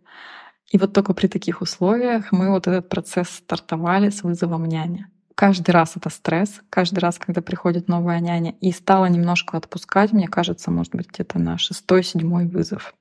И 0.69 0.77
вот 0.77 0.93
только 0.93 1.13
при 1.13 1.27
таких 1.27 1.61
условиях 1.61 2.31
мы 2.31 2.49
вот 2.49 2.67
этот 2.67 2.89
процесс 2.89 3.29
стартовали 3.29 4.09
с 4.09 4.23
вызовом 4.23 4.65
няни 4.65 5.07
каждый 5.35 5.71
раз 5.71 5.95
это 5.95 6.09
стресс, 6.09 6.61
каждый 6.69 6.99
раз, 6.99 7.17
когда 7.19 7.41
приходит 7.41 7.87
новая 7.87 8.19
няня, 8.19 8.51
и 8.61 8.71
стала 8.71 9.05
немножко 9.05 9.57
отпускать, 9.57 10.11
мне 10.13 10.27
кажется, 10.27 10.71
может 10.71 10.95
быть, 10.95 11.09
где-то 11.09 11.39
на 11.39 11.57
шестой-седьмой 11.57 12.47
вызов. 12.47 12.93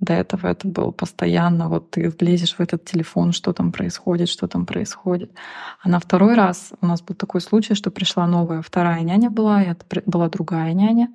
До 0.00 0.12
этого 0.12 0.48
это 0.48 0.66
было 0.66 0.90
постоянно, 0.90 1.68
вот 1.68 1.92
ты 1.92 2.10
влезешь 2.10 2.56
в 2.56 2.60
этот 2.60 2.84
телефон, 2.84 3.32
что 3.32 3.52
там 3.52 3.72
происходит, 3.72 4.28
что 4.28 4.48
там 4.48 4.66
происходит. 4.66 5.32
А 5.80 5.88
на 5.88 6.00
второй 6.00 6.34
раз 6.34 6.72
у 6.80 6.86
нас 6.86 7.00
был 7.00 7.14
такой 7.14 7.40
случай, 7.40 7.74
что 7.74 7.90
пришла 7.90 8.26
новая, 8.26 8.60
вторая 8.60 9.00
няня 9.02 9.30
была, 9.30 9.62
и 9.62 9.68
это 9.68 9.84
была 10.06 10.28
другая 10.28 10.72
няня, 10.72 11.14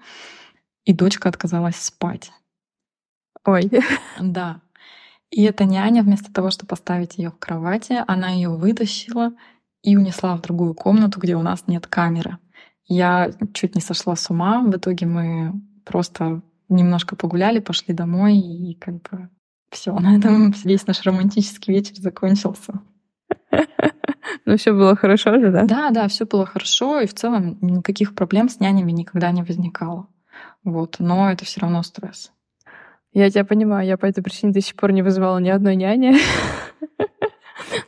и 0.85 0.93
дочка 0.93 1.29
отказалась 1.29 1.75
спать. 1.75 2.31
Ой. 3.45 3.69
Да. 4.19 4.61
И 5.29 5.43
эта 5.43 5.65
няня, 5.65 6.01
вместо 6.01 6.33
того, 6.33 6.49
чтобы 6.49 6.69
поставить 6.69 7.17
ее 7.17 7.29
в 7.29 7.37
кровати, 7.37 8.03
она 8.07 8.29
ее 8.29 8.49
вытащила 8.49 9.33
и 9.81 9.95
унесла 9.95 10.35
в 10.35 10.41
другую 10.41 10.73
комнату, 10.73 11.19
где 11.19 11.35
у 11.35 11.41
нас 11.41 11.65
нет 11.67 11.87
камеры. 11.87 12.37
Я 12.85 13.31
чуть 13.53 13.75
не 13.75 13.81
сошла 13.81 14.15
с 14.15 14.29
ума. 14.29 14.61
В 14.61 14.75
итоге 14.75 15.05
мы 15.05 15.53
просто 15.85 16.41
немножко 16.69 17.15
погуляли, 17.15 17.59
пошли 17.59 17.93
домой, 17.93 18.37
и 18.37 18.75
как 18.75 18.95
бы 19.03 19.29
все, 19.69 19.93
на 19.97 20.17
этом 20.17 20.51
весь 20.63 20.87
наш 20.87 21.03
романтический 21.03 21.73
вечер 21.73 21.95
закончился. 21.95 22.81
Ну, 24.45 24.57
все 24.57 24.73
было 24.73 24.95
хорошо 24.95 25.39
же, 25.39 25.51
да? 25.51 25.65
Да, 25.65 25.91
да, 25.91 26.07
все 26.07 26.25
было 26.25 26.45
хорошо, 26.45 27.01
и 27.01 27.07
в 27.07 27.13
целом 27.13 27.57
никаких 27.61 28.15
проблем 28.15 28.49
с 28.49 28.59
нянями 28.59 28.91
никогда 28.91 29.31
не 29.31 29.43
возникало. 29.43 30.07
Вот, 30.63 30.95
но 30.99 31.31
это 31.31 31.45
все 31.45 31.61
равно 31.61 31.83
стресс. 31.83 32.31
Я 33.11 33.29
тебя 33.29 33.45
понимаю, 33.45 33.87
я 33.87 33.97
по 33.97 34.05
этой 34.05 34.23
причине 34.23 34.53
до 34.53 34.61
сих 34.61 34.75
пор 34.75 34.91
не 34.91 35.01
вызывала 35.01 35.37
ни 35.39 35.49
одной 35.49 35.75
няни. 35.75 36.15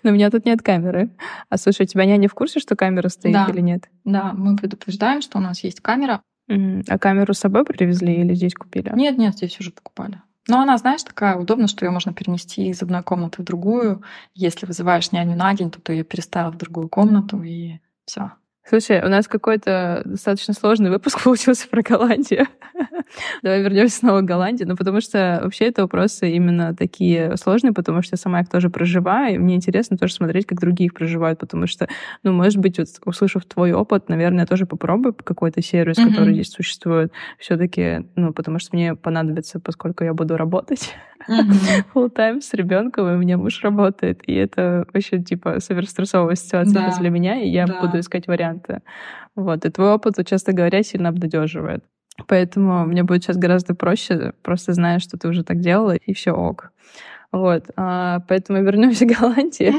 Но 0.03 0.11
у 0.11 0.13
меня 0.13 0.29
тут 0.29 0.45
нет 0.45 0.61
камеры. 0.61 1.09
А 1.49 1.57
слушай, 1.57 1.83
у 1.83 1.85
тебя 1.85 2.05
няня 2.05 2.27
в 2.27 2.33
курсе, 2.33 2.59
что 2.59 2.75
камера 2.75 3.09
стоит 3.09 3.33
да. 3.33 3.47
или 3.49 3.61
нет? 3.61 3.89
Да, 4.03 4.33
мы 4.33 4.55
предупреждаем, 4.55 5.21
что 5.21 5.37
у 5.37 5.41
нас 5.41 5.63
есть 5.63 5.81
камера. 5.81 6.21
А 6.49 6.99
камеру 6.99 7.33
с 7.33 7.39
собой 7.39 7.63
привезли 7.63 8.13
или 8.15 8.33
здесь 8.33 8.53
купили? 8.53 8.91
Нет, 8.93 9.17
нет, 9.17 9.35
здесь 9.35 9.57
уже 9.59 9.71
покупали. 9.71 10.21
Но 10.47 10.59
она, 10.59 10.77
знаешь, 10.77 11.03
такая 11.03 11.35
удобная, 11.37 11.67
что 11.67 11.85
ее 11.85 11.91
можно 11.91 12.13
перенести 12.13 12.67
из 12.69 12.81
одной 12.81 13.03
комнаты 13.03 13.41
в 13.41 13.45
другую. 13.45 14.03
Если 14.33 14.65
вызываешь 14.65 15.11
няню 15.11 15.35
на 15.35 15.53
день, 15.53 15.69
то 15.69 15.79
ты 15.79 15.93
ее 15.93 16.03
переставил 16.03 16.51
в 16.51 16.57
другую 16.57 16.89
комнату 16.89 17.41
и 17.41 17.79
все. 18.05 18.31
Слушай, 18.67 19.03
у 19.03 19.09
нас 19.09 19.27
какой-то 19.27 20.01
достаточно 20.05 20.53
сложный 20.53 20.89
выпуск 20.89 21.21
получился 21.23 21.67
про 21.67 21.81
Голландию. 21.81 22.47
Давай 23.43 23.61
вернемся 23.61 23.97
снова 23.97 24.21
к 24.21 24.25
Голландии. 24.25 24.63
Ну, 24.63 24.75
потому 24.75 25.01
что 25.01 25.41
вообще 25.43 25.65
это 25.65 25.81
вопросы 25.81 26.31
именно 26.31 26.75
такие 26.75 27.35
сложные, 27.37 27.73
потому 27.73 28.01
что 28.01 28.13
я 28.13 28.17
сама 28.17 28.41
их 28.41 28.49
тоже 28.49 28.69
проживаю, 28.69 29.35
и 29.35 29.37
мне 29.37 29.55
интересно 29.55 29.97
тоже 29.97 30.13
смотреть, 30.13 30.45
как 30.45 30.59
другие 30.59 30.87
их 30.87 30.93
проживают, 30.93 31.39
потому 31.39 31.67
что, 31.67 31.87
ну, 32.23 32.31
может 32.31 32.59
быть, 32.59 32.77
вот, 32.77 32.87
услышав 33.05 33.45
твой 33.45 33.73
опыт, 33.73 34.09
наверное, 34.09 34.41
я 34.41 34.45
тоже 34.45 34.65
попробую 34.65 35.13
какой-то 35.13 35.61
сервис, 35.61 35.97
mm-hmm. 35.97 36.09
который 36.09 36.33
здесь 36.33 36.51
существует, 36.51 37.11
все 37.39 37.57
таки 37.57 38.05
ну, 38.15 38.33
потому 38.33 38.59
что 38.59 38.75
мне 38.75 38.95
понадобится, 38.95 39.59
поскольку 39.59 40.03
я 40.03 40.13
буду 40.13 40.37
работать. 40.37 40.95
full 41.93 42.13
time 42.13 42.41
с 42.41 42.53
ребенком, 42.53 43.09
и 43.09 43.13
у 43.13 43.17
меня 43.17 43.37
муж 43.37 43.61
работает, 43.63 44.21
и 44.27 44.33
это 44.33 44.85
вообще, 44.93 45.19
типа, 45.19 45.59
суперстрессовая 45.59 46.35
ситуация 46.35 46.89
да. 46.89 46.97
для 46.99 47.09
меня, 47.09 47.41
и 47.41 47.49
я 47.49 47.65
да. 47.65 47.81
буду 47.81 47.99
искать 47.99 48.27
варианты. 48.27 48.81
Вот, 49.35 49.65
и 49.65 49.69
твой 49.69 49.93
опыт, 49.93 50.15
честно 50.27 50.53
говоря, 50.53 50.83
сильно 50.83 51.09
обнадеживает. 51.09 51.83
Поэтому 52.27 52.85
мне 52.85 53.03
будет 53.03 53.23
сейчас 53.23 53.37
гораздо 53.37 53.73
проще, 53.75 54.33
просто 54.43 54.73
зная, 54.73 54.99
что 54.99 55.17
ты 55.17 55.27
уже 55.27 55.43
так 55.43 55.59
делала, 55.59 55.95
и 55.95 56.13
все 56.13 56.31
ок. 56.31 56.71
Вот. 57.31 57.65
А, 57.77 58.19
поэтому 58.27 58.61
вернемся 58.61 59.05
к 59.05 59.17
Голландии. 59.19 59.73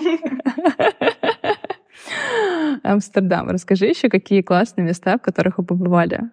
Амстердам. 2.82 3.49
Расскажи 3.49 3.86
еще, 3.86 4.09
какие 4.09 4.43
классные 4.43 4.86
места, 4.86 5.18
в 5.18 5.22
которых 5.22 5.59
вы 5.59 5.64
побывали. 5.64 6.30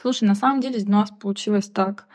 Слушай, 0.00 0.24
на 0.24 0.34
самом 0.34 0.60
деле 0.60 0.82
у 0.84 0.90
нас 0.90 1.10
получилось 1.10 1.68
так. 1.68 2.06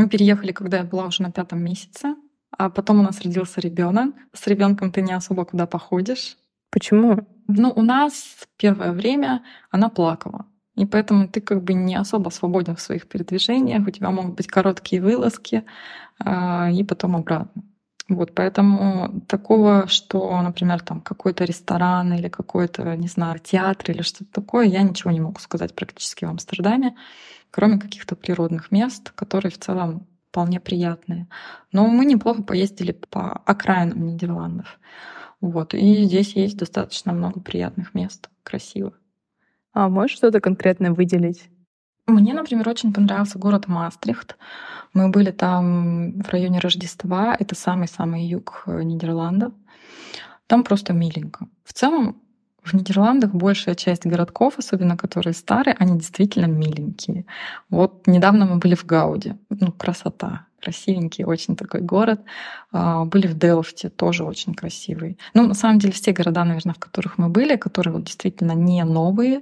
Мы 0.00 0.08
переехали, 0.08 0.52
когда 0.52 0.78
я 0.78 0.84
была 0.84 1.04
уже 1.04 1.22
на 1.22 1.30
пятом 1.30 1.62
месяце, 1.62 2.14
а 2.56 2.70
потом 2.70 3.00
у 3.00 3.02
нас 3.02 3.20
родился 3.20 3.60
ребенок. 3.60 4.14
С 4.32 4.46
ребенком 4.46 4.92
ты 4.92 5.02
не 5.02 5.12
особо 5.12 5.44
куда 5.44 5.66
походишь. 5.66 6.38
Почему? 6.70 7.26
Ну, 7.48 7.70
у 7.76 7.82
нас 7.82 8.48
первое 8.56 8.92
время 8.92 9.42
она 9.70 9.90
плакала. 9.90 10.46
И 10.74 10.86
поэтому 10.86 11.28
ты 11.28 11.42
как 11.42 11.62
бы 11.64 11.74
не 11.74 11.96
особо 11.96 12.30
свободен 12.30 12.76
в 12.76 12.80
своих 12.80 13.08
передвижениях, 13.08 13.86
у 13.86 13.90
тебя 13.90 14.10
могут 14.10 14.36
быть 14.36 14.46
короткие 14.46 15.02
вылазки 15.02 15.64
а, 16.18 16.70
и 16.70 16.82
потом 16.82 17.16
обратно. 17.16 17.62
Вот, 18.10 18.34
поэтому 18.34 19.20
такого, 19.28 19.86
что, 19.86 20.42
например, 20.42 20.80
там 20.80 21.00
какой-то 21.00 21.44
ресторан 21.44 22.12
или 22.12 22.28
какой-то, 22.28 22.96
не 22.96 23.06
знаю, 23.06 23.38
театр 23.38 23.92
или 23.92 24.02
что-то 24.02 24.32
такое, 24.32 24.66
я 24.66 24.82
ничего 24.82 25.12
не 25.12 25.20
могу 25.20 25.38
сказать 25.38 25.76
практически 25.76 26.24
в 26.24 26.28
Амстердаме, 26.28 26.96
кроме 27.52 27.78
каких-то 27.78 28.16
природных 28.16 28.72
мест, 28.72 29.12
которые 29.12 29.52
в 29.52 29.58
целом 29.58 30.08
вполне 30.28 30.58
приятные. 30.58 31.28
Но 31.70 31.86
мы 31.86 32.04
неплохо 32.04 32.42
поездили 32.42 32.90
по 32.90 33.30
окраинам 33.46 34.04
Нидерландов. 34.04 34.80
Вот, 35.40 35.72
и 35.72 36.02
здесь 36.02 36.34
есть 36.34 36.56
достаточно 36.56 37.12
много 37.12 37.38
приятных 37.38 37.94
мест, 37.94 38.28
красивых. 38.42 38.94
А 39.72 39.88
можешь 39.88 40.16
что-то 40.16 40.40
конкретное 40.40 40.90
выделить? 40.90 41.49
Мне, 42.10 42.34
например, 42.34 42.68
очень 42.68 42.92
понравился 42.92 43.38
город 43.38 43.68
Мастрихт. 43.68 44.36
Мы 44.92 45.08
были 45.08 45.30
там 45.30 46.20
в 46.20 46.28
районе 46.30 46.58
Рождества. 46.58 47.36
Это 47.38 47.54
самый-самый 47.54 48.26
юг 48.26 48.64
э, 48.66 48.82
Нидерландов. 48.82 49.52
Там 50.46 50.64
просто 50.64 50.92
миленько. 50.92 51.46
В 51.64 51.72
целом, 51.72 52.16
в 52.62 52.74
Нидерландах 52.74 53.32
большая 53.32 53.74
часть 53.74 54.06
городков, 54.06 54.54
особенно 54.58 54.96
которые 54.96 55.32
старые, 55.32 55.74
они 55.78 55.98
действительно 55.98 56.46
миленькие. 56.46 57.24
Вот 57.70 58.06
недавно 58.06 58.46
мы 58.46 58.56
были 58.56 58.74
в 58.74 58.84
Гауде. 58.84 59.38
Ну, 59.48 59.72
красота. 59.72 60.46
Красивенький 60.60 61.24
очень 61.24 61.56
такой 61.56 61.80
город. 61.80 62.20
А, 62.70 63.04
были 63.06 63.26
в 63.26 63.38
Делфте, 63.38 63.88
тоже 63.88 64.24
очень 64.24 64.54
красивый. 64.54 65.18
Ну, 65.32 65.46
на 65.46 65.54
самом 65.54 65.78
деле, 65.78 65.92
все 65.92 66.12
города, 66.12 66.44
наверное, 66.44 66.74
в 66.74 66.78
которых 66.78 67.16
мы 67.16 67.28
были, 67.28 67.56
которые 67.56 67.94
вот 67.94 68.04
действительно 68.04 68.52
не 68.52 68.84
новые, 68.84 69.40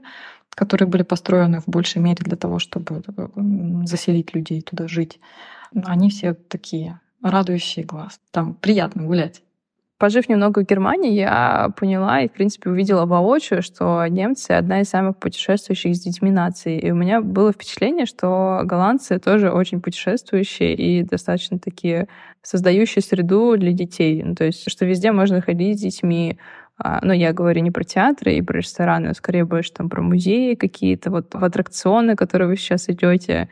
которые 0.58 0.88
были 0.88 1.04
построены 1.04 1.60
в 1.60 1.68
большей 1.68 2.02
мере 2.02 2.18
для 2.18 2.36
того, 2.36 2.58
чтобы 2.58 3.02
заселить 3.84 4.34
людей 4.34 4.60
туда 4.60 4.88
жить, 4.88 5.20
они 5.84 6.10
все 6.10 6.34
такие 6.34 7.00
радующие 7.22 7.84
глаз. 7.84 8.18
Там 8.32 8.54
приятно 8.54 9.04
гулять. 9.04 9.42
Пожив 9.98 10.28
немного 10.28 10.60
в 10.60 10.66
Германии, 10.66 11.12
я 11.12 11.70
поняла 11.76 12.20
и, 12.20 12.28
в 12.28 12.32
принципе, 12.32 12.70
увидела 12.70 13.06
воочию, 13.06 13.62
что 13.62 14.04
немцы— 14.06 14.50
одна 14.52 14.80
из 14.80 14.88
самых 14.88 15.16
путешествующих 15.18 15.94
с 15.94 16.00
детьми 16.00 16.30
наций. 16.30 16.78
И 16.78 16.90
у 16.90 16.96
меня 16.96 17.20
было 17.20 17.52
впечатление, 17.52 18.06
что 18.06 18.62
голландцы 18.64 19.20
тоже 19.20 19.52
очень 19.52 19.80
путешествующие 19.80 20.74
и 20.74 21.04
достаточно 21.04 21.60
такие 21.60 22.08
создающие 22.42 23.02
среду 23.02 23.56
для 23.56 23.72
детей. 23.72 24.22
Ну, 24.24 24.34
то 24.34 24.44
есть, 24.44 24.68
что 24.68 24.84
везде 24.84 25.12
можно 25.12 25.40
ходить 25.40 25.78
с 25.78 25.82
детьми, 25.82 26.38
но 26.82 26.98
ну, 27.02 27.12
я 27.12 27.32
говорю 27.32 27.60
не 27.60 27.70
про 27.70 27.82
театры 27.82 28.34
и 28.34 28.42
про 28.42 28.58
рестораны, 28.58 29.08
а 29.08 29.14
скорее 29.14 29.44
больше 29.44 29.72
там 29.72 29.88
про 29.88 30.00
музеи 30.00 30.54
какие-то, 30.54 31.10
вот 31.10 31.34
в 31.34 31.42
аттракционы, 31.42 32.14
которые 32.14 32.48
вы 32.48 32.56
сейчас 32.56 32.88
идете. 32.88 33.48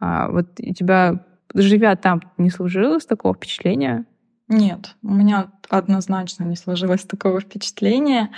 А, 0.00 0.28
вот 0.28 0.58
у 0.58 0.72
тебя, 0.72 1.24
живя 1.52 1.94
там, 1.96 2.22
не 2.38 2.50
сложилось 2.50 3.04
такого 3.04 3.34
впечатления? 3.34 4.06
Нет, 4.48 4.96
у 5.02 5.12
меня 5.12 5.50
однозначно 5.68 6.44
не 6.44 6.56
сложилось 6.56 7.04
такого 7.04 7.40
впечатления. 7.40 8.30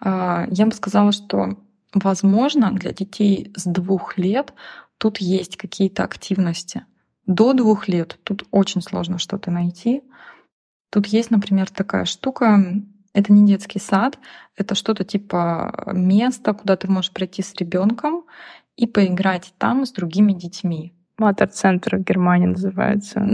А, 0.00 0.46
я 0.50 0.64
бы 0.64 0.72
сказала, 0.72 1.12
что, 1.12 1.58
возможно, 1.92 2.72
для 2.72 2.92
детей 2.92 3.52
с 3.54 3.64
двух 3.64 4.16
лет 4.16 4.54
тут 4.96 5.18
есть 5.18 5.56
какие-то 5.56 6.04
активности. 6.04 6.84
До 7.26 7.52
двух 7.52 7.88
лет 7.88 8.18
тут 8.24 8.46
очень 8.50 8.80
сложно 8.82 9.18
что-то 9.18 9.50
найти. 9.50 10.02
Тут 10.90 11.06
есть, 11.06 11.30
например, 11.30 11.70
такая 11.70 12.04
штука, 12.04 12.62
это 13.14 13.32
не 13.32 13.46
детский 13.46 13.78
сад, 13.78 14.18
это 14.56 14.74
что-то 14.74 15.04
типа 15.04 15.90
места, 15.94 16.52
куда 16.52 16.76
ты 16.76 16.90
можешь 16.90 17.12
прийти 17.12 17.42
с 17.42 17.54
ребенком 17.54 18.24
и 18.76 18.86
поиграть 18.86 19.54
там 19.56 19.86
с 19.86 19.92
другими 19.92 20.32
детьми. 20.32 20.92
Матер-центр 21.16 21.96
в 21.96 22.02
Германии 22.02 22.46
называется. 22.46 23.24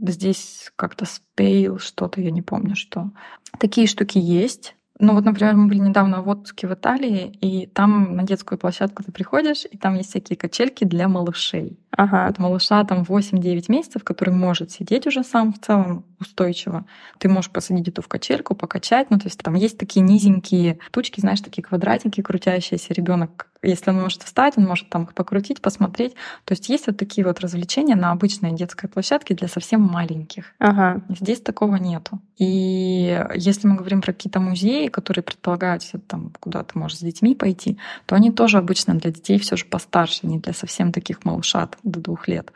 Здесь 0.00 0.72
как-то 0.76 1.06
спейл, 1.06 1.78
что-то, 1.78 2.20
я 2.20 2.32
не 2.32 2.42
помню, 2.42 2.74
что. 2.74 3.12
Такие 3.58 3.86
штуки 3.86 4.18
есть. 4.18 4.74
Ну 4.98 5.14
вот, 5.14 5.24
например, 5.24 5.54
мы 5.54 5.68
были 5.68 5.78
недавно 5.78 6.20
в 6.22 6.28
отпуске 6.28 6.66
в 6.68 6.74
Италии, 6.74 7.32
и 7.40 7.66
там 7.66 8.16
на 8.16 8.24
детскую 8.24 8.58
площадку 8.58 9.02
ты 9.02 9.12
приходишь, 9.12 9.64
и 9.70 9.78
там 9.78 9.94
есть 9.94 10.10
всякие 10.10 10.36
качельки 10.36 10.84
для 10.84 11.08
малышей. 11.08 11.78
Ага. 11.96 12.26
Вот 12.28 12.38
малыша 12.38 12.84
там 12.84 13.02
8-9 13.02 13.64
месяцев, 13.68 14.04
который 14.04 14.34
может 14.34 14.70
сидеть 14.70 15.06
уже 15.06 15.24
сам 15.24 15.52
в 15.52 15.58
целом 15.58 16.04
устойчиво. 16.20 16.84
Ты 17.18 17.28
можешь 17.28 17.50
посадить 17.50 17.88
эту 17.88 18.02
в 18.02 18.08
качельку, 18.08 18.54
покачать. 18.54 19.10
Ну, 19.10 19.18
то 19.18 19.26
есть 19.26 19.38
там 19.42 19.54
есть 19.54 19.78
такие 19.78 20.02
низенькие 20.02 20.78
тучки, 20.90 21.20
знаешь, 21.20 21.40
такие 21.40 21.62
квадратики 21.62 22.20
крутящиеся. 22.20 22.92
Ребенок, 22.92 23.48
если 23.62 23.90
он 23.90 24.00
может 24.00 24.22
встать, 24.22 24.54
он 24.56 24.66
может 24.66 24.88
там 24.90 25.04
их 25.04 25.14
покрутить, 25.14 25.62
посмотреть. 25.62 26.14
То 26.44 26.52
есть 26.52 26.68
есть 26.68 26.86
вот 26.86 26.98
такие 26.98 27.26
вот 27.26 27.40
развлечения 27.40 27.96
на 27.96 28.12
обычной 28.12 28.52
детской 28.52 28.88
площадке 28.88 29.34
для 29.34 29.48
совсем 29.48 29.80
маленьких. 29.80 30.52
Ага. 30.58 31.02
Здесь 31.08 31.40
такого 31.40 31.76
нету. 31.76 32.20
И 32.36 33.24
если 33.34 33.66
мы 33.66 33.76
говорим 33.76 34.02
про 34.02 34.12
какие-то 34.12 34.40
музеи, 34.40 34.88
которые 34.88 35.22
предполагают 35.22 35.82
там 36.06 36.32
куда 36.38 36.62
ты 36.62 36.78
можешь 36.78 36.98
с 36.98 37.00
детьми 37.00 37.34
пойти, 37.34 37.78
то 38.06 38.14
они 38.14 38.30
тоже 38.30 38.58
обычно 38.58 38.94
для 38.94 39.10
детей 39.10 39.38
все 39.38 39.56
же 39.56 39.64
постарше, 39.64 40.26
не 40.26 40.38
для 40.38 40.52
совсем 40.52 40.92
таких 40.92 41.24
малышат 41.24 41.78
до 41.82 42.00
двух 42.00 42.28
лет. 42.28 42.52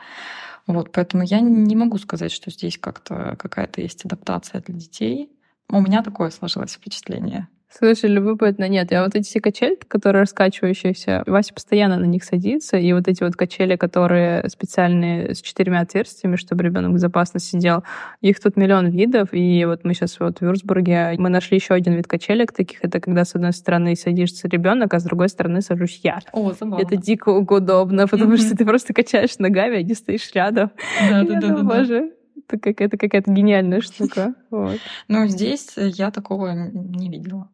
Вот, 0.67 0.93
поэтому 0.93 1.25
я 1.25 1.41
не 1.41 1.77
могу 1.77 1.99
сказать, 1.99 2.33
что 2.33 2.51
здесь 2.51 2.79
как-то 2.79 3.37
какая-то 3.39 3.81
есть 3.81 4.05
адаптация 4.05 4.63
для 4.63 4.75
детей. 4.75 5.31
У 5.69 5.81
меня 5.81 6.03
такое 6.03 6.31
сложилось 6.31 6.75
впечатление. 6.75 7.49
Слушай, 7.77 8.09
любопытно. 8.11 8.69
Нет, 8.69 8.93
я 8.93 9.03
вот 9.03 9.17
эти 9.17 9.27
все 9.27 9.41
качели, 9.41 9.77
которые 9.89 10.21
раскачивающиеся, 10.21 11.25
Вася 11.27 11.53
постоянно 11.53 11.97
на 11.97 12.05
них 12.05 12.23
садится, 12.23 12.77
и 12.77 12.93
вот 12.93 13.09
эти 13.09 13.25
вот 13.25 13.35
качели, 13.35 13.75
которые 13.75 14.49
специальные 14.49 15.35
с 15.35 15.43
четырьмя 15.43 15.81
отверстиями, 15.81 16.37
чтобы 16.37 16.63
ребенок 16.63 16.93
безопасно 16.95 17.41
сидел, 17.41 17.83
их 18.21 18.39
тут 18.39 18.57
миллион 18.57 18.91
видов, 18.91 19.31
и 19.33 19.65
вот 19.65 19.83
мы 19.83 19.95
сейчас 19.95 20.21
вот 20.21 20.39
в 20.39 20.43
Вюрсбурге, 20.43 21.17
мы 21.19 21.31
нашли 21.31 21.57
еще 21.57 21.75
один 21.75 21.95
вид 21.95 22.07
качелек 22.07 22.53
таких, 22.53 22.85
это 22.85 23.01
когда 23.01 23.25
с 23.25 23.35
одной 23.35 23.53
стороны 23.53 23.97
садишься 23.97 24.47
ребенок, 24.47 24.95
а 24.95 25.01
с 25.01 25.03
другой 25.03 25.29
стороны 25.29 25.61
сажусь 25.61 25.99
я. 26.05 26.21
О, 26.31 26.53
забавно. 26.53 26.81
Это 26.81 26.97
дико 26.97 27.31
удобно, 27.31 28.07
потому 28.07 28.37
что 28.37 28.57
ты 28.57 28.65
просто 28.65 28.95
качаешь 28.95 29.37
ногами, 29.39 29.79
а 29.79 29.83
не 29.83 29.95
стоишь 29.95 30.31
рядом. 30.33 30.71
Да-да-да. 31.11 31.63
Боже, 31.65 32.13
это 32.49 32.97
какая-то 32.97 33.33
гениальная 33.33 33.81
штука. 33.81 34.35
Вот. 34.51 34.79
Ну, 35.09 35.27
здесь 35.27 35.73
я 35.77 36.13
такого 36.13 36.53
не 36.53 37.11
видела. 37.11 37.51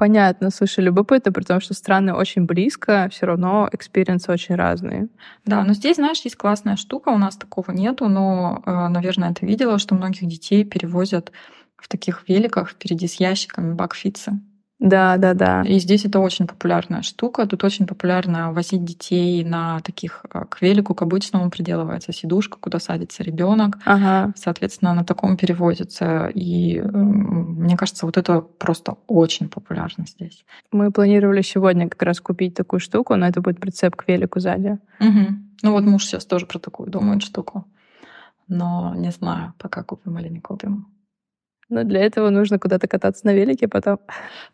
Понятно, 0.00 0.48
слушай, 0.48 0.82
любопытно, 0.82 1.30
при 1.30 1.42
том, 1.42 1.60
что 1.60 1.74
страны 1.74 2.14
очень 2.14 2.46
близко, 2.46 3.10
все 3.12 3.26
равно 3.26 3.68
experience 3.70 4.26
ы 4.26 4.32
очень 4.32 4.54
разные. 4.54 5.08
Да, 5.44 5.62
но 5.62 5.74
здесь, 5.74 5.96
знаешь, 5.96 6.22
есть 6.22 6.36
классная 6.36 6.76
штука, 6.76 7.10
у 7.10 7.18
нас 7.18 7.36
такого 7.36 7.70
нету, 7.70 8.08
но, 8.08 8.62
э, 8.64 8.88
наверное, 8.88 9.34
ты 9.34 9.44
видела, 9.44 9.78
что 9.78 9.94
многих 9.94 10.26
детей 10.26 10.64
перевозят 10.64 11.32
в 11.76 11.86
таких 11.86 12.26
великах 12.30 12.70
впереди 12.70 13.08
с 13.08 13.20
ящиками 13.20 13.74
bakfiets 13.74 14.27
ы. 14.27 14.40
Да, 14.80 15.18
да, 15.18 15.34
да. 15.34 15.62
И 15.62 15.78
здесь 15.78 16.06
это 16.06 16.20
очень 16.20 16.46
популярная 16.46 17.02
штука. 17.02 17.46
Тут 17.46 17.64
очень 17.64 17.86
популярно 17.86 18.50
возить 18.50 18.82
детей 18.82 19.44
на 19.44 19.80
таких 19.80 20.24
э, 20.32 20.44
к 20.48 20.62
велику, 20.62 20.94
к 20.94 21.02
обычному 21.02 21.50
приделывается 21.50 22.14
сидушка, 22.14 22.56
куда 22.58 22.78
садится 22.78 23.22
ребенок. 23.22 23.76
Ага. 23.84 24.32
Соответственно, 24.36 24.94
на 24.94 25.04
таком 25.04 25.36
перевозится. 25.36 26.28
И 26.34 26.80
мне 26.80 27.76
кажется, 27.76 28.06
вот 28.06 28.16
это 28.16 28.40
просто 28.40 28.96
очень 29.06 29.50
популярно 29.50 30.06
здесь. 30.06 30.46
Мы 30.72 30.90
планировали 30.90 31.42
сегодня 31.42 31.86
как 31.86 32.02
раз 32.02 32.18
купить 32.20 32.54
такую 32.54 32.80
штуку, 32.80 33.16
но 33.16 33.26
это 33.26 33.42
будет 33.42 33.60
прицеп 33.60 33.96
к 33.96 34.08
велику 34.08 34.40
сзади. 34.40 34.78
Угу. 34.98 35.26
Ну 35.62 35.72
вот 35.72 35.84
муж 35.84 36.06
сейчас 36.06 36.24
тоже 36.24 36.46
про 36.46 36.58
такую 36.58 36.90
думает 36.90 37.22
штуку. 37.22 37.66
Но 38.48 38.94
не 38.96 39.10
знаю, 39.10 39.52
пока 39.58 39.82
купим 39.82 40.18
или 40.18 40.28
не 40.28 40.40
купим. 40.40 40.86
Но 41.70 41.84
для 41.84 42.00
этого 42.00 42.30
нужно 42.30 42.58
куда-то 42.58 42.86
кататься 42.88 43.26
на 43.26 43.32
велике 43.32 43.68
потом. 43.68 43.98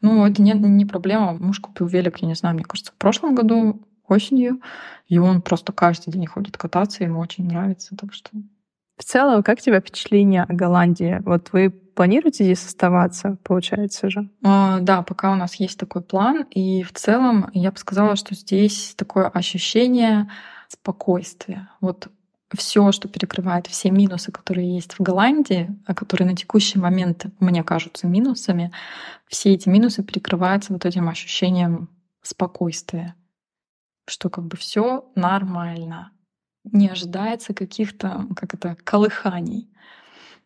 Ну, 0.01 0.25
это 0.25 0.41
не, 0.41 0.53
не 0.53 0.85
проблема. 0.85 1.33
Муж 1.33 1.59
купил 1.59 1.87
велик, 1.87 2.19
я 2.19 2.29
не 2.29 2.35
знаю, 2.35 2.55
мне 2.55 2.65
кажется, 2.65 2.93
в 2.93 2.97
прошлом 2.97 3.35
году 3.35 3.83
осенью, 4.07 4.61
и 5.09 5.19
он 5.19 5.43
просто 5.43 5.73
каждый 5.73 6.13
день 6.13 6.27
ходит 6.27 6.57
кататься, 6.57 7.05
ему 7.05 7.21
очень 7.21 7.47
нравится, 7.47 7.97
так 7.97 8.13
что... 8.13 8.31
В 8.97 9.05
целом, 9.05 9.43
как 9.43 9.61
тебе 9.61 9.81
впечатление 9.81 10.45
о 10.45 10.55
Голландии? 10.55 11.21
Вот 11.27 11.51
вы 11.53 11.71
планируете 11.71 12.45
здесь 12.45 12.65
оставаться, 12.65 13.37
получается 13.43 14.09
же? 14.09 14.31
А, 14.43 14.81
да, 14.81 15.03
пока 15.03 15.33
у 15.33 15.35
нас 15.35 15.57
есть 15.57 15.79
такой 15.79 16.03
план, 16.03 16.47
и 16.51 16.83
в 16.83 16.93
целом 16.93 17.51
я 17.53 17.73
бы 17.73 17.79
сказала, 17.79 18.17
что 18.17 18.35
здесь 18.35 18.95
такое 18.97 19.29
ощущение 19.29 20.31
спокойствия. 20.69 21.69
Вот 21.81 22.09
все, 22.55 22.93
что 22.93 23.09
перекрывает 23.09 23.67
все 23.67 23.91
минусы, 23.91 24.31
которые 24.31 24.75
есть 24.75 24.95
в 24.95 25.01
Голландии, 25.01 25.77
а 25.87 25.95
которые 25.95 26.31
на 26.31 26.37
текущий 26.37 26.79
момент 26.79 27.27
мне 27.41 27.65
кажутся 27.65 28.07
минусами, 28.07 28.73
все 29.27 29.55
эти 29.55 29.69
минусы 29.69 30.05
перекрываются 30.05 30.73
вот 30.73 30.85
этим 30.85 31.09
ощущением 31.09 31.89
спокойствия, 32.23 33.15
что 34.09 34.31
как 34.31 34.47
бы 34.47 34.57
все 34.57 35.11
нормально, 35.15 36.13
не 36.65 36.89
ожидается 36.89 37.55
каких-то, 37.55 38.27
как 38.37 38.55
это, 38.55 38.77
колыханий 38.85 39.71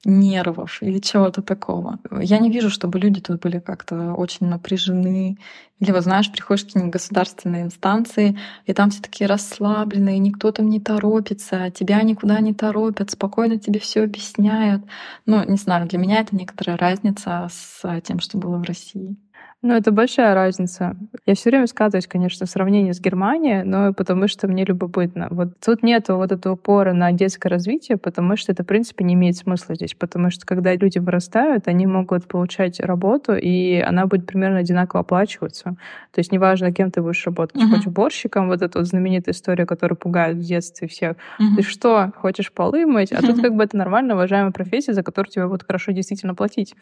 нервов 0.04 0.82
или 0.82 0.98
чего-то 0.98 1.42
такого. 1.42 1.98
Я 2.20 2.38
не 2.38 2.50
вижу, 2.50 2.70
чтобы 2.70 2.98
люди 2.98 3.20
тут 3.20 3.40
были 3.40 3.58
как-то 3.58 4.14
очень 4.14 4.46
напряжены. 4.46 5.36
Или 5.78 5.92
вот 5.92 6.02
знаешь, 6.04 6.30
приходишь 6.30 6.62
в 6.62 6.66
какие-нибудь 6.66 6.92
государственные 6.94 7.62
инстанции, 7.64 8.38
и 8.66 8.72
там 8.72 8.90
все 8.90 9.02
такие 9.02 9.26
расслабленные, 9.26 10.18
никто 10.18 10.52
там 10.52 10.68
не 10.68 10.80
торопится, 10.80 11.70
тебя 11.70 12.02
никуда 12.02 12.40
не 12.40 12.54
торопят, 12.54 13.10
спокойно 13.10 13.58
тебе 13.58 13.80
все 13.80 14.04
объясняют. 14.04 14.82
Ну, 15.26 15.42
не 15.48 15.56
знаю, 15.56 15.86
для 15.86 15.98
меня 15.98 16.20
это 16.20 16.36
некоторая 16.36 16.76
разница 16.76 17.48
с 17.50 18.00
тем, 18.02 18.20
что 18.20 18.38
было 18.38 18.56
в 18.58 18.62
России. 18.62 19.16
Ну, 19.62 19.74
это 19.74 19.92
большая 19.92 20.34
разница. 20.34 20.96
Я 21.26 21.34
все 21.34 21.50
время 21.50 21.66
сказываюсь, 21.66 22.06
конечно, 22.06 22.46
в 22.46 22.50
сравнении 22.50 22.92
с 22.92 23.00
Германией, 23.00 23.62
но 23.62 23.92
потому 23.92 24.26
что 24.26 24.48
мне 24.48 24.64
любопытно. 24.64 25.28
Вот 25.30 25.48
тут 25.62 25.82
нет 25.82 26.08
вот 26.08 26.32
этого 26.32 26.54
упора 26.54 26.94
на 26.94 27.12
детское 27.12 27.50
развитие, 27.50 27.98
потому 27.98 28.38
что 28.38 28.52
это, 28.52 28.62
в 28.62 28.66
принципе, 28.66 29.04
не 29.04 29.12
имеет 29.12 29.36
смысла 29.36 29.74
здесь. 29.74 29.92
Потому 29.92 30.30
что 30.30 30.46
когда 30.46 30.74
люди 30.74 30.98
вырастают, 30.98 31.68
они 31.68 31.86
могут 31.86 32.26
получать 32.26 32.80
работу, 32.80 33.34
и 33.34 33.80
она 33.80 34.06
будет 34.06 34.24
примерно 34.24 34.60
одинаково 34.60 35.00
оплачиваться. 35.00 35.76
То 36.12 36.20
есть 36.20 36.32
неважно, 36.32 36.72
кем 36.72 36.90
ты 36.90 37.02
будешь 37.02 37.26
работать. 37.26 37.62
Uh-huh. 37.62 37.68
Хоть 37.68 37.86
уборщиком, 37.86 38.48
вот 38.48 38.62
эта 38.62 38.78
вот 38.78 38.88
знаменитая 38.88 39.34
история, 39.34 39.66
которая 39.66 39.96
пугает 39.96 40.38
в 40.38 40.40
детстве 40.40 40.88
всех. 40.88 41.16
Uh-huh. 41.38 41.56
Ты 41.56 41.62
что, 41.62 42.12
хочешь 42.16 42.50
полы 42.50 42.86
мыть? 42.86 43.12
А 43.12 43.16
uh-huh. 43.16 43.26
тут 43.26 43.42
как 43.42 43.54
бы 43.54 43.64
это 43.64 43.76
нормально, 43.76 44.14
уважаемая 44.14 44.52
профессия, 44.52 44.94
за 44.94 45.02
которую 45.02 45.30
тебе 45.30 45.46
будут 45.46 45.64
хорошо 45.64 45.92
действительно 45.92 46.34
платить. 46.34 46.74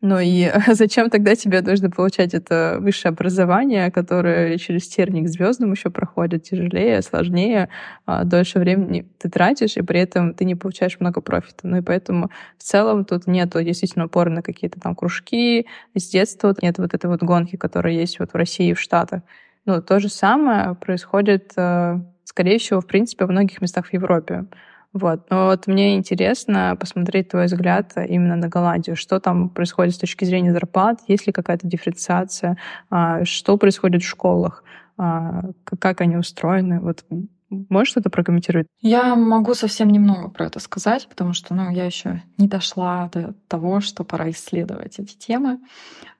Ну 0.00 0.18
и 0.20 0.50
зачем 0.68 1.08
тогда 1.08 1.34
тебе 1.34 1.62
нужно 1.62 1.90
получать 1.90 2.17
это 2.24 2.78
высшее 2.80 3.10
образование, 3.10 3.90
которое 3.90 4.58
через 4.58 4.88
терник 4.88 5.26
к 5.26 5.28
звездам 5.28 5.72
еще 5.72 5.90
проходит 5.90 6.44
тяжелее, 6.44 7.02
сложнее, 7.02 7.68
а 8.06 8.24
дольше 8.24 8.58
времени 8.58 9.06
ты 9.18 9.28
тратишь, 9.28 9.76
и 9.76 9.82
при 9.82 10.00
этом 10.00 10.34
ты 10.34 10.44
не 10.44 10.54
получаешь 10.54 10.98
много 11.00 11.20
профита. 11.20 11.66
Ну 11.66 11.78
и 11.78 11.82
поэтому 11.82 12.30
в 12.56 12.62
целом 12.62 13.04
тут 13.04 13.26
нет 13.26 13.50
действительно 13.54 14.06
упора 14.06 14.30
на 14.30 14.42
какие-то 14.42 14.80
там 14.80 14.94
кружки. 14.94 15.66
С 15.94 16.08
детства 16.08 16.54
нет 16.62 16.78
вот 16.78 16.94
этой 16.94 17.06
вот 17.06 17.22
гонки, 17.22 17.56
которая 17.56 17.94
есть 17.94 18.18
вот 18.18 18.32
в 18.32 18.36
России 18.36 18.70
и 18.70 18.74
в 18.74 18.80
Штатах. 18.80 19.22
Ну, 19.64 19.82
то 19.82 20.00
же 20.00 20.08
самое 20.08 20.74
происходит, 20.74 21.52
э, 21.56 22.00
скорее 22.24 22.58
всего, 22.58 22.80
в 22.80 22.86
принципе, 22.86 23.26
во 23.26 23.32
многих 23.32 23.60
местах 23.60 23.86
в 23.86 23.92
Европе. 23.92 24.46
Вот. 24.92 25.28
Но 25.30 25.46
вот 25.46 25.66
мне 25.66 25.96
интересно 25.96 26.76
посмотреть 26.78 27.28
твой 27.28 27.46
взгляд 27.46 27.92
именно 27.96 28.36
на 28.36 28.48
Голландию. 28.48 28.96
Что 28.96 29.20
там 29.20 29.50
происходит 29.50 29.94
с 29.94 29.98
точки 29.98 30.24
зрения 30.24 30.52
зарплат? 30.52 31.00
Есть 31.08 31.26
ли 31.26 31.32
какая-то 31.32 31.66
дифференциация? 31.66 32.56
А, 32.90 33.24
что 33.24 33.56
происходит 33.58 34.02
в 34.02 34.08
школах? 34.08 34.64
А, 34.96 35.42
как 35.80 36.00
они 36.00 36.16
устроены? 36.16 36.80
Вот 36.80 37.04
Можешь 37.50 37.92
что-то 37.92 38.10
прокомментировать? 38.10 38.66
Я 38.82 39.16
могу 39.16 39.54
совсем 39.54 39.88
немного 39.88 40.28
про 40.28 40.46
это 40.46 40.60
сказать, 40.60 41.08
потому 41.08 41.32
что 41.32 41.54
ну, 41.54 41.70
я 41.70 41.86
еще 41.86 42.22
не 42.36 42.46
дошла 42.46 43.08
до 43.12 43.34
того, 43.48 43.80
что 43.80 44.04
пора 44.04 44.30
исследовать 44.30 44.98
эти 44.98 45.16
темы. 45.16 45.58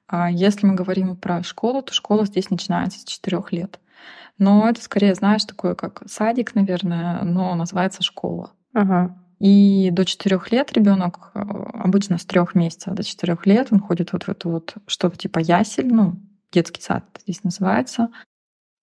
А 0.07 0.31
если 0.31 0.65
мы 0.65 0.73
говорим 0.73 1.15
про 1.15 1.43
школу, 1.43 1.83
то 1.83 1.93
школа 1.93 2.25
здесь 2.25 2.49
начинается 2.49 2.99
с 2.99 3.03
четырех 3.03 3.51
лет. 3.51 3.79
Но 4.39 4.67
это 4.67 4.81
скорее, 4.81 5.13
знаешь, 5.13 5.43
такое 5.43 5.75
как 5.75 6.01
садик, 6.07 6.55
наверное, 6.55 7.21
но 7.23 7.53
называется 7.53 8.01
школа. 8.01 8.51
Ага. 8.73 9.15
И 9.39 9.89
до 9.91 10.03
четырех 10.05 10.51
лет 10.51 10.73
ребенок, 10.73 11.31
э, 11.33 11.39
обычно 11.39 12.17
с 12.17 12.25
трех 12.25 12.55
месяцев 12.55 12.93
до 12.93 13.03
четырех 13.03 13.45
лет, 13.45 13.69
он 13.71 13.79
ходит 13.79 14.11
вот 14.11 14.23
в 14.23 14.29
эту 14.29 14.49
вот 14.49 14.75
что-то 14.85 15.17
типа 15.17 15.39
ясель, 15.39 15.87
ну, 15.93 16.15
детский 16.51 16.81
сад 16.81 17.05
здесь 17.23 17.43
называется. 17.43 18.09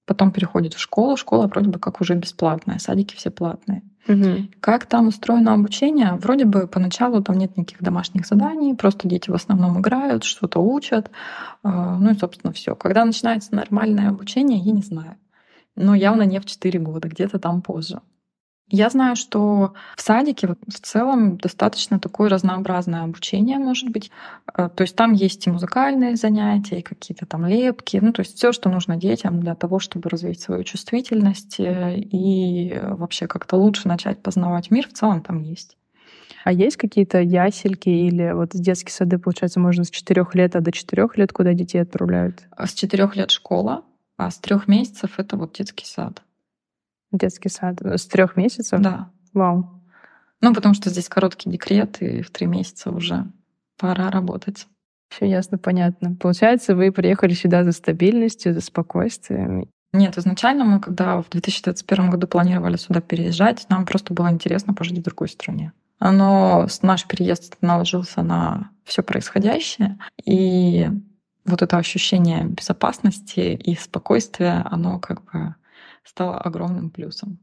Потом 0.07 0.31
переходит 0.31 0.75
в 0.75 0.79
школу. 0.79 1.17
Школа 1.17 1.47
вроде 1.49 1.69
бы 1.69 1.79
как 1.79 2.01
уже 2.01 2.15
бесплатная, 2.15 2.79
садики 2.79 3.17
все 3.17 3.31
платные. 3.31 3.83
Угу. 4.09 4.49
Как 4.61 4.87
там 4.87 5.09
устроено 5.09 5.53
обучение? 5.53 6.15
Вроде 6.15 6.45
бы 6.45 6.69
поначалу 6.69 7.23
там 7.23 7.37
нет 7.37 7.57
никаких 7.57 7.83
домашних 7.83 8.25
заданий, 8.25 8.75
просто 8.75 9.09
дети 9.09 9.31
в 9.31 9.35
основном 9.35 9.81
играют, 9.81 10.25
что-то 10.25 10.61
учат. 10.61 11.11
Э, 11.65 11.97
ну 12.01 12.13
и, 12.13 12.15
собственно, 12.15 12.53
все. 12.53 12.75
Когда 12.75 13.05
начинается 13.05 13.55
нормальное 13.55 14.09
обучение, 14.09 14.59
я 14.59 14.73
не 14.73 14.83
знаю. 14.83 15.17
Но 15.75 15.95
явно 15.95 16.23
не 16.23 16.41
в 16.41 16.47
4 16.47 16.79
года, 16.79 17.09
где-то 17.09 17.39
там 17.39 17.61
позже. 17.61 18.01
Я 18.69 18.91
знаю, 18.91 19.15
что 19.15 19.75
в 19.97 20.01
садике 20.01 20.49
в 20.49 20.81
целом 20.81 21.37
достаточно 21.37 22.01
такое 22.01 22.29
разнообразное 22.29 23.05
обучение 23.05 23.59
может 23.59 23.91
быть. 23.91 24.11
Э, 24.57 24.69
то 24.69 24.83
есть 24.83 24.97
там 24.97 25.13
есть 25.13 25.47
и 25.47 25.51
музыкальные 25.51 26.17
занятия, 26.17 26.81
и 26.81 26.83
какие-то 26.83 27.27
там 27.27 27.47
лепки, 27.47 27.99
ну 28.03 28.13
то 28.13 28.23
есть 28.23 28.37
все, 28.37 28.51
что 28.51 28.69
нужно 28.69 28.97
детям 28.97 29.39
для 29.39 29.55
того, 29.55 29.79
чтобы 29.79 30.11
развить 30.11 30.41
свою 30.41 30.65
чувствительность 30.65 31.61
э, 31.61 31.97
и 31.97 32.77
вообще 32.83 33.29
как-то 33.29 33.57
лучше 33.57 33.87
начать 33.87 34.21
познавать 34.21 34.73
мир, 34.73 34.89
в 34.89 34.93
целом 34.93 35.23
там 35.23 35.43
есть. 35.43 35.77
А 36.43 36.53
есть 36.53 36.77
какие-то 36.77 37.21
ясельки 37.21 37.89
или 37.89 38.33
вот 38.33 38.51
детские 38.53 38.93
сады, 38.93 39.19
получается, 39.19 39.61
можно 39.61 39.85
с 39.85 39.91
четырех 39.91 40.35
лет, 40.35 40.57
а 40.57 40.61
до 40.61 40.73
четырех 40.73 41.17
лет 41.17 41.33
куда 41.33 41.55
детей 41.55 41.79
отправляют? 41.79 42.43
С 42.59 42.75
четырех 42.75 43.15
лет 43.15 43.31
школа, 43.31 43.85
а 44.17 44.31
с 44.31 44.39
трех 44.39 44.67
месяцев 44.67 45.19
это 45.19 45.37
вот 45.37 45.53
детский 45.53 45.87
сад. 45.87 46.23
Детский 47.13 47.49
сад 47.49 47.81
с 47.83 48.07
трех 48.07 48.37
месяцев? 48.37 48.81
Да. 48.81 49.11
Вау. 49.33 49.83
Ну, 50.41 50.55
потому 50.55 50.75
что 50.75 50.91
здесь 50.91 51.09
короткий 51.09 51.51
декрет, 51.51 52.03
и 52.03 52.23
в 52.23 52.31
три 52.31 52.47
месяца 52.47 52.91
уже 52.91 53.27
пора 53.79 54.11
работать. 54.11 54.67
Все 55.09 55.27
ясно, 55.27 55.59
понятно. 55.59 56.15
Получается, 56.17 56.75
вы 56.75 56.93
приехали 56.93 57.33
сюда 57.33 57.65
за 57.65 57.73
стабильностью, 57.73 58.55
за 58.55 58.61
спокойствием. 58.61 59.69
Нет, 59.93 60.19
изначально 60.19 60.65
мы, 60.65 60.81
когда 60.81 61.23
в 61.23 61.31
2021 61.31 62.11
году 62.11 62.27
планировали 62.27 62.77
сюда 62.77 63.01
переезжать, 63.01 63.67
нам 63.71 63.87
просто 63.87 64.13
было 64.13 64.31
интересно 64.31 64.75
пожить 64.75 64.99
в 64.99 65.03
другой 65.03 65.29
стране. 65.29 65.73
Но 66.01 66.67
наш 66.83 67.07
переезд 67.07 67.57
наложился 67.63 68.23
на 68.23 68.71
все 68.85 69.03
происходящее, 69.03 69.99
и 70.23 70.91
вот 71.47 71.63
это 71.63 71.79
ощущение 71.79 72.45
безопасности 72.45 73.41
и 73.41 73.75
спокойствия, 73.77 74.67
оно 74.71 74.99
как 74.99 75.25
бы 75.25 75.55
стало 76.07 76.39
огромным 76.39 76.91
плюсом. 76.91 77.39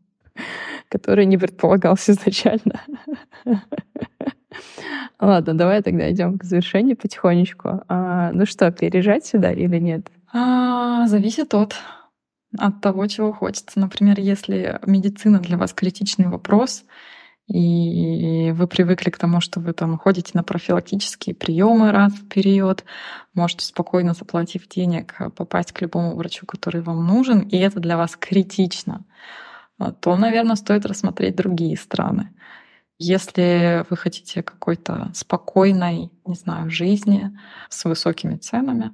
Который 0.89 1.25
не 1.25 1.37
предполагался 1.37 2.13
изначально. 2.13 2.81
Ладно, 5.19 5.53
давай 5.53 5.81
тогда 5.81 6.11
идем 6.11 6.37
к 6.37 6.43
завершению 6.43 6.97
потихонечку. 6.97 7.83
А, 7.87 8.31
ну 8.33 8.45
что, 8.45 8.71
переезжать 8.71 9.25
сюда 9.25 9.51
или 9.51 9.77
нет? 9.79 10.11
А, 10.31 11.07
зависит 11.07 11.53
от 11.53 11.75
от 12.59 12.81
того, 12.81 13.07
чего 13.07 13.33
хочется. 13.33 13.79
Например, 13.79 14.19
если 14.19 14.79
медицина 14.85 15.39
для 15.39 15.57
вас 15.57 15.73
критичный 15.73 16.27
вопрос, 16.27 16.83
и 17.53 18.51
вы 18.51 18.65
привыкли 18.65 19.11
к 19.11 19.19
тому, 19.19 19.39
что 19.39 19.59
вы 19.59 19.73
там 19.73 19.99
ходите 19.99 20.31
на 20.33 20.41
профилактические 20.41 21.35
приемы 21.35 21.91
раз 21.91 22.11
в 22.13 22.27
период, 22.27 22.83
можете 23.35 23.63
спокойно 23.63 24.15
заплатив 24.15 24.67
денег 24.67 25.15
попасть 25.35 25.71
к 25.71 25.81
любому 25.81 26.15
врачу, 26.15 26.47
который 26.47 26.81
вам 26.81 27.05
нужен, 27.05 27.41
и 27.41 27.57
это 27.57 27.79
для 27.79 27.95
вас 27.95 28.15
критично, 28.15 29.05
то, 29.99 30.17
наверное, 30.17 30.55
стоит 30.55 30.87
рассмотреть 30.87 31.35
другие 31.35 31.77
страны. 31.77 32.33
Если 32.97 33.85
вы 33.87 33.97
хотите 33.97 34.41
какой-то 34.41 35.11
спокойной, 35.13 36.11
не 36.25 36.35
знаю, 36.35 36.71
жизни 36.71 37.37
с 37.69 37.85
высокими 37.85 38.35
ценами, 38.35 38.93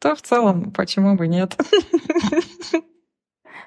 то 0.00 0.16
в 0.16 0.22
целом 0.22 0.72
почему 0.72 1.14
бы 1.14 1.28
нет? 1.28 1.56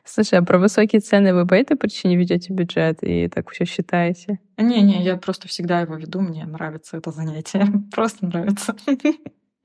Слушай, 0.05 0.39
а 0.39 0.43
про 0.43 0.57
высокие 0.57 0.99
цены 0.99 1.33
вы 1.33 1.47
по 1.47 1.53
этой 1.53 1.77
причине 1.77 2.17
ведете 2.17 2.51
бюджет 2.51 2.99
и 3.01 3.29
так 3.29 3.49
все 3.49 3.65
считаете? 3.65 4.39
Не-не, 4.57 5.01
я 5.01 5.15
просто 5.15 5.47
всегда 5.47 5.79
его 5.79 5.95
веду, 5.95 6.19
мне 6.19 6.45
нравится 6.45 6.97
это 6.97 7.11
занятие. 7.11 7.67
Просто 7.91 8.25
нравится. 8.25 8.75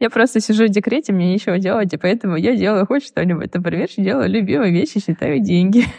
Я 0.00 0.10
просто 0.10 0.38
сижу 0.40 0.66
в 0.66 0.68
декрете, 0.68 1.12
мне 1.12 1.32
нечего 1.32 1.58
делать, 1.58 1.92
и 1.92 1.96
поэтому 1.96 2.36
я 2.36 2.54
делаю 2.54 2.86
хоть 2.86 3.04
что-нибудь. 3.04 3.52
Например, 3.52 3.88
делаю 3.96 4.28
любимые 4.30 4.72
вещи, 4.72 5.00
считаю 5.00 5.40
деньги. 5.40 5.86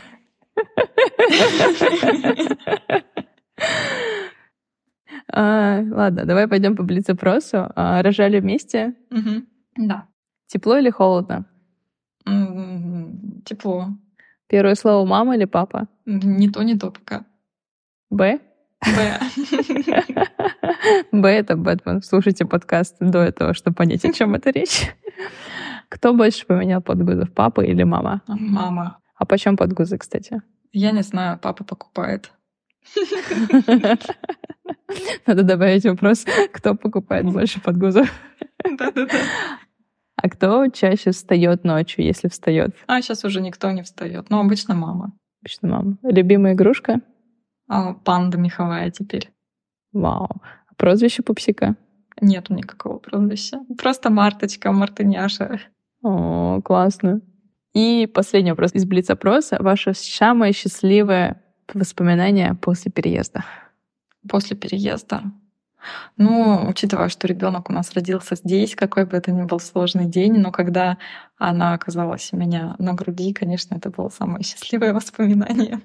А, 5.31 5.81
ладно, 5.91 6.25
давай 6.25 6.47
пойдем 6.47 6.75
по 6.75 6.81
блиц-опросу. 6.81 7.71
А, 7.75 8.01
рожали 8.01 8.39
вместе? 8.39 8.95
Да. 9.75 10.07
Тепло 10.47 10.77
или 10.77 10.89
холодно? 10.89 11.45
Тепло. 13.45 13.89
Первое 14.49 14.73
слово 14.73 15.05
мама 15.05 15.35
или 15.35 15.45
папа? 15.45 15.87
Не 16.05 16.49
то, 16.49 16.63
не 16.63 16.75
то 16.75 16.89
пока. 16.89 17.23
Б? 18.09 18.39
Б. 18.83 19.19
Б— 21.11 21.29
это 21.31 21.55
Бэтмен. 21.55 22.01
Слушайте 22.01 22.45
подкаст 22.45 22.95
до 22.99 23.19
этого, 23.19 23.53
чтобы 23.53 23.75
понять, 23.75 24.03
о 24.05 24.11
чем 24.11 24.33
это 24.33 24.49
речь. 24.49 24.89
Кто 25.87 26.15
больше 26.15 26.47
поменял 26.47 26.81
подгузов, 26.81 27.31
папа 27.31 27.61
или 27.61 27.83
мама? 27.83 28.23
Мама. 28.27 28.97
А 29.15 29.25
почем 29.27 29.55
подгузы, 29.55 29.99
кстати? 29.99 30.41
Я 30.71 30.91
не 30.93 31.03
знаю, 31.03 31.37
папа 31.39 31.63
покупает. 31.63 32.31
Надо 35.27 35.43
добавить 35.43 35.85
вопрос, 35.85 36.25
кто 36.51 36.73
покупает 36.73 37.31
больше 37.31 37.61
подгузов. 37.61 38.11
Да-да-да. 38.63 39.19
А 40.21 40.29
кто 40.29 40.67
чаще 40.67 41.11
встает 41.11 41.63
ночью, 41.63 42.03
если 42.03 42.27
встает? 42.27 42.75
А 42.87 43.01
сейчас 43.01 43.23
уже 43.23 43.41
никто 43.41 43.71
не 43.71 43.83
встает. 43.83 44.29
Но 44.29 44.41
обычно 44.41 44.75
мама. 44.75 45.13
Обычно 45.41 45.69
мама. 45.69 45.97
Любимая 46.03 46.53
игрушка? 46.53 46.99
А, 47.67 47.93
панда 47.93 48.37
меховая 48.37 48.91
теперь. 48.91 49.31
Вау. 49.93 50.29
А 50.67 50.73
прозвище 50.75 51.23
пупсика? 51.23 51.75
Нету 52.19 52.53
никакого 52.53 52.97
прозвища. 52.97 53.61
Просто 53.77 54.09
Марточка, 54.09 54.71
Мартыняша. 54.71 55.61
О, 56.03 56.61
классно. 56.61 57.21
И 57.73 58.09
последний 58.13 58.51
вопрос 58.51 58.71
из 58.73 58.85
Блиц-опроса. 58.85 59.57
Ваше 59.59 59.93
самое 59.93 60.51
счастливое 60.51 61.41
воспоминание 61.73 62.55
после 62.55 62.91
переезда? 62.91 63.45
После 64.27 64.57
переезда? 64.57 65.23
Ну, 66.17 66.67
учитывая, 66.67 67.09
что 67.09 67.27
ребенок 67.27 67.69
у 67.69 67.73
нас 67.73 67.93
родился 67.93 68.35
здесь, 68.35 68.75
какой 68.75 69.05
бы 69.05 69.17
это 69.17 69.31
ни 69.31 69.43
был 69.43 69.59
сложный 69.59 70.05
день, 70.05 70.37
но 70.37 70.51
когда 70.51 70.97
она 71.37 71.73
оказалась 71.73 72.29
у 72.33 72.37
меня 72.37 72.75
на 72.79 72.93
груди, 72.93 73.33
конечно, 73.33 73.75
это 73.75 73.89
было 73.89 74.09
самое 74.09 74.43
счастливое 74.43 74.93
воспоминание. 74.95 75.81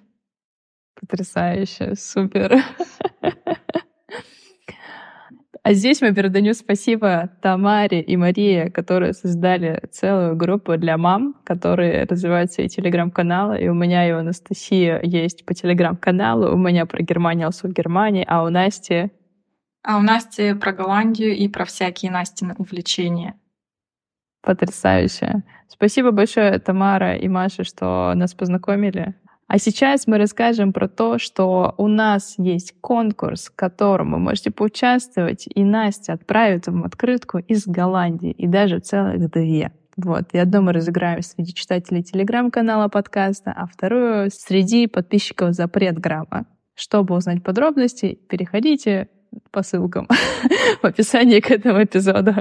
Потрясающе, 1.01 1.95
супер. 1.97 2.63
А 5.67 5.73
здесь 5.73 6.03
мы 6.03 6.15
передаем 6.15 6.53
спасибо 6.53 7.31
Тамаре 7.41 8.03
и 8.03 8.19
Марии, 8.19 8.69
которые 8.69 9.15
создали 9.15 9.81
целую 9.91 10.37
группу 10.37 10.77
для 10.77 10.99
мам, 10.99 11.37
которые 11.43 12.05
развивают 12.05 12.53
свои 12.53 12.69
телеграм-каналы. 12.69 13.63
И 13.63 13.69
у 13.69 13.75
меня 13.75 14.07
и 14.07 14.13
у 14.13 14.19
Анастасии 14.19 15.01
есть 15.03 15.47
по 15.47 15.55
телеграм-каналу, 15.55 16.53
у 16.53 16.59
меня 16.59 16.85
про 16.85 17.03
Германию, 17.03 17.51
в 17.51 17.73
Германии, 17.73 18.27
а 18.29 18.45
у 18.45 18.51
Насти 18.51 19.11
а 19.85 19.99
у 19.99 20.03
Насти 20.03 20.55
про 20.55 20.73
Голландию 20.73 21.37
и 21.37 21.47
про 21.47 21.65
всякие 21.65 22.11
Настины 22.11 22.55
увлечения. 22.59 23.35
Потрясающе. 24.43 25.43
Спасибо 25.69 26.11
большое, 26.11 26.59
Тамара 26.59 27.17
и 27.17 27.29
Маша, 27.29 27.65
что 27.65 28.13
нас 28.15 28.35
познакомили. 28.35 29.15
А 29.47 29.59
сейчас 29.59 30.07
мы 30.07 30.19
расскажем 30.19 30.73
про 30.73 30.89
то, 30.89 31.19
что 31.19 31.75
у 31.77 31.87
нас 31.87 32.35
есть 32.39 32.75
конкурс, 32.81 33.49
в 33.49 33.57
котором 33.57 34.13
вы 34.13 34.19
можете 34.19 34.51
поучаствовать, 34.51 35.47
и 35.47 35.65
Настя 35.65 36.15
отправит 36.15 36.67
вам 36.67 36.85
открытку 36.85 37.39
из 37.39 37.67
Голландии, 37.67 38.31
и 38.31 38.47
даже 38.47 38.79
целых 38.79 39.31
две. 39.31 39.73
Вот. 39.97 40.25
И 40.33 40.39
одну 40.39 40.63
мы 40.63 40.73
разыграем 40.73 41.23
среди 41.23 41.55
читателей 41.55 42.03
телеграм-канала 42.03 42.89
подкаста, 42.89 43.53
а 43.55 43.67
вторую 43.67 44.31
среди 44.31 44.87
подписчиков 44.87 45.53
запретграмма. 45.53 46.47
Чтобы 46.75 47.15
узнать 47.15 47.45
подробности, 47.45 48.19
переходите 48.29 49.09
по 49.51 49.63
ссылкам 49.63 50.09
в 50.83 50.85
описании 50.85 51.41
к 51.41 51.51
этому 51.51 51.83
эпизоду. 51.83 52.35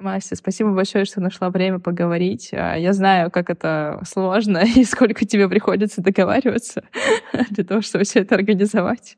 Мастя, 0.00 0.34
спасибо 0.34 0.72
большое, 0.72 1.04
что 1.04 1.20
нашла 1.20 1.50
время 1.50 1.78
поговорить. 1.78 2.50
А, 2.52 2.74
я 2.76 2.92
знаю, 2.92 3.30
как 3.30 3.48
это 3.48 4.00
сложно 4.04 4.58
и 4.76 4.84
сколько 4.84 5.24
тебе 5.24 5.48
приходится 5.48 6.02
договариваться 6.02 6.82
для 7.50 7.64
того, 7.64 7.80
чтобы 7.80 8.04
все 8.04 8.20
это 8.20 8.34
организовать. 8.34 9.16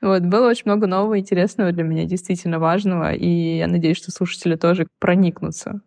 Вот, 0.00 0.22
было 0.22 0.48
очень 0.48 0.64
много 0.64 0.86
нового, 0.86 1.18
интересного 1.18 1.72
для 1.72 1.84
меня, 1.84 2.04
действительно 2.06 2.58
важного, 2.58 3.12
и 3.12 3.58
я 3.58 3.66
надеюсь, 3.66 3.98
что 3.98 4.10
слушатели 4.10 4.56
тоже 4.56 4.86
проникнутся 4.98 5.82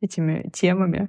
этими 0.00 0.50
темами. 0.52 1.08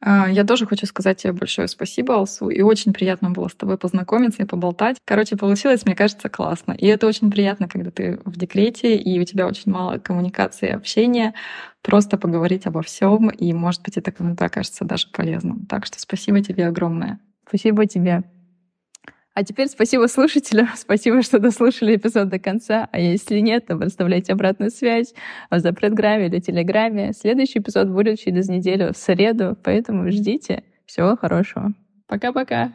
А, 0.00 0.28
я 0.30 0.44
тоже 0.44 0.66
хочу 0.66 0.86
сказать 0.86 1.20
тебе 1.22 1.32
большое 1.32 1.66
спасибо, 1.66 2.14
Алсу, 2.14 2.48
и 2.48 2.60
очень 2.62 2.92
приятно 2.92 3.30
было 3.30 3.48
с 3.48 3.54
тобой 3.54 3.78
познакомиться 3.78 4.42
и 4.42 4.46
поболтать. 4.46 4.96
Короче, 5.04 5.36
получилось, 5.36 5.84
мне 5.84 5.96
кажется, 5.96 6.28
классно. 6.28 6.72
И 6.72 6.86
это 6.86 7.06
очень 7.06 7.30
приятно, 7.30 7.68
когда 7.68 7.90
ты 7.90 8.20
в 8.24 8.36
декрете, 8.36 8.96
и 8.96 9.18
у 9.20 9.24
тебя 9.24 9.46
очень 9.46 9.72
мало 9.72 9.98
коммуникации 9.98 10.68
и 10.68 10.72
общения, 10.72 11.34
просто 11.82 12.16
поговорить 12.16 12.66
обо 12.66 12.82
всем, 12.82 13.28
и, 13.28 13.52
может 13.52 13.82
быть, 13.82 13.96
это 13.96 14.12
кому-то 14.12 14.44
окажется 14.44 14.84
даже 14.84 15.08
полезным. 15.08 15.66
Так 15.66 15.84
что 15.86 15.98
спасибо 15.98 16.42
тебе 16.42 16.68
огромное. 16.68 17.18
Спасибо 17.48 17.86
тебе. 17.86 18.22
А 19.38 19.44
теперь 19.44 19.68
спасибо 19.68 20.08
слушателям, 20.08 20.66
спасибо, 20.74 21.22
что 21.22 21.38
дослушали 21.38 21.94
эпизод 21.94 22.28
до 22.28 22.40
конца. 22.40 22.88
А 22.90 22.98
если 22.98 23.38
нет, 23.38 23.66
то 23.66 23.76
представляйте 23.76 24.32
обратную 24.32 24.72
связь 24.72 25.14
в 25.48 25.60
запретграмме 25.60 26.26
или 26.26 26.40
телеграме. 26.40 27.12
Следующий 27.12 27.60
эпизод 27.60 27.86
будет 27.86 28.18
через 28.18 28.48
неделю 28.48 28.92
в 28.92 28.96
среду, 28.96 29.56
поэтому 29.62 30.10
ждите. 30.10 30.64
Всего 30.86 31.16
хорошего. 31.16 31.72
Пока-пока. 32.08 32.72